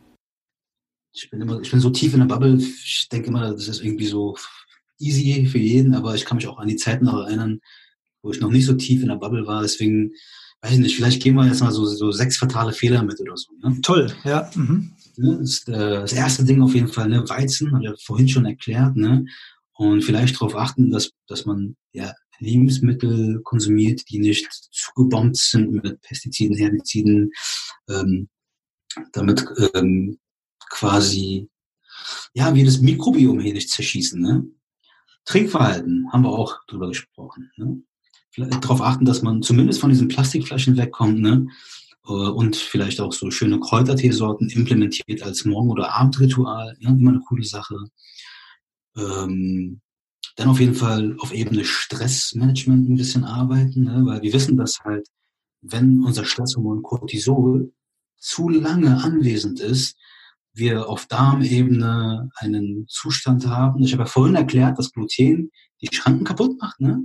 Ich 1.14 1.30
bin 1.30 1.42
immer, 1.42 1.60
ich 1.60 1.70
bin 1.72 1.80
so 1.80 1.90
tief 1.90 2.14
in 2.14 2.20
der 2.20 2.28
Bubble. 2.28 2.58
Ich 2.58 3.08
denke 3.12 3.28
immer, 3.28 3.52
das 3.52 3.68
ist 3.68 3.84
irgendwie 3.84 4.08
so 4.08 4.38
easy 5.00 5.46
für 5.46 5.58
jeden, 5.58 5.94
aber 5.96 6.16
ich 6.16 6.26
kann 6.26 6.38
mich 6.38 6.48
auch 6.48 6.60
an 6.60 6.68
die 6.68 6.76
Zeiten 6.78 7.06
noch 7.06 7.26
erinnern, 7.26 7.60
wo 8.22 8.32
ich 8.32 8.40
noch 8.40 8.52
nicht 8.52 8.66
so 8.66 8.74
tief 8.74 9.02
in 9.02 9.10
der 9.10 9.16
Bubble 9.16 9.46
war. 9.46 9.62
Deswegen, 9.62 10.12
weiß 10.62 10.74
ich 10.74 10.80
nicht, 10.80 10.96
vielleicht 10.96 11.22
gehen 11.22 11.36
wir 11.36 11.46
jetzt 11.46 11.62
mal 11.62 11.72
so, 11.72 11.86
so 11.86 12.12
sechs 12.12 12.38
fatale 12.38 12.72
Fehler 12.72 13.04
mit 13.04 13.20
oder 13.20 13.36
so. 13.36 13.52
Ne? 13.62 13.80
Toll, 13.82 14.14
ja. 14.24 14.50
Mhm. 14.56 14.94
Das, 15.18 15.68
äh, 15.68 16.02
das 16.02 16.14
erste 16.14 16.46
Ding 16.46 16.62
auf 16.62 16.74
jeden 16.74 16.88
Fall, 16.88 17.10
ne? 17.10 17.28
Weizen, 17.28 17.72
habe 17.72 17.84
ich 17.84 17.90
ja 17.90 17.96
vorhin 18.04 18.30
schon 18.30 18.46
erklärt, 18.46 18.96
ne? 18.96 19.26
Und 19.74 20.04
vielleicht 20.04 20.36
darauf 20.36 20.56
achten, 20.56 20.92
dass, 20.92 21.12
dass 21.28 21.46
man 21.46 21.76
ja 21.92 22.14
Lebensmittel 22.42 23.42
konsumiert, 23.44 24.10
die 24.10 24.20
nicht 24.20 24.48
zugebombt 24.72 25.38
sind 25.38 25.72
mit 25.72 26.02
Pestiziden, 26.02 26.58
Herbiziden, 26.58 27.32
ähm, 27.90 28.30
damit 29.14 29.46
ähm, 29.74 30.20
quasi 30.70 31.50
ja 32.34 32.54
wir 32.54 32.66
das 32.66 32.82
Mikrobiom 32.82 33.40
hier 33.40 33.54
nicht 33.54 33.70
zerschießen. 33.70 34.22
Ne? 34.22 34.46
Trinkverhalten 35.26 36.12
haben 36.12 36.24
wir 36.24 36.32
auch 36.32 36.66
drüber 36.68 36.88
gesprochen. 36.88 37.52
Ne? 37.56 37.84
Darauf 38.36 38.82
achten, 38.82 39.06
dass 39.06 39.22
man 39.22 39.44
zumindest 39.44 39.80
von 39.80 39.90
diesen 39.90 40.08
Plastikflaschen 40.08 40.78
wegkommt 40.78 41.20
ne? 41.20 41.48
Äh, 42.08 42.12
und 42.12 42.56
vielleicht 42.56 43.00
auch 43.00 43.14
so 43.14 43.30
schöne 43.30 43.60
Kräuterteesorten 43.60 44.50
implementiert 44.50 45.22
als 45.22 45.46
Morgen- 45.46 45.70
oder 45.70 45.94
Abendritual. 45.94 46.76
Ja? 46.80 46.90
Immer 46.90 47.12
eine 47.12 47.22
coole 47.22 47.44
Sache. 47.44 47.76
Ähm, 48.98 49.82
dann 50.36 50.50
auf 50.50 50.60
jeden 50.60 50.76
Fall 50.76 51.16
auf 51.20 51.34
Ebene 51.34 51.66
Stressmanagement 51.66 52.90
ein 52.90 52.96
bisschen 52.96 53.24
arbeiten, 53.24 53.84
ne? 53.84 54.02
weil 54.06 54.22
wir 54.22 54.34
wissen, 54.34 54.58
dass 54.58 54.80
halt, 54.84 55.08
wenn 55.62 56.02
unser 56.02 56.26
Stresshormon 56.26 56.82
Cortisol 56.82 57.72
zu 58.18 58.50
lange 58.50 59.04
anwesend 59.04 59.60
ist, 59.60 59.98
wir 60.54 60.90
auf 60.90 61.06
Darmebene 61.08 62.30
einen 62.36 62.86
Zustand 62.88 63.48
haben. 63.48 63.84
Ich 63.84 63.94
habe 63.94 64.04
ja 64.04 64.08
vorhin 64.08 64.36
erklärt, 64.36 64.78
dass 64.78 64.92
Gluten 64.92 65.52
die 65.82 65.90
Schranken 65.92 66.26
kaputt 66.26 66.60
macht, 66.60 66.80
ne? 66.80 67.04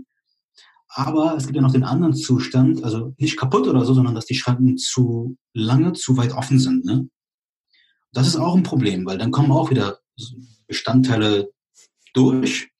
Aber 0.88 1.36
es 1.36 1.44
gibt 1.44 1.56
ja 1.56 1.62
noch 1.62 1.72
den 1.72 1.84
anderen 1.84 2.14
Zustand, 2.14 2.82
also 2.82 3.14
nicht 3.18 3.36
kaputt 3.36 3.68
oder 3.68 3.84
so, 3.84 3.92
sondern 3.92 4.14
dass 4.14 4.24
die 4.24 4.34
Schranken 4.34 4.78
zu 4.78 5.36
lange, 5.52 5.92
zu 5.92 6.16
weit 6.16 6.32
offen 6.32 6.58
sind, 6.58 6.84
ne? 6.84 7.08
Das 8.12 8.26
ist 8.26 8.36
auch 8.36 8.56
ein 8.56 8.62
Problem, 8.62 9.04
weil 9.04 9.18
dann 9.18 9.30
kommen 9.30 9.52
auch 9.52 9.70
wieder 9.70 10.00
Bestandteile 10.66 11.50
durch, 12.14 12.70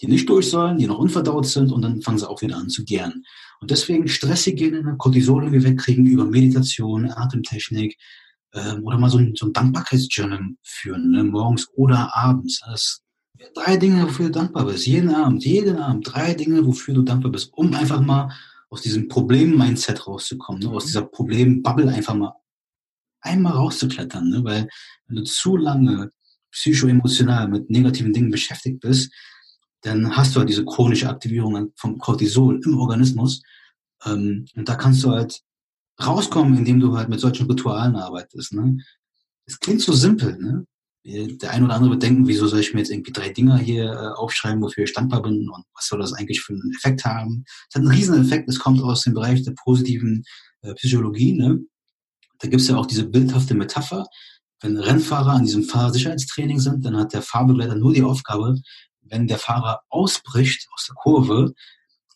die 0.00 0.08
nicht 0.08 0.28
durch 0.28 0.50
sollen, 0.50 0.78
die 0.78 0.86
noch 0.86 0.98
unverdaut 0.98 1.46
sind 1.46 1.72
und 1.72 1.82
dann 1.82 2.02
fangen 2.02 2.18
sie 2.18 2.28
auch 2.28 2.42
wieder 2.42 2.56
an 2.56 2.68
zu 2.68 2.84
gären. 2.84 3.24
Und 3.60 3.70
deswegen 3.70 4.08
Stresshygiene, 4.08 4.96
Cortisol 4.98 5.44
irgendwie 5.44 5.64
wegkriegen 5.64 6.06
über 6.06 6.24
Meditation, 6.24 7.10
Atemtechnik 7.10 7.96
ähm, 8.52 8.84
oder 8.84 8.98
mal 8.98 9.10
so 9.10 9.18
ein, 9.18 9.34
so 9.34 9.46
ein 9.46 9.52
Dankbarkeitsjournal 9.52 10.40
führen, 10.62 11.10
ne, 11.10 11.24
morgens 11.24 11.68
oder 11.74 12.14
abends. 12.14 12.60
Das, 12.66 13.02
drei 13.54 13.76
Dinge, 13.76 14.04
wofür 14.04 14.26
du 14.26 14.32
dankbar 14.32 14.66
bist. 14.66 14.86
Jeden 14.86 15.14
Abend, 15.14 15.44
jeden 15.44 15.78
Abend 15.78 16.12
drei 16.12 16.34
Dinge, 16.34 16.64
wofür 16.66 16.94
du 16.94 17.02
dankbar 17.02 17.32
bist, 17.32 17.52
um 17.52 17.72
einfach 17.74 18.00
mal 18.00 18.30
aus 18.68 18.82
diesem 18.82 19.08
Problem-Mindset 19.08 20.06
rauszukommen, 20.06 20.62
ne, 20.62 20.70
aus 20.70 20.86
dieser 20.86 21.02
Problem-Bubble 21.02 21.88
einfach 21.88 22.14
mal 22.14 22.34
einmal 23.20 23.54
rauszuklettern. 23.54 24.28
Ne, 24.28 24.44
weil 24.44 24.68
wenn 25.06 25.16
du 25.16 25.24
zu 25.24 25.56
lange 25.56 26.10
psychoemotional 26.50 27.48
mit 27.48 27.70
negativen 27.70 28.12
Dingen 28.12 28.30
beschäftigt 28.30 28.80
bist, 28.80 29.12
dann 29.86 30.16
hast 30.16 30.34
du 30.34 30.40
halt 30.40 30.48
diese 30.48 30.64
chronische 30.64 31.08
Aktivierung 31.08 31.72
von 31.76 31.98
Cortisol 31.98 32.60
im 32.64 32.78
Organismus. 32.78 33.42
Ähm, 34.04 34.46
und 34.56 34.68
da 34.68 34.74
kannst 34.74 35.04
du 35.04 35.10
halt 35.10 35.40
rauskommen, 36.04 36.58
indem 36.58 36.80
du 36.80 36.96
halt 36.96 37.08
mit 37.08 37.20
solchen 37.20 37.46
Ritualen 37.46 37.94
arbeitest. 37.94 38.52
Ne? 38.52 38.78
Es 39.46 39.58
klingt 39.60 39.80
so 39.80 39.92
simpel, 39.92 40.36
ne? 40.38 40.66
Der 41.08 41.52
eine 41.52 41.66
oder 41.66 41.74
andere 41.74 41.92
wird 41.92 42.02
denken, 42.02 42.26
wieso 42.26 42.48
soll 42.48 42.58
ich 42.58 42.74
mir 42.74 42.80
jetzt 42.80 42.90
irgendwie 42.90 43.12
drei 43.12 43.28
Dinger 43.28 43.58
hier 43.58 43.84
äh, 43.84 44.08
aufschreiben, 44.18 44.60
wofür 44.60 44.82
ich 44.82 44.92
dankbar 44.92 45.22
bin 45.22 45.48
und 45.48 45.64
was 45.72 45.86
soll 45.86 46.00
das 46.00 46.12
eigentlich 46.12 46.40
für 46.40 46.52
einen 46.52 46.72
Effekt 46.76 47.04
haben? 47.04 47.44
Es 47.68 47.76
hat 47.76 47.82
einen 47.82 47.92
riesen 47.92 48.20
Effekt, 48.20 48.48
es 48.48 48.58
kommt 48.58 48.82
aus 48.82 49.04
dem 49.04 49.14
Bereich 49.14 49.44
der 49.44 49.52
positiven 49.52 50.24
äh, 50.62 50.74
Psychologie. 50.74 51.34
Ne? 51.34 51.60
Da 52.40 52.48
gibt 52.48 52.60
es 52.60 52.66
ja 52.66 52.76
auch 52.76 52.86
diese 52.86 53.06
bildhafte 53.06 53.54
Metapher. 53.54 54.04
Wenn 54.60 54.76
Rennfahrer 54.78 55.30
an 55.30 55.44
diesem 55.44 55.62
Fahrsicherheitstraining 55.62 56.58
sind, 56.58 56.84
dann 56.84 56.96
hat 56.96 57.12
der 57.12 57.22
Fahrbegleiter 57.22 57.76
nur 57.76 57.94
die 57.94 58.02
Aufgabe, 58.02 58.60
wenn 59.10 59.26
der 59.26 59.38
Fahrer 59.38 59.82
ausbricht 59.88 60.68
aus 60.72 60.86
der 60.86 60.96
Kurve, 60.96 61.54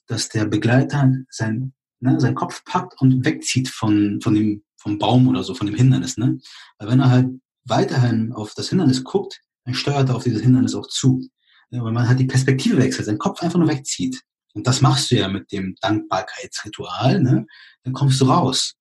dass 0.06 0.28
der 0.28 0.44
Begleiter 0.44 1.12
sein, 1.30 1.72
ne, 2.00 2.18
seinen 2.20 2.34
Kopf 2.34 2.64
packt 2.64 3.00
und 3.00 3.24
wegzieht 3.24 3.68
von, 3.68 4.20
von 4.22 4.34
dem, 4.34 4.64
vom 4.76 4.98
Baum 4.98 5.28
oder 5.28 5.44
so, 5.44 5.54
von 5.54 5.66
dem 5.66 5.76
Hindernis. 5.76 6.16
Ne? 6.16 6.38
Weil 6.78 6.88
wenn 6.88 7.00
er 7.00 7.10
halt 7.10 7.28
weiterhin 7.64 8.32
auf 8.32 8.54
das 8.54 8.68
Hindernis 8.70 9.04
guckt, 9.04 9.40
dann 9.64 9.74
steuert 9.74 10.08
er 10.08 10.16
auf 10.16 10.24
dieses 10.24 10.42
Hindernis 10.42 10.74
auch 10.74 10.86
zu. 10.86 11.28
Ja, 11.70 11.84
weil 11.84 11.92
man 11.92 12.08
halt 12.08 12.18
die 12.18 12.26
Perspektive 12.26 12.78
wechselt, 12.78 13.06
seinen 13.06 13.18
Kopf 13.18 13.42
einfach 13.42 13.58
nur 13.58 13.68
wegzieht. 13.68 14.20
Und 14.54 14.66
das 14.66 14.80
machst 14.80 15.10
du 15.10 15.16
ja 15.16 15.28
mit 15.28 15.52
dem 15.52 15.76
Dankbarkeitsritual, 15.80 17.22
ne? 17.22 17.46
Dann 17.84 17.92
kommst 17.92 18.20
du 18.20 18.24
raus. 18.24 18.74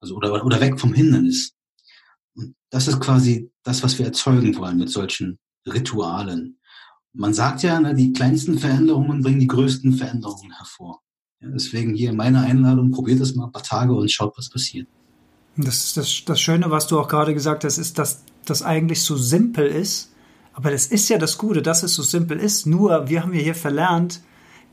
Also, 0.00 0.14
oder, 0.14 0.44
oder 0.44 0.60
weg 0.60 0.78
vom 0.78 0.94
Hindernis. 0.94 1.52
Und 2.36 2.54
das 2.70 2.86
ist 2.86 3.00
quasi 3.00 3.50
das, 3.64 3.82
was 3.82 3.98
wir 3.98 4.06
erzeugen 4.06 4.54
wollen 4.56 4.78
mit 4.78 4.90
solchen 4.90 5.40
Ritualen 5.66 6.55
man 7.16 7.34
sagt 7.34 7.62
ja, 7.62 7.80
ne, 7.80 7.94
die 7.94 8.12
kleinsten 8.12 8.58
Veränderungen 8.58 9.22
bringen 9.22 9.40
die 9.40 9.46
größten 9.46 9.94
Veränderungen 9.94 10.52
hervor. 10.56 11.02
Ja, 11.40 11.48
deswegen 11.48 11.94
hier 11.94 12.12
meine 12.12 12.40
Einladung, 12.40 12.90
probiert 12.90 13.20
es 13.20 13.34
mal 13.34 13.46
ein 13.46 13.52
paar 13.52 13.62
Tage 13.62 13.94
und 13.94 14.10
schaut, 14.10 14.36
was 14.36 14.50
passiert. 14.50 14.86
Das 15.56 15.84
ist 15.84 15.96
das, 15.96 16.22
das 16.26 16.40
Schöne, 16.40 16.70
was 16.70 16.86
du 16.86 17.00
auch 17.00 17.08
gerade 17.08 17.32
gesagt 17.32 17.64
hast, 17.64 17.78
ist, 17.78 17.98
dass 17.98 18.22
das 18.44 18.62
eigentlich 18.62 19.02
so 19.02 19.16
simpel 19.16 19.66
ist. 19.66 20.12
Aber 20.52 20.70
das 20.70 20.86
ist 20.86 21.08
ja 21.08 21.18
das 21.18 21.38
Gute, 21.38 21.62
dass 21.62 21.82
es 21.82 21.94
so 21.94 22.02
simpel 22.02 22.38
ist. 22.38 22.66
Nur 22.66 23.08
wir 23.08 23.22
haben 23.22 23.32
ja 23.32 23.40
hier 23.40 23.54
verlernt, 23.54 24.20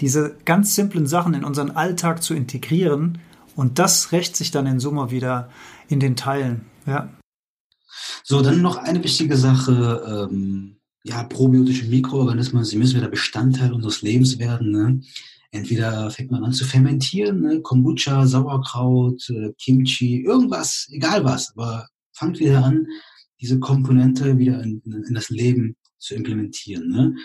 diese 0.01 0.35
ganz 0.45 0.75
simplen 0.75 1.07
Sachen 1.07 1.33
in 1.33 1.43
unseren 1.43 1.71
Alltag 1.71 2.21
zu 2.21 2.33
integrieren. 2.33 3.19
Und 3.55 3.79
das 3.79 4.11
rächt 4.11 4.35
sich 4.35 4.51
dann 4.51 4.65
in 4.65 4.79
Summe 4.79 5.11
wieder 5.11 5.49
in 5.87 5.99
den 5.99 6.15
Teilen. 6.15 6.65
Ja. 6.85 7.09
So, 8.23 8.41
dann 8.41 8.61
noch 8.61 8.77
eine 8.77 9.03
wichtige 9.03 9.37
Sache. 9.37 10.29
Ähm, 10.29 10.77
ja, 11.03 11.23
probiotische 11.23 11.85
Mikroorganismen, 11.85 12.63
sie 12.63 12.77
müssen 12.77 12.97
wieder 12.97 13.09
Bestandteil 13.09 13.73
unseres 13.73 14.01
Lebens 14.01 14.39
werden. 14.39 14.71
Ne? 14.71 15.01
Entweder 15.51 16.09
fängt 16.09 16.31
man 16.31 16.43
an 16.43 16.53
zu 16.53 16.65
fermentieren, 16.65 17.41
ne? 17.41 17.61
Kombucha, 17.61 18.25
Sauerkraut, 18.25 19.29
äh, 19.29 19.53
Kimchi, 19.59 20.23
irgendwas, 20.23 20.87
egal 20.91 21.23
was, 21.25 21.51
aber 21.55 21.87
fangt 22.13 22.39
wieder 22.39 22.63
an, 22.63 22.87
diese 23.39 23.59
Komponente 23.59 24.37
wieder 24.39 24.63
in, 24.63 24.81
in 24.85 25.13
das 25.13 25.29
Leben 25.29 25.75
zu 25.99 26.15
implementieren. 26.15 26.89
Ne? 26.89 27.15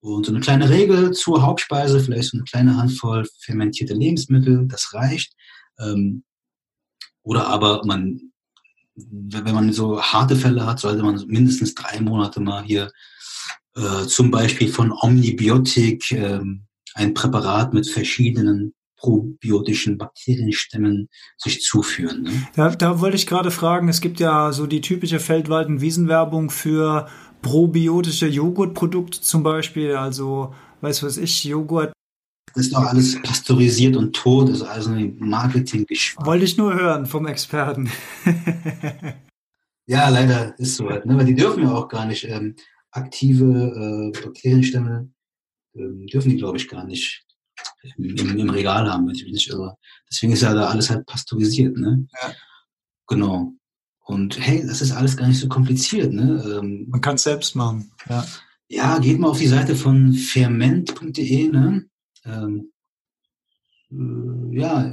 Und 0.00 0.26
so 0.26 0.32
eine 0.32 0.40
kleine 0.40 0.68
Regel 0.68 1.12
zur 1.12 1.42
Hauptspeise, 1.42 1.98
vielleicht 1.98 2.30
so 2.30 2.36
eine 2.36 2.44
kleine 2.44 2.76
Handvoll 2.76 3.26
fermentierte 3.40 3.94
Lebensmittel, 3.94 4.68
das 4.68 4.92
reicht. 4.92 5.32
Ähm, 5.78 6.24
oder 7.22 7.46
aber 7.46 7.82
man, 7.86 8.32
wenn 8.94 9.54
man 9.54 9.72
so 9.72 10.00
harte 10.02 10.36
Fälle 10.36 10.66
hat, 10.66 10.78
sollte 10.78 11.02
man 11.02 11.24
mindestens 11.26 11.74
drei 11.74 12.00
Monate 12.00 12.40
mal 12.40 12.62
hier 12.62 12.92
äh, 13.76 14.06
zum 14.06 14.30
Beispiel 14.30 14.68
von 14.68 14.92
Omnibiotik, 14.92 16.12
äh, 16.12 16.40
ein 16.94 17.14
Präparat 17.14 17.74
mit 17.74 17.88
verschiedenen 17.88 18.72
probiotischen 18.96 19.98
Bakterienstämmen 19.98 21.08
sich 21.36 21.60
zuführen. 21.62 22.22
Ne? 22.22 22.48
Da, 22.54 22.70
da 22.70 23.00
wollte 23.00 23.16
ich 23.16 23.26
gerade 23.26 23.50
fragen, 23.50 23.88
es 23.88 24.00
gibt 24.00 24.18
ja 24.20 24.52
so 24.52 24.66
die 24.66 24.80
typische 24.80 25.20
Feldwald- 25.20 25.68
und 25.68 25.80
Wiesenwerbung 25.80 26.50
für 26.50 27.08
probiotische 27.42 28.26
Joghurtprodukte 28.26 29.20
zum 29.20 29.42
Beispiel, 29.42 29.94
also 29.96 30.54
weiß 30.80 31.02
was 31.02 31.18
ich, 31.18 31.44
Joghurt. 31.44 31.92
Das 32.54 32.66
ist 32.66 32.74
doch 32.74 32.84
alles 32.84 33.20
pasteurisiert 33.20 33.96
und 33.96 34.14
tot, 34.14 34.48
ist 34.48 34.62
also 34.62 34.90
ein 34.90 35.16
marketing 35.18 35.84
-Geschmack. 35.84 36.24
Wollte 36.24 36.44
ich 36.44 36.56
nur 36.56 36.72
hören 36.74 37.04
vom 37.04 37.26
Experten. 37.26 37.90
ja, 39.86 40.08
leider 40.08 40.58
ist 40.58 40.76
so 40.76 40.84
ne? 40.84 41.02
weil 41.04 41.26
die 41.26 41.34
dürfen 41.34 41.64
ja 41.64 41.74
auch 41.74 41.88
gar 41.88 42.06
nicht 42.06 42.24
ähm, 42.24 42.54
aktive 42.94 44.12
äh, 44.14 44.20
Bakterienstämme, 44.20 45.10
ähm, 45.74 46.06
dürfen 46.06 46.30
die, 46.30 46.36
glaube 46.36 46.56
ich, 46.56 46.68
gar 46.68 46.84
nicht 46.84 47.24
im, 47.96 48.38
im, 48.38 48.50
Regal 48.50 48.90
haben, 48.90 49.06
wenn 49.06 49.14
ich 49.14 49.24
mich 49.24 49.32
nicht 49.32 49.50
irre. 49.50 49.76
Deswegen 50.10 50.32
ist 50.32 50.42
ja 50.42 50.54
da 50.54 50.68
alles 50.68 50.90
halt 50.90 51.06
pasteurisiert, 51.06 51.76
ne? 51.76 52.06
Ja. 52.22 52.32
Genau. 53.08 53.52
Und 54.06 54.38
hey, 54.38 54.64
das 54.66 54.80
ist 54.80 54.92
alles 54.92 55.16
gar 55.16 55.28
nicht 55.28 55.40
so 55.40 55.48
kompliziert, 55.48 56.12
ne? 56.12 56.42
Ähm, 56.46 56.86
Man 56.88 57.00
kann 57.00 57.16
es 57.16 57.22
selbst 57.24 57.54
machen, 57.56 57.90
ja. 58.08 58.24
Ja, 58.68 58.98
geht 58.98 59.18
mal 59.18 59.28
auf 59.28 59.38
die 59.38 59.46
Seite 59.46 59.76
von 59.76 60.12
ferment.de, 60.14 61.48
ne? 61.48 61.86
Ähm, 62.24 62.72
äh, 63.90 64.58
ja, 64.58 64.92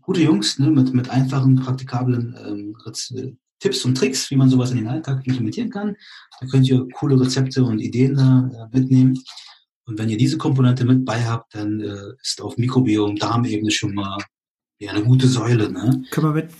gute 0.00 0.22
Jungs, 0.22 0.58
ne? 0.58 0.70
Mit, 0.70 0.92
mit 0.92 1.08
einfachen, 1.08 1.56
praktikablen 1.56 2.36
ähm, 2.46 2.74
Tipps 3.60 3.84
und 3.84 3.96
Tricks, 3.96 4.30
wie 4.30 4.36
man 4.36 4.48
sowas 4.48 4.70
in 4.70 4.78
den 4.78 4.88
Alltag 4.88 5.26
implementieren 5.26 5.70
kann. 5.70 5.96
Da 6.40 6.46
könnt 6.46 6.68
ihr 6.68 6.86
coole 6.94 7.20
Rezepte 7.20 7.64
und 7.64 7.80
Ideen 7.80 8.14
da 8.14 8.50
äh, 8.52 8.76
mitnehmen. 8.76 9.18
Und 9.84 9.98
wenn 9.98 10.08
ihr 10.08 10.18
diese 10.18 10.38
Komponente 10.38 10.84
mit 10.84 11.04
bei 11.04 11.24
habt, 11.24 11.54
dann 11.54 11.80
äh, 11.80 12.12
ist 12.22 12.40
auf 12.40 12.56
Mikrobiom, 12.58 13.16
Darmebene 13.16 13.70
schon 13.70 13.94
mal 13.94 14.18
ja, 14.78 14.92
eine 14.92 15.02
gute 15.02 15.26
Säule. 15.26 15.70
Ne? 15.70 16.04
Können, 16.10 16.26
wir 16.26 16.42
mit, 16.42 16.50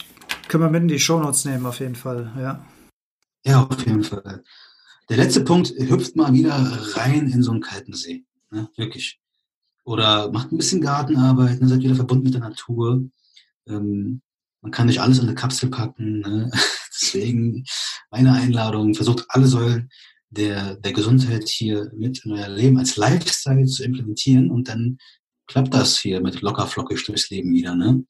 können 0.48 0.64
wir 0.64 0.70
mit 0.70 0.82
in 0.82 0.88
die 0.88 0.98
Shownotes 0.98 1.44
nehmen, 1.44 1.66
auf 1.66 1.80
jeden 1.80 1.94
Fall, 1.94 2.32
ja. 2.38 2.64
Ja, 3.44 3.64
auf 3.64 3.86
jeden 3.86 4.02
Fall. 4.02 4.42
Der 5.08 5.16
letzte 5.16 5.42
Punkt, 5.42 5.70
hüpft 5.70 6.16
mal 6.16 6.32
wieder 6.32 6.54
rein 6.96 7.28
in 7.28 7.42
so 7.42 7.52
einen 7.52 7.60
kalten 7.60 7.92
See. 7.92 8.24
Ne? 8.50 8.68
Wirklich. 8.76 9.20
Oder 9.84 10.30
macht 10.32 10.52
ein 10.52 10.58
bisschen 10.58 10.80
Gartenarbeit, 10.80 11.60
ne? 11.60 11.68
seid 11.68 11.80
wieder 11.80 11.94
verbunden 11.94 12.24
mit 12.24 12.34
der 12.34 12.42
Natur. 12.42 13.08
Ähm, 13.66 14.20
man 14.60 14.72
kann 14.72 14.86
nicht 14.86 15.00
alles 15.00 15.18
in 15.18 15.26
eine 15.26 15.34
Kapsel 15.34 15.70
packen. 15.70 16.20
Ne? 16.20 16.50
Deswegen 17.00 17.64
meine 18.10 18.32
Einladung, 18.32 18.94
versucht 18.94 19.24
alle 19.28 19.46
Säulen 19.46 19.88
der, 20.30 20.76
der 20.76 20.92
Gesundheit 20.92 21.48
hier 21.48 21.90
mit 21.94 22.24
in 22.24 22.32
euer 22.32 22.48
Leben 22.48 22.78
als 22.78 22.96
Lifestyle 22.96 23.66
zu 23.66 23.84
implementieren 23.84 24.50
und 24.50 24.68
dann 24.68 24.98
klappt 25.46 25.72
das 25.72 25.98
hier 25.98 26.20
mit 26.20 26.42
lockerflockig 26.42 27.04
durchs 27.06 27.30
Leben 27.30 27.54
wieder, 27.54 27.74
ne? 27.74 28.04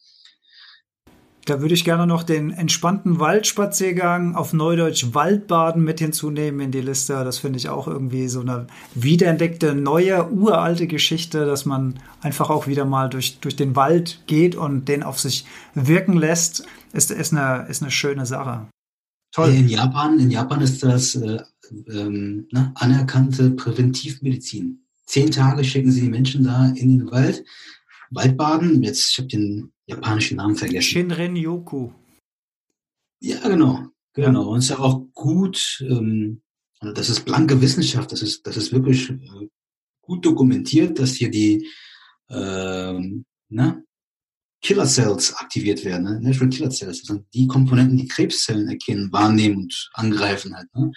Da 1.48 1.62
würde 1.62 1.72
ich 1.72 1.84
gerne 1.84 2.06
noch 2.06 2.24
den 2.24 2.50
entspannten 2.50 3.20
Waldspaziergang 3.20 4.34
auf 4.34 4.52
Neudeutsch 4.52 5.14
Waldbaden 5.14 5.82
mit 5.82 5.98
hinzunehmen 5.98 6.60
in 6.60 6.72
die 6.72 6.82
Liste. 6.82 7.14
Das 7.24 7.38
finde 7.38 7.58
ich 7.58 7.70
auch 7.70 7.88
irgendwie 7.88 8.28
so 8.28 8.40
eine 8.40 8.66
wiederentdeckte, 8.94 9.74
neue, 9.74 10.30
uralte 10.30 10.86
Geschichte, 10.86 11.46
dass 11.46 11.64
man 11.64 12.00
einfach 12.20 12.50
auch 12.50 12.66
wieder 12.66 12.84
mal 12.84 13.08
durch, 13.08 13.38
durch 13.40 13.56
den 13.56 13.76
Wald 13.76 14.20
geht 14.26 14.56
und 14.56 14.88
den 14.88 15.02
auf 15.02 15.18
sich 15.18 15.46
wirken 15.72 16.18
lässt, 16.18 16.66
ist, 16.92 17.10
ist, 17.10 17.32
eine, 17.32 17.66
ist 17.70 17.80
eine 17.80 17.90
schöne 17.90 18.26
Sache. 18.26 18.68
Toll. 19.32 19.48
In 19.48 19.68
Japan, 19.68 20.18
in 20.18 20.30
Japan 20.30 20.60
ist 20.60 20.82
das 20.82 21.14
äh, 21.14 21.38
ähm, 21.88 22.46
ne, 22.52 22.72
anerkannte 22.74 23.52
Präventivmedizin. 23.52 24.84
Zehn 25.06 25.30
Tage 25.30 25.64
schicken 25.64 25.92
sie 25.92 26.02
die 26.02 26.10
Menschen 26.10 26.44
da 26.44 26.66
in 26.76 26.98
den 26.98 27.10
Wald, 27.10 27.42
Waldbaden. 28.10 28.82
Jetzt, 28.82 29.12
ich 29.12 29.18
habe 29.18 29.28
den 29.28 29.72
japanischen 29.88 30.36
Namen 30.36 30.56
vergessen. 30.56 30.82
Shinrin-yoku. 30.82 31.90
Ja, 33.20 33.48
genau. 33.48 33.88
Genau. 34.14 34.50
Und 34.50 34.58
es 34.58 34.64
ist 34.64 34.70
ja 34.70 34.78
auch 34.78 35.06
gut, 35.14 35.84
ähm, 35.88 36.42
das 36.80 37.08
ist 37.08 37.24
blanke 37.24 37.60
Wissenschaft, 37.60 38.12
das 38.12 38.22
ist, 38.22 38.46
das 38.46 38.56
ist 38.56 38.72
wirklich 38.72 39.10
äh, 39.10 39.48
gut 40.02 40.24
dokumentiert, 40.24 40.98
dass 40.98 41.14
hier 41.14 41.30
die 41.30 41.66
ähm, 42.30 43.24
ne, 43.48 43.84
Killer 44.60 44.86
Cells 44.86 45.34
aktiviert 45.34 45.84
werden, 45.84 46.04
ne? 46.04 46.20
Natural 46.20 46.50
Killer 46.50 46.70
Cells. 46.70 46.98
Das 46.98 47.06
sind 47.06 47.26
die 47.32 47.46
Komponenten, 47.46 47.96
die 47.96 48.08
Krebszellen 48.08 48.68
erkennen, 48.68 49.12
wahrnehmen 49.12 49.56
und 49.56 49.90
angreifen 49.94 50.54
halt. 50.56 50.68
Ne? 50.74 50.90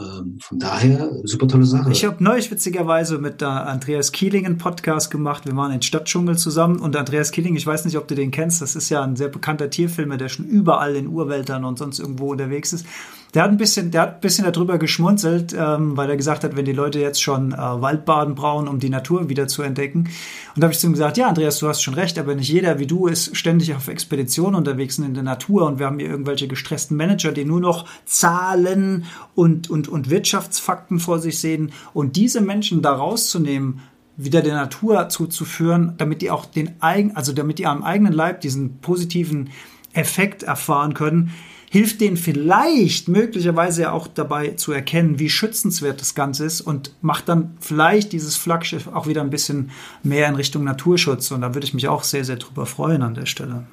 Ähm, 0.00 0.38
von 0.40 0.58
daher, 0.58 1.10
super 1.24 1.48
tolle 1.48 1.64
Sache. 1.64 1.90
Ich 1.90 2.04
habe 2.04 2.22
neulich 2.22 2.50
witzigerweise 2.50 3.18
mit 3.18 3.40
der 3.40 3.66
Andreas 3.66 4.12
Kieling 4.12 4.46
einen 4.46 4.58
Podcast 4.58 5.10
gemacht. 5.10 5.46
Wir 5.46 5.56
waren 5.56 5.72
in 5.72 5.82
Stadtdschungel 5.82 6.38
zusammen 6.38 6.78
und 6.78 6.96
Andreas 6.96 7.32
Kieling, 7.32 7.56
ich 7.56 7.66
weiß 7.66 7.84
nicht, 7.84 7.96
ob 7.96 8.06
du 8.06 8.14
den 8.14 8.30
kennst, 8.30 8.62
das 8.62 8.76
ist 8.76 8.88
ja 8.90 9.02
ein 9.02 9.16
sehr 9.16 9.28
bekannter 9.28 9.70
Tierfilmer, 9.70 10.16
der 10.16 10.28
schon 10.28 10.46
überall 10.46 10.94
in 10.96 11.08
Urwäldern 11.08 11.64
und 11.64 11.78
sonst 11.78 11.98
irgendwo 11.98 12.30
unterwegs 12.30 12.72
ist. 12.72 12.86
Der 13.34 13.42
hat 13.42 13.50
ein 13.50 13.58
bisschen, 13.58 13.90
der 13.90 14.02
hat 14.02 14.14
ein 14.14 14.20
bisschen 14.20 14.50
darüber 14.50 14.78
geschmunzelt, 14.78 15.54
ähm, 15.56 15.96
weil 15.96 16.08
er 16.08 16.16
gesagt 16.16 16.44
hat, 16.44 16.56
wenn 16.56 16.64
die 16.64 16.72
Leute 16.72 16.98
jetzt 16.98 17.22
schon 17.22 17.52
äh, 17.52 17.56
Waldbaden 17.56 18.34
brauchen, 18.34 18.68
um 18.68 18.78
die 18.78 18.88
Natur 18.88 19.28
wieder 19.28 19.48
zu 19.48 19.62
entdecken. 19.62 20.00
Und 20.00 20.08
da 20.56 20.62
habe 20.62 20.72
ich 20.72 20.78
zu 20.78 20.86
ihm 20.86 20.92
gesagt, 20.92 21.18
ja, 21.18 21.28
Andreas, 21.28 21.58
du 21.58 21.68
hast 21.68 21.82
schon 21.82 21.94
recht, 21.94 22.18
aber 22.18 22.34
nicht 22.34 22.48
jeder 22.48 22.78
wie 22.78 22.86
du 22.86 23.06
ist 23.06 23.36
ständig 23.36 23.74
auf 23.74 23.88
Expeditionen 23.88 24.54
unterwegs 24.54 24.98
in 24.98 25.12
der 25.12 25.22
Natur 25.22 25.66
und 25.66 25.78
wir 25.78 25.86
haben 25.86 25.98
hier 25.98 26.08
irgendwelche 26.08 26.48
gestressten 26.48 26.96
Manager, 26.96 27.32
die 27.32 27.44
nur 27.44 27.60
noch 27.60 27.86
Zahlen 28.06 29.04
und, 29.34 29.68
und, 29.68 29.88
und 29.88 30.08
Wirtschaftsfakten 30.08 30.98
vor 30.98 31.18
sich 31.18 31.38
sehen. 31.38 31.72
Und 31.92 32.16
diese 32.16 32.40
Menschen 32.40 32.80
da 32.80 32.92
rauszunehmen, 32.92 33.80
wieder 34.16 34.42
der 34.42 34.54
Natur 34.54 35.08
zuzuführen, 35.08 35.94
damit 35.96 36.22
die 36.22 36.30
auch 36.30 36.44
den 36.44 36.72
eigen, 36.80 37.14
also 37.14 37.32
damit 37.32 37.58
die 37.58 37.66
am 37.66 37.84
eigenen 37.84 38.12
Leib 38.12 38.40
diesen 38.40 38.78
positiven 38.80 39.50
Effekt 39.92 40.42
erfahren 40.42 40.92
können, 40.92 41.32
hilft 41.70 42.00
denen 42.00 42.16
vielleicht 42.16 43.08
möglicherweise 43.08 43.92
auch 43.92 44.06
dabei 44.06 44.50
zu 44.50 44.72
erkennen, 44.72 45.18
wie 45.18 45.30
schützenswert 45.30 46.00
das 46.00 46.14
Ganze 46.14 46.44
ist 46.44 46.60
und 46.60 46.92
macht 47.02 47.28
dann 47.28 47.56
vielleicht 47.60 48.12
dieses 48.12 48.36
Flaggschiff 48.36 48.86
auch 48.88 49.06
wieder 49.06 49.20
ein 49.20 49.30
bisschen 49.30 49.70
mehr 50.02 50.28
in 50.28 50.34
Richtung 50.34 50.64
Naturschutz. 50.64 51.30
Und 51.30 51.42
da 51.42 51.54
würde 51.54 51.66
ich 51.66 51.74
mich 51.74 51.88
auch 51.88 52.04
sehr, 52.04 52.24
sehr 52.24 52.36
drüber 52.36 52.66
freuen 52.66 53.02
an 53.02 53.14
der 53.14 53.26
Stelle. 53.26 53.66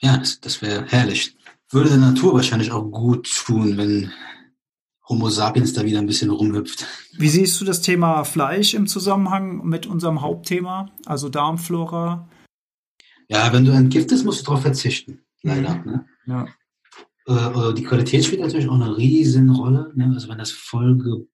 Ja, 0.00 0.16
das, 0.16 0.40
das 0.40 0.62
wäre 0.62 0.86
herrlich. 0.86 1.36
Würde 1.70 1.90
der 1.90 1.98
Natur 1.98 2.34
wahrscheinlich 2.34 2.72
auch 2.72 2.90
gut 2.90 3.30
tun, 3.44 3.76
wenn 3.76 4.10
Homo 5.08 5.28
sapiens 5.28 5.72
da 5.72 5.84
wieder 5.84 5.98
ein 5.98 6.06
bisschen 6.06 6.30
rumhüpft. 6.30 6.86
Wie 7.18 7.28
siehst 7.28 7.60
du 7.60 7.64
das 7.64 7.82
Thema 7.82 8.24
Fleisch 8.24 8.74
im 8.74 8.86
Zusammenhang 8.86 9.66
mit 9.66 9.86
unserem 9.86 10.22
Hauptthema, 10.22 10.90
also 11.04 11.28
Darmflora? 11.28 12.28
Ja, 13.28 13.52
wenn 13.52 13.64
du 13.64 13.72
entgiftest, 13.72 14.24
musst 14.24 14.40
du 14.40 14.44
darauf 14.44 14.62
verzichten. 14.62 15.20
Leider. 15.42 15.74
Mhm. 15.76 15.84
Ne? 15.84 16.06
Ja. 16.26 16.46
Äh, 17.26 17.74
die 17.74 17.84
Qualität 17.84 18.24
spielt 18.24 18.40
natürlich 18.40 18.68
auch 18.68 18.74
eine 18.74 18.96
riesen 18.96 19.50
Rolle. 19.50 19.92
Ne? 19.94 20.10
Also 20.14 20.28
wenn 20.28 20.38
das 20.38 20.50
voll 20.50 21.26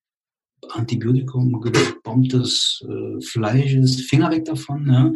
Antibiotikum 0.71 1.61
gebombtes 1.61 2.85
äh, 2.89 3.21
Fleisch 3.21 3.75
ist, 3.75 4.03
Finger 4.03 4.31
weg 4.31 4.45
davon. 4.45 4.85
Ne? 4.85 5.15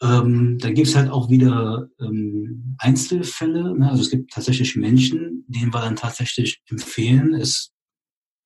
Ähm, 0.00 0.58
da 0.58 0.70
gibt 0.70 0.88
es 0.88 0.96
halt 0.96 1.10
auch 1.10 1.30
wieder 1.30 1.88
ähm, 2.00 2.76
Einzelfälle. 2.78 3.76
Ne? 3.76 3.90
Also 3.90 4.02
es 4.02 4.10
gibt 4.10 4.32
tatsächlich 4.32 4.76
Menschen, 4.76 5.44
denen 5.48 5.72
wir 5.72 5.80
dann 5.80 5.96
tatsächlich 5.96 6.60
empfehlen, 6.68 7.34
es 7.34 7.72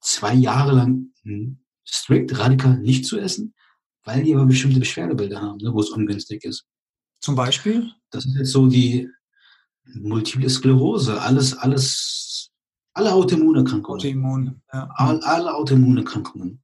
zwei 0.01 0.35
Jahre 0.35 0.73
lang 0.73 1.13
hm, 1.23 1.59
strikt, 1.87 2.39
radikal 2.39 2.79
nicht 2.79 3.05
zu 3.05 3.19
essen, 3.19 3.55
weil 4.05 4.23
die 4.23 4.35
aber 4.35 4.47
bestimmte 4.47 4.81
Beschwerdebilder 4.81 5.41
haben, 5.41 5.59
ne? 5.59 5.73
wo 5.73 5.81
es 5.81 5.91
ungünstig 5.91 6.45
ist. 6.45 6.65
Zum 7.21 7.37
Beispiel? 7.37 7.91
Das 8.11 8.25
ist 8.27 8.37
jetzt 8.37 8.51
so 8.51 8.67
die 8.67 9.09
Multiple 9.85 10.49
Sklerose, 10.49 11.21
alles, 11.21 11.55
alles, 11.55 12.51
alle 12.95 13.13
Autoimmunerkrankungen. 13.13 13.99
Autoimmun, 13.99 14.63
ja. 14.73 14.89
All, 14.95 15.21
alle 15.21 15.55
Autoimmunerkrankungen. 15.55 16.63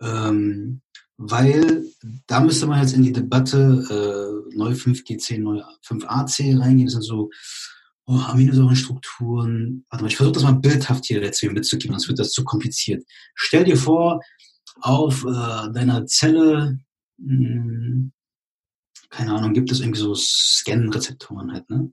Ähm, 0.00 0.82
weil 1.16 1.84
da 2.26 2.40
müsste 2.40 2.66
man 2.66 2.80
jetzt 2.80 2.94
in 2.94 3.02
die 3.02 3.12
Debatte 3.12 3.58
äh, 3.58 4.56
neu 4.56 4.72
5GC, 4.72 5.38
neu 5.38 5.62
5AC 5.86 6.58
reingehen. 6.58 6.86
Das 6.86 6.94
sind 6.94 7.02
so 7.02 7.30
oh, 8.06 8.18
Aminosäurenstrukturen. 8.18 9.84
Warte 9.90 10.04
mal, 10.04 10.08
ich 10.08 10.16
versuche 10.16 10.34
das 10.34 10.42
mal 10.42 10.52
bildhaft 10.52 11.06
hier 11.06 11.22
jetzt 11.22 11.42
mitzugeben, 11.42 11.94
sonst 11.94 12.08
wird 12.08 12.18
das 12.18 12.30
zu 12.30 12.44
kompliziert. 12.44 13.04
Stell 13.34 13.64
dir 13.64 13.76
vor, 13.76 14.20
auf 14.80 15.24
äh, 15.24 15.72
deiner 15.72 16.06
Zelle, 16.06 16.78
mh, 17.18 17.46
hm, 17.46 18.12
keine 19.10 19.34
Ahnung, 19.34 19.52
gibt 19.52 19.70
es 19.70 19.80
irgendwie 19.80 20.00
so 20.00 20.14
Scan-Rezeptoren 20.14 21.52
halt, 21.52 21.68
ne? 21.68 21.92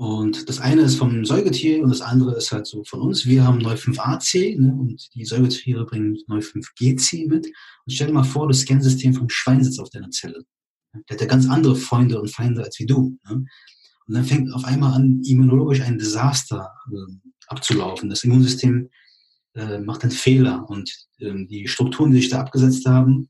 Und 0.00 0.48
das 0.48 0.60
eine 0.60 0.80
ist 0.80 0.94
vom 0.94 1.26
Säugetier 1.26 1.84
und 1.84 1.90
das 1.90 2.00
andere 2.00 2.34
ist 2.34 2.52
halt 2.52 2.66
so 2.66 2.82
von 2.84 3.02
uns. 3.02 3.26
Wir 3.26 3.44
haben 3.44 3.58
neu 3.58 3.74
5AC 3.74 4.58
ne, 4.58 4.72
und 4.72 5.14
die 5.14 5.26
Säugetiere 5.26 5.84
bringen 5.84 6.16
neu 6.26 6.38
5GC 6.38 7.28
mit. 7.28 7.44
Und 7.44 7.92
stell 7.92 8.06
dir 8.06 8.14
mal 8.14 8.22
vor, 8.22 8.48
das 8.48 8.60
Scansystem 8.60 9.12
vom 9.12 9.28
Schwein 9.28 9.62
sitzt 9.62 9.78
auf 9.78 9.90
deiner 9.90 10.08
Zelle. 10.08 10.42
Der 10.94 11.16
hat 11.16 11.20
ja 11.20 11.26
ganz 11.26 11.50
andere 11.50 11.76
Freunde 11.76 12.18
und 12.18 12.30
Feinde 12.30 12.64
als 12.64 12.78
wie 12.78 12.86
du. 12.86 13.18
Ne? 13.28 13.44
Und 14.06 14.14
dann 14.14 14.24
fängt 14.24 14.50
auf 14.54 14.64
einmal 14.64 14.94
an, 14.94 15.20
immunologisch 15.22 15.82
ein 15.82 15.98
Desaster 15.98 16.72
äh, 16.90 17.28
abzulaufen. 17.48 18.08
Das 18.08 18.24
Immunsystem 18.24 18.88
äh, 19.52 19.80
macht 19.80 20.00
einen 20.02 20.12
Fehler 20.12 20.64
und 20.70 20.90
äh, 21.18 21.44
die 21.44 21.68
Strukturen, 21.68 22.10
die 22.10 22.22
sich 22.22 22.30
da 22.30 22.40
abgesetzt 22.40 22.86
haben, 22.86 23.28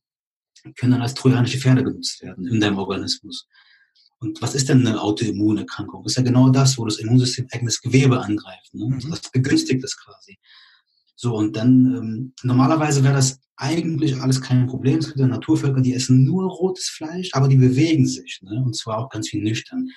können 0.76 0.92
dann 0.92 1.02
als 1.02 1.14
trojanische 1.14 1.58
Pferde 1.58 1.82
genutzt 1.82 2.22
werden 2.22 2.46
in 2.46 2.60
deinem 2.60 2.78
Organismus. 2.78 3.48
Und 4.20 4.42
was 4.42 4.54
ist 4.54 4.68
denn 4.68 4.86
eine 4.86 5.00
Autoimmunerkrankung? 5.00 6.02
Das 6.02 6.12
ist 6.12 6.16
ja 6.16 6.22
genau 6.22 6.50
das, 6.50 6.76
wo 6.76 6.84
das 6.84 6.98
Immunsystem 6.98 7.48
eigenes 7.52 7.80
Gewebe 7.80 8.20
angreift. 8.20 8.74
Ne? 8.74 8.86
Mhm. 8.86 9.10
Das 9.10 9.22
begünstigt 9.32 9.82
es 9.82 9.96
quasi. 9.96 10.38
So, 11.16 11.34
und 11.36 11.56
dann, 11.56 11.94
ähm, 11.96 12.34
normalerweise 12.42 13.02
wäre 13.02 13.14
das 13.14 13.40
eigentlich 13.56 14.20
alles 14.20 14.40
kein 14.40 14.66
Problem. 14.66 14.98
Es 14.98 15.06
gibt 15.06 15.20
ja 15.20 15.26
Naturvölker, 15.26 15.80
die 15.80 15.94
essen 15.94 16.24
nur 16.24 16.44
rotes 16.44 16.88
Fleisch, 16.88 17.30
aber 17.32 17.48
die 17.48 17.56
bewegen 17.56 18.06
sich. 18.06 18.40
Ne? 18.42 18.62
Und 18.62 18.76
zwar 18.76 18.98
auch 18.98 19.08
ganz 19.08 19.28
viel 19.28 19.42
nüchtern. 19.42 19.88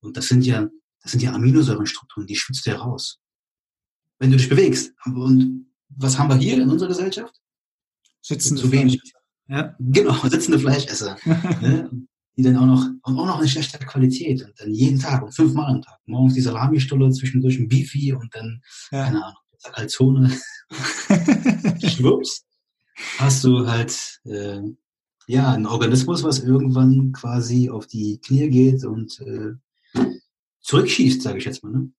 Und 0.00 0.16
das 0.16 0.28
sind 0.28 0.44
ja, 0.44 0.68
das 1.02 1.12
sind 1.12 1.22
ja 1.22 1.32
Aminosäurenstrukturen, 1.32 2.26
die 2.26 2.36
schützt 2.36 2.66
dir 2.66 2.76
raus. 2.76 3.20
Wenn 4.18 4.30
du 4.30 4.36
dich 4.36 4.48
bewegst. 4.48 4.92
Und 5.06 5.66
was 5.88 6.18
haben 6.18 6.28
wir 6.28 6.36
hier 6.36 6.62
in 6.62 6.68
unserer 6.68 6.88
Gesellschaft? 6.88 7.34
Sitzende 8.20 8.62
Zu 8.62 8.70
wenig. 8.72 9.00
Ja. 9.48 9.74
Genau, 9.78 10.14
sitzende 10.28 10.58
Fleischesser. 10.58 11.16
ne? 11.24 11.90
Die 12.36 12.42
dann 12.42 12.56
auch 12.56 12.66
noch, 12.66 12.86
und 13.02 13.18
auch 13.18 13.26
noch 13.26 13.42
in 13.42 13.48
schlechter 13.48 13.78
Qualität 13.78 14.42
und 14.42 14.58
dann 14.58 14.72
jeden 14.72 14.98
Tag 14.98 15.22
und 15.22 15.34
fünfmal 15.34 15.70
am 15.70 15.82
Tag. 15.82 15.98
Morgens 16.06 16.34
die 16.34 16.40
Salami-Stulle, 16.40 17.10
zwischendurch 17.10 17.58
ein 17.58 17.68
Beefy 17.68 18.12
und 18.12 18.34
dann, 18.34 18.62
ja. 18.90 19.04
keine 19.04 19.24
Ahnung, 19.24 19.38
Calzone. 19.62 20.30
Schwupps. 21.84 22.44
Hast 23.18 23.44
du 23.44 23.66
halt, 23.66 24.20
äh, 24.24 24.60
ja, 25.26 25.52
einen 25.52 25.66
Organismus, 25.66 26.22
was 26.22 26.40
irgendwann 26.40 27.12
quasi 27.12 27.70
auf 27.70 27.86
die 27.86 28.18
Knie 28.18 28.48
geht 28.48 28.84
und 28.84 29.20
äh, 29.20 29.54
zurückschießt, 30.60 31.22
sage 31.22 31.38
ich 31.38 31.44
jetzt 31.44 31.62
mal. 31.62 31.72
Ne? 31.72 31.92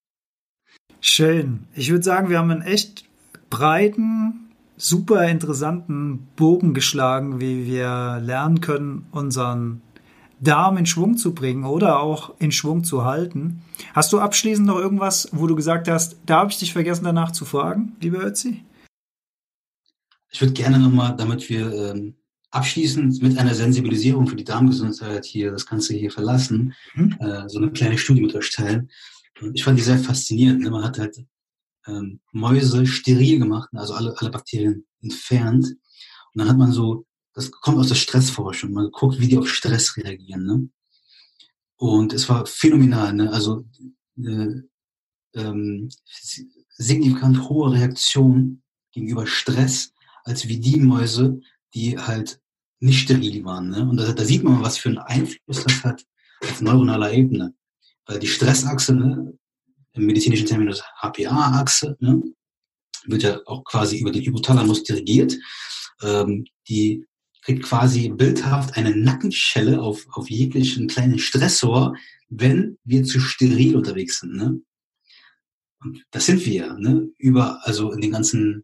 Schön. 1.00 1.68
Ich 1.76 1.92
würde 1.92 2.04
sagen, 2.04 2.30
wir 2.30 2.38
haben 2.38 2.52
einen 2.52 2.62
echt 2.62 3.06
breiten, 3.50 4.52
super 4.78 5.28
interessanten 5.28 6.28
Bogen 6.36 6.74
geschlagen, 6.74 7.40
wie 7.40 7.66
wir 7.66 8.20
lernen 8.22 8.62
können, 8.62 9.08
unseren 9.12 9.82
Darm 10.40 10.78
in 10.78 10.86
Schwung 10.86 11.18
zu 11.18 11.34
bringen 11.34 11.64
oder 11.64 12.00
auch 12.00 12.34
in 12.40 12.52
Schwung 12.52 12.84
zu 12.84 13.06
halten. 13.06 13.62
Hast 13.94 14.12
du 14.14 14.20
abschließend 14.20 14.68
noch 14.68 14.78
irgendwas, 14.78 15.30
wo 15.32 15.48
du 15.48 15.56
gesagt 15.56 15.88
hast, 15.88 16.18
da 16.26 16.40
habe 16.40 16.52
ich 16.52 16.60
dich 16.60 16.74
vergessen 16.74 17.06
danach 17.06 17.32
zu 17.32 17.46
fragen, 17.46 17.96
lieber 18.02 18.24
Ötzi? 18.24 18.64
Ich 20.32 20.42
würde 20.42 20.54
gerne 20.54 20.80
nochmal, 20.80 21.16
damit 21.16 21.48
wir 21.50 21.72
ähm, 21.72 22.16
abschließend 22.50 23.22
mit 23.22 23.38
einer 23.38 23.54
Sensibilisierung 23.54 24.28
für 24.28 24.36
die 24.36 24.44
Darmgesundheit 24.44 25.26
hier 25.26 25.52
das 25.52 25.66
Ganze 25.66 25.96
hier 25.96 26.12
verlassen, 26.12 26.74
mhm. 26.96 27.16
äh, 27.20 27.48
so 27.50 27.60
eine 27.60 27.72
kleine 27.72 27.98
Studie 27.98 28.22
mit 28.22 28.36
euch 28.36 28.52
teilen. 28.52 28.90
Ich 29.54 29.64
fand 29.64 29.78
die 29.78 29.84
sehr 29.84 29.98
faszinierend. 29.98 30.62
Ne? 30.62 30.70
Man 30.70 30.84
hat 30.84 31.00
halt 31.00 31.18
ähm, 31.88 32.20
Mäuse 32.32 32.86
steril 32.86 33.40
gemacht, 33.40 33.70
also 33.74 33.94
alle, 33.94 34.16
alle 34.18 34.30
Bakterien 34.30 34.86
entfernt. 35.02 35.66
Und 35.66 36.40
dann 36.40 36.50
hat 36.50 36.58
man 36.58 36.72
so 36.72 37.06
das 37.34 37.52
kommt 37.52 37.80
aus 37.80 37.88
der 37.88 37.96
Stressforschung. 37.96 38.72
Man 38.72 38.92
guckt, 38.92 39.20
wie 39.20 39.28
die 39.28 39.38
auf 39.38 39.50
Stress 39.50 39.98
reagieren. 39.98 40.46
Ne? 40.46 40.70
Und 41.78 42.14
es 42.14 42.30
war 42.30 42.46
phänomenal. 42.46 43.14
Ne? 43.14 43.32
Also 43.32 43.66
äh, 44.18 44.62
ähm, 45.36 45.90
signifikant 46.78 47.50
hohe 47.50 47.74
Reaktion 47.74 48.62
gegenüber 48.92 49.26
Stress, 49.26 49.94
als 50.24 50.48
wie 50.48 50.60
die 50.60 50.78
Mäuse, 50.78 51.42
die 51.74 51.98
halt 51.98 52.40
nicht 52.80 53.00
steril 53.00 53.44
waren. 53.46 53.70
Ne? 53.70 53.90
Und 53.90 53.98
da, 53.98 54.12
da 54.12 54.24
sieht 54.24 54.44
man, 54.44 54.62
was 54.62 54.78
für 54.78 54.90
einen 54.90 55.00
Einfluss 55.00 55.64
das 55.64 55.84
hat 55.84 56.06
auf 56.44 56.62
neuronaler 56.62 57.12
Ebene. 57.12 57.56
Weil 58.06 58.20
die 58.20 58.28
Stressachse, 58.28 58.94
ne, 58.94 59.38
im 59.94 60.06
medizinischen 60.06 60.46
Terminus 60.46 60.84
HPA-Achse, 61.02 61.96
ne, 62.00 62.22
wird 63.06 63.24
ja 63.24 63.40
auch 63.46 63.64
quasi 63.64 63.98
über 63.98 64.12
den 64.12 64.24
Hypothalamus 64.24 64.84
dirigiert. 64.84 65.38
Ähm, 66.02 66.46
die 66.68 67.06
kriegt 67.44 67.64
quasi 67.64 68.10
bildhaft 68.10 68.78
eine 68.78 68.96
Nackenschelle 68.96 69.82
auf, 69.82 70.08
auf 70.12 70.30
jeglichen 70.30 70.88
kleinen 70.88 71.20
Stressor, 71.20 71.96
wenn 72.30 72.78
wir 72.84 73.04
zu 73.04 73.20
steril 73.20 73.76
unterwegs 73.76 74.20
sind. 74.20 74.36
Ne? 74.36 74.62
Und 75.82 76.06
das 76.12 76.26
sind 76.26 76.46
wir, 76.46 76.74
ne? 76.74 77.10
Über, 77.18 77.60
also 77.68 77.92
in 77.92 78.00
den 78.00 78.12
ganzen 78.12 78.64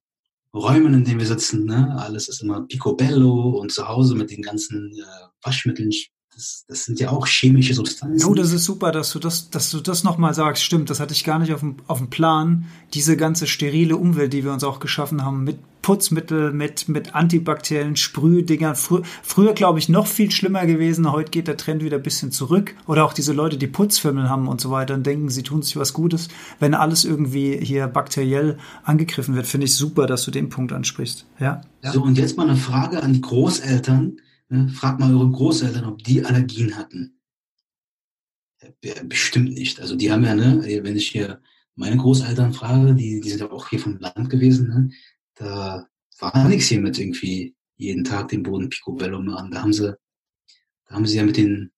Räumen, 0.54 0.94
in 0.94 1.04
denen 1.04 1.20
wir 1.20 1.28
sitzen, 1.28 1.66
ne? 1.66 1.96
Alles 2.00 2.30
ist 2.30 2.42
immer 2.42 2.62
picobello 2.62 3.60
und 3.60 3.72
zu 3.72 3.88
Hause 3.88 4.16
mit 4.16 4.32
den 4.32 4.42
ganzen 4.42 4.94
äh, 4.94 5.28
Waschmitteln 5.44 5.92
das, 6.40 6.64
das 6.70 6.86
sind 6.86 7.02
ja 7.02 7.10
auch 7.10 7.28
chemische 7.28 7.74
Substanzen. 7.74 8.26
Oh, 8.26 8.34
das 8.34 8.54
ist 8.54 8.64
super, 8.64 8.94
dass 8.94 9.12
du 9.12 9.20
das, 9.20 9.50
dass 9.50 9.72
du 9.72 9.82
das 9.82 10.06
nochmal 10.06 10.34
sagst. 10.34 10.64
Stimmt, 10.64 10.90
das 10.90 11.02
hatte 11.02 11.14
ich 11.14 11.26
gar 11.26 11.38
nicht 11.38 11.54
auf 11.54 11.60
dem, 11.60 11.76
auf 11.88 11.98
dem 11.98 12.10
Plan. 12.10 12.66
Diese 12.94 13.18
ganze 13.18 13.46
sterile 13.46 13.98
Umwelt, 13.98 14.32
die 14.32 14.46
wir 14.46 14.54
uns 14.54 14.64
auch 14.64 14.80
geschaffen 14.80 15.26
haben, 15.26 15.44
mit 15.44 15.58
Putzmittel, 15.82 16.52
mit, 16.52 16.90
mit 16.90 17.16
antibakteriellen 17.16 17.96
Sprühdingern. 17.96 18.76
Frü 18.76 19.02
früher, 19.24 19.54
glaube 19.54 19.80
ich, 19.80 19.90
noch 19.90 20.08
viel 20.08 20.32
schlimmer 20.32 20.66
gewesen. 20.66 21.12
Heute 21.12 21.32
geht 21.32 21.48
der 21.48 21.58
Trend 21.58 21.84
wieder 21.84 21.98
ein 21.98 22.04
bisschen 22.04 22.32
zurück. 22.32 22.76
Oder 22.88 23.06
auch 23.06 23.14
diese 23.14 23.34
Leute, 23.34 23.58
die 23.58 23.68
Putzfirmen 23.68 24.30
haben 24.30 24.48
und 24.48 24.62
so 24.62 24.72
weiter 24.72 24.94
und 24.94 25.06
denken, 25.06 25.30
sie 25.30 25.44
tun 25.44 25.62
sich 25.62 25.78
was 25.78 25.94
Gutes. 25.94 26.28
Wenn 26.60 26.74
alles 26.74 27.06
irgendwie 27.06 27.58
hier 27.58 27.88
bakteriell 27.88 28.58
angegriffen 28.84 29.36
wird, 29.36 29.48
finde 29.48 29.66
ich 29.66 29.76
super, 29.76 30.08
dass 30.08 30.26
du 30.26 30.32
den 30.32 30.50
Punkt 30.50 30.72
ansprichst. 30.72 31.26
Ja. 31.40 31.62
So, 31.82 32.04
und 32.04 32.18
jetzt 32.18 32.38
mal 32.38 32.48
eine 32.48 32.58
Frage 32.58 33.02
an 33.02 33.14
die 33.14 33.22
Großeltern 33.22 34.18
Ne? 34.50 34.70
Fragt 34.70 35.00
mal 35.00 35.14
eure 35.14 35.30
Großeltern, 35.30 35.86
ob 35.86 36.04
die 36.04 36.26
Allergien 36.26 36.76
hatten. 36.76 37.20
Bestimmt 39.06 39.54
nicht. 39.54 39.80
Also 39.80 39.96
die 39.96 40.12
haben 40.12 40.24
ja, 40.24 40.36
ne, 40.36 40.64
wenn 40.84 40.98
ich 40.98 41.10
hier 41.10 41.42
meine 41.76 41.98
Großeltern 41.98 42.54
frage, 42.54 42.94
die, 42.94 43.22
die 43.22 43.30
sind 43.30 43.40
ja 43.40 43.52
auch 43.52 43.70
hier 43.70 43.80
vom 43.80 43.98
Land 44.00 44.30
gewesen, 44.30 44.68
ne, 44.68 44.90
da 45.40 45.88
war 46.20 46.48
nichts 46.48 46.68
hier 46.68 46.82
mit 46.82 47.00
irgendwie 47.00 47.56
jeden 47.78 48.04
Tag 48.04 48.28
den 48.28 48.44
Boden 48.44 48.70
Picobello 48.70 49.22
machen. 49.22 49.52
Da 49.52 49.62
haben 49.62 49.74
sie, 49.74 49.96
da 50.88 50.96
haben 50.96 51.06
sie 51.06 51.18
ja 51.18 51.24
mit 51.24 51.38
den 51.38 51.72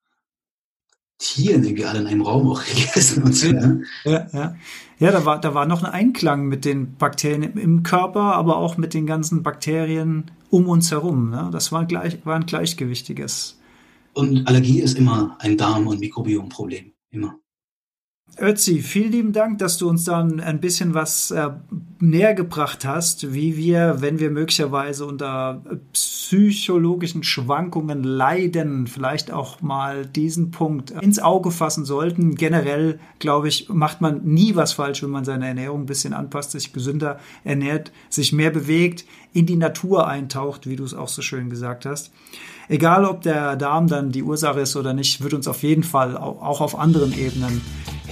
Tieren 1.19 1.63
irgendwie 1.63 1.85
alle 1.85 1.99
in 1.99 2.07
einem 2.07 2.23
Raum 2.23 2.49
auch 2.49 2.63
gegessen 2.65 3.23
und 3.23 3.33
so. 3.33 3.47
Ja, 3.47 3.79
ja, 4.03 4.27
ja. 4.33 4.55
ja 4.97 5.11
da, 5.11 5.25
war, 5.25 5.39
da 5.39 5.53
war 5.53 5.67
noch 5.67 5.83
ein 5.83 5.91
Einklang 5.91 6.47
mit 6.47 6.65
den 6.65 6.95
Bakterien 6.95 7.43
im 7.55 7.83
Körper, 7.83 8.33
aber 8.33 8.57
auch 8.57 8.77
mit 8.77 8.95
den 8.95 9.05
ganzen 9.05 9.43
Bakterien 9.43 10.31
um 10.49 10.67
uns 10.67 10.89
herum. 10.89 11.29
Ne? 11.29 11.49
Das 11.53 11.71
war, 11.71 11.85
gleich, 11.85 12.25
war 12.25 12.35
ein 12.35 12.47
gleichgewichtiges. 12.47 13.59
Und 14.13 14.47
Allergie 14.47 14.81
ist 14.81 14.97
immer 14.97 15.37
ein 15.39 15.55
Darm- 15.55 15.87
und 15.87 15.99
Mikrobiomproblem. 15.99 16.91
Immer. 17.11 17.39
Ötzi, 18.37 18.81
vielen 18.81 19.11
lieben 19.11 19.33
Dank, 19.33 19.59
dass 19.59 19.77
du 19.77 19.89
uns 19.89 20.05
dann 20.05 20.39
ein 20.39 20.61
bisschen 20.61 20.93
was 20.93 21.31
äh, 21.31 21.49
näher 21.99 22.33
gebracht 22.33 22.85
hast, 22.85 23.33
wie 23.33 23.57
wir, 23.57 23.97
wenn 23.99 24.19
wir 24.19 24.31
möglicherweise 24.31 25.05
unter 25.05 25.61
psychologischen 25.91 27.23
Schwankungen 27.23 28.03
leiden, 28.03 28.87
vielleicht 28.87 29.31
auch 29.31 29.61
mal 29.61 30.05
diesen 30.05 30.49
Punkt 30.49 30.91
ins 30.91 31.19
Auge 31.19 31.51
fassen 31.51 31.83
sollten. 31.83 32.35
Generell, 32.35 32.99
glaube 33.19 33.49
ich, 33.49 33.67
macht 33.69 33.99
man 33.99 34.23
nie 34.23 34.55
was 34.55 34.73
falsch, 34.73 35.03
wenn 35.03 35.09
man 35.09 35.25
seine 35.25 35.47
Ernährung 35.47 35.81
ein 35.81 35.85
bisschen 35.85 36.13
anpasst, 36.13 36.51
sich 36.51 36.71
gesünder 36.71 37.19
ernährt, 37.43 37.91
sich 38.09 38.31
mehr 38.31 38.51
bewegt, 38.51 39.05
in 39.33 39.45
die 39.45 39.57
Natur 39.57 40.07
eintaucht, 40.07 40.67
wie 40.67 40.77
du 40.77 40.85
es 40.85 40.93
auch 40.93 41.09
so 41.09 41.21
schön 41.21 41.49
gesagt 41.49 41.85
hast. 41.85 42.11
Egal, 42.69 43.03
ob 43.03 43.21
der 43.21 43.57
Darm 43.57 43.87
dann 43.87 44.11
die 44.11 44.23
Ursache 44.23 44.61
ist 44.61 44.77
oder 44.77 44.93
nicht, 44.93 45.21
wird 45.21 45.33
uns 45.33 45.47
auf 45.47 45.63
jeden 45.63 45.83
Fall 45.83 46.15
auch 46.15 46.61
auf 46.61 46.79
anderen 46.79 47.17
Ebenen 47.17 47.61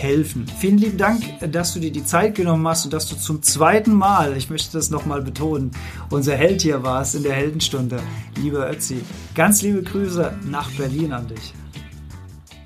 helfen. 0.01 0.45
Vielen 0.59 0.77
lieben 0.77 0.97
Dank, 0.97 1.23
dass 1.51 1.73
du 1.73 1.79
dir 1.79 1.91
die 1.91 2.05
Zeit 2.05 2.35
genommen 2.35 2.67
hast 2.67 2.85
und 2.85 2.93
dass 2.93 3.07
du 3.07 3.15
zum 3.15 3.43
zweiten 3.43 3.93
Mal, 3.93 4.35
ich 4.37 4.49
möchte 4.49 4.71
das 4.73 4.89
nochmal 4.89 5.21
betonen, 5.21 5.71
unser 6.09 6.35
Held 6.35 6.61
hier 6.61 6.83
warst 6.83 7.15
in 7.15 7.23
der 7.23 7.33
Heldenstunde. 7.33 7.99
Lieber 8.41 8.69
Ötzi, 8.69 9.01
ganz 9.35 9.61
liebe 9.61 9.83
Grüße 9.83 10.33
nach 10.45 10.71
Berlin 10.71 11.13
an 11.13 11.27
dich. 11.27 11.53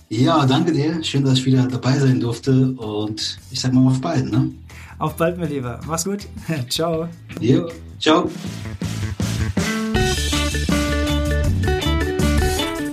Ja, 0.10 0.46
danke 0.46 0.72
dir. 0.72 1.04
Schön, 1.04 1.26
dass 1.26 1.40
ich 1.40 1.46
wieder 1.46 1.68
dabei 1.68 1.98
sein 1.98 2.20
durfte. 2.20 2.72
Und 2.74 3.40
ich 3.50 3.60
sag 3.60 3.74
mal 3.74 3.88
auf 3.88 4.00
bald, 4.00 4.32
ne? 4.32 4.52
Auf 5.00 5.16
bald, 5.16 5.40
mein 5.40 5.50
Lieber. 5.50 5.80
Mach's 5.88 6.06
gut. 6.06 6.28
ciao. 6.70 7.08
Jo, 7.40 7.68
ciao. 8.00 8.30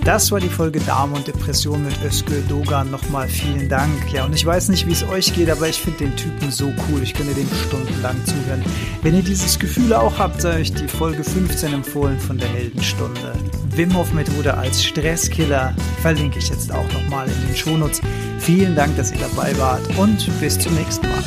Das 0.03 0.31
war 0.31 0.39
die 0.39 0.49
Folge 0.49 0.79
Darm 0.79 1.13
und 1.13 1.27
Depression 1.27 1.83
mit 1.83 1.93
Özgür 2.03 2.41
Dogan. 2.49 2.89
Nochmal 2.89 3.27
vielen 3.27 3.69
Dank. 3.69 4.11
Ja, 4.11 4.25
und 4.25 4.33
ich 4.33 4.43
weiß 4.43 4.69
nicht, 4.69 4.87
wie 4.87 4.93
es 4.93 5.07
euch 5.07 5.31
geht, 5.33 5.49
aber 5.49 5.69
ich 5.69 5.79
finde 5.79 6.05
den 6.05 6.15
Typen 6.15 6.51
so 6.51 6.73
cool. 6.89 7.03
Ich 7.03 7.13
könnte 7.13 7.35
dem 7.35 7.47
stundenlang 7.67 8.15
zuhören. 8.25 8.63
Wenn 9.03 9.15
ihr 9.15 9.21
dieses 9.21 9.59
Gefühl 9.59 9.93
auch 9.93 10.17
habt, 10.17 10.41
sei 10.41 10.61
euch 10.61 10.73
die 10.73 10.87
Folge 10.87 11.23
15 11.23 11.73
empfohlen 11.73 12.19
von 12.19 12.39
der 12.39 12.49
Heldenstunde. 12.49 13.33
Wim 13.75 13.95
Hof 13.95 14.11
Methode 14.11 14.57
als 14.57 14.83
Stresskiller 14.83 15.75
verlinke 16.01 16.39
ich 16.39 16.49
jetzt 16.49 16.71
auch 16.71 16.91
nochmal 16.93 17.27
in 17.27 17.47
den 17.47 17.55
Shownotes. 17.55 18.01
Vielen 18.39 18.75
Dank, 18.75 18.97
dass 18.97 19.11
ihr 19.11 19.19
dabei 19.19 19.55
wart 19.59 19.87
und 19.97 20.27
bis 20.39 20.57
zum 20.57 20.73
nächsten 20.73 21.07
Mal. 21.07 21.23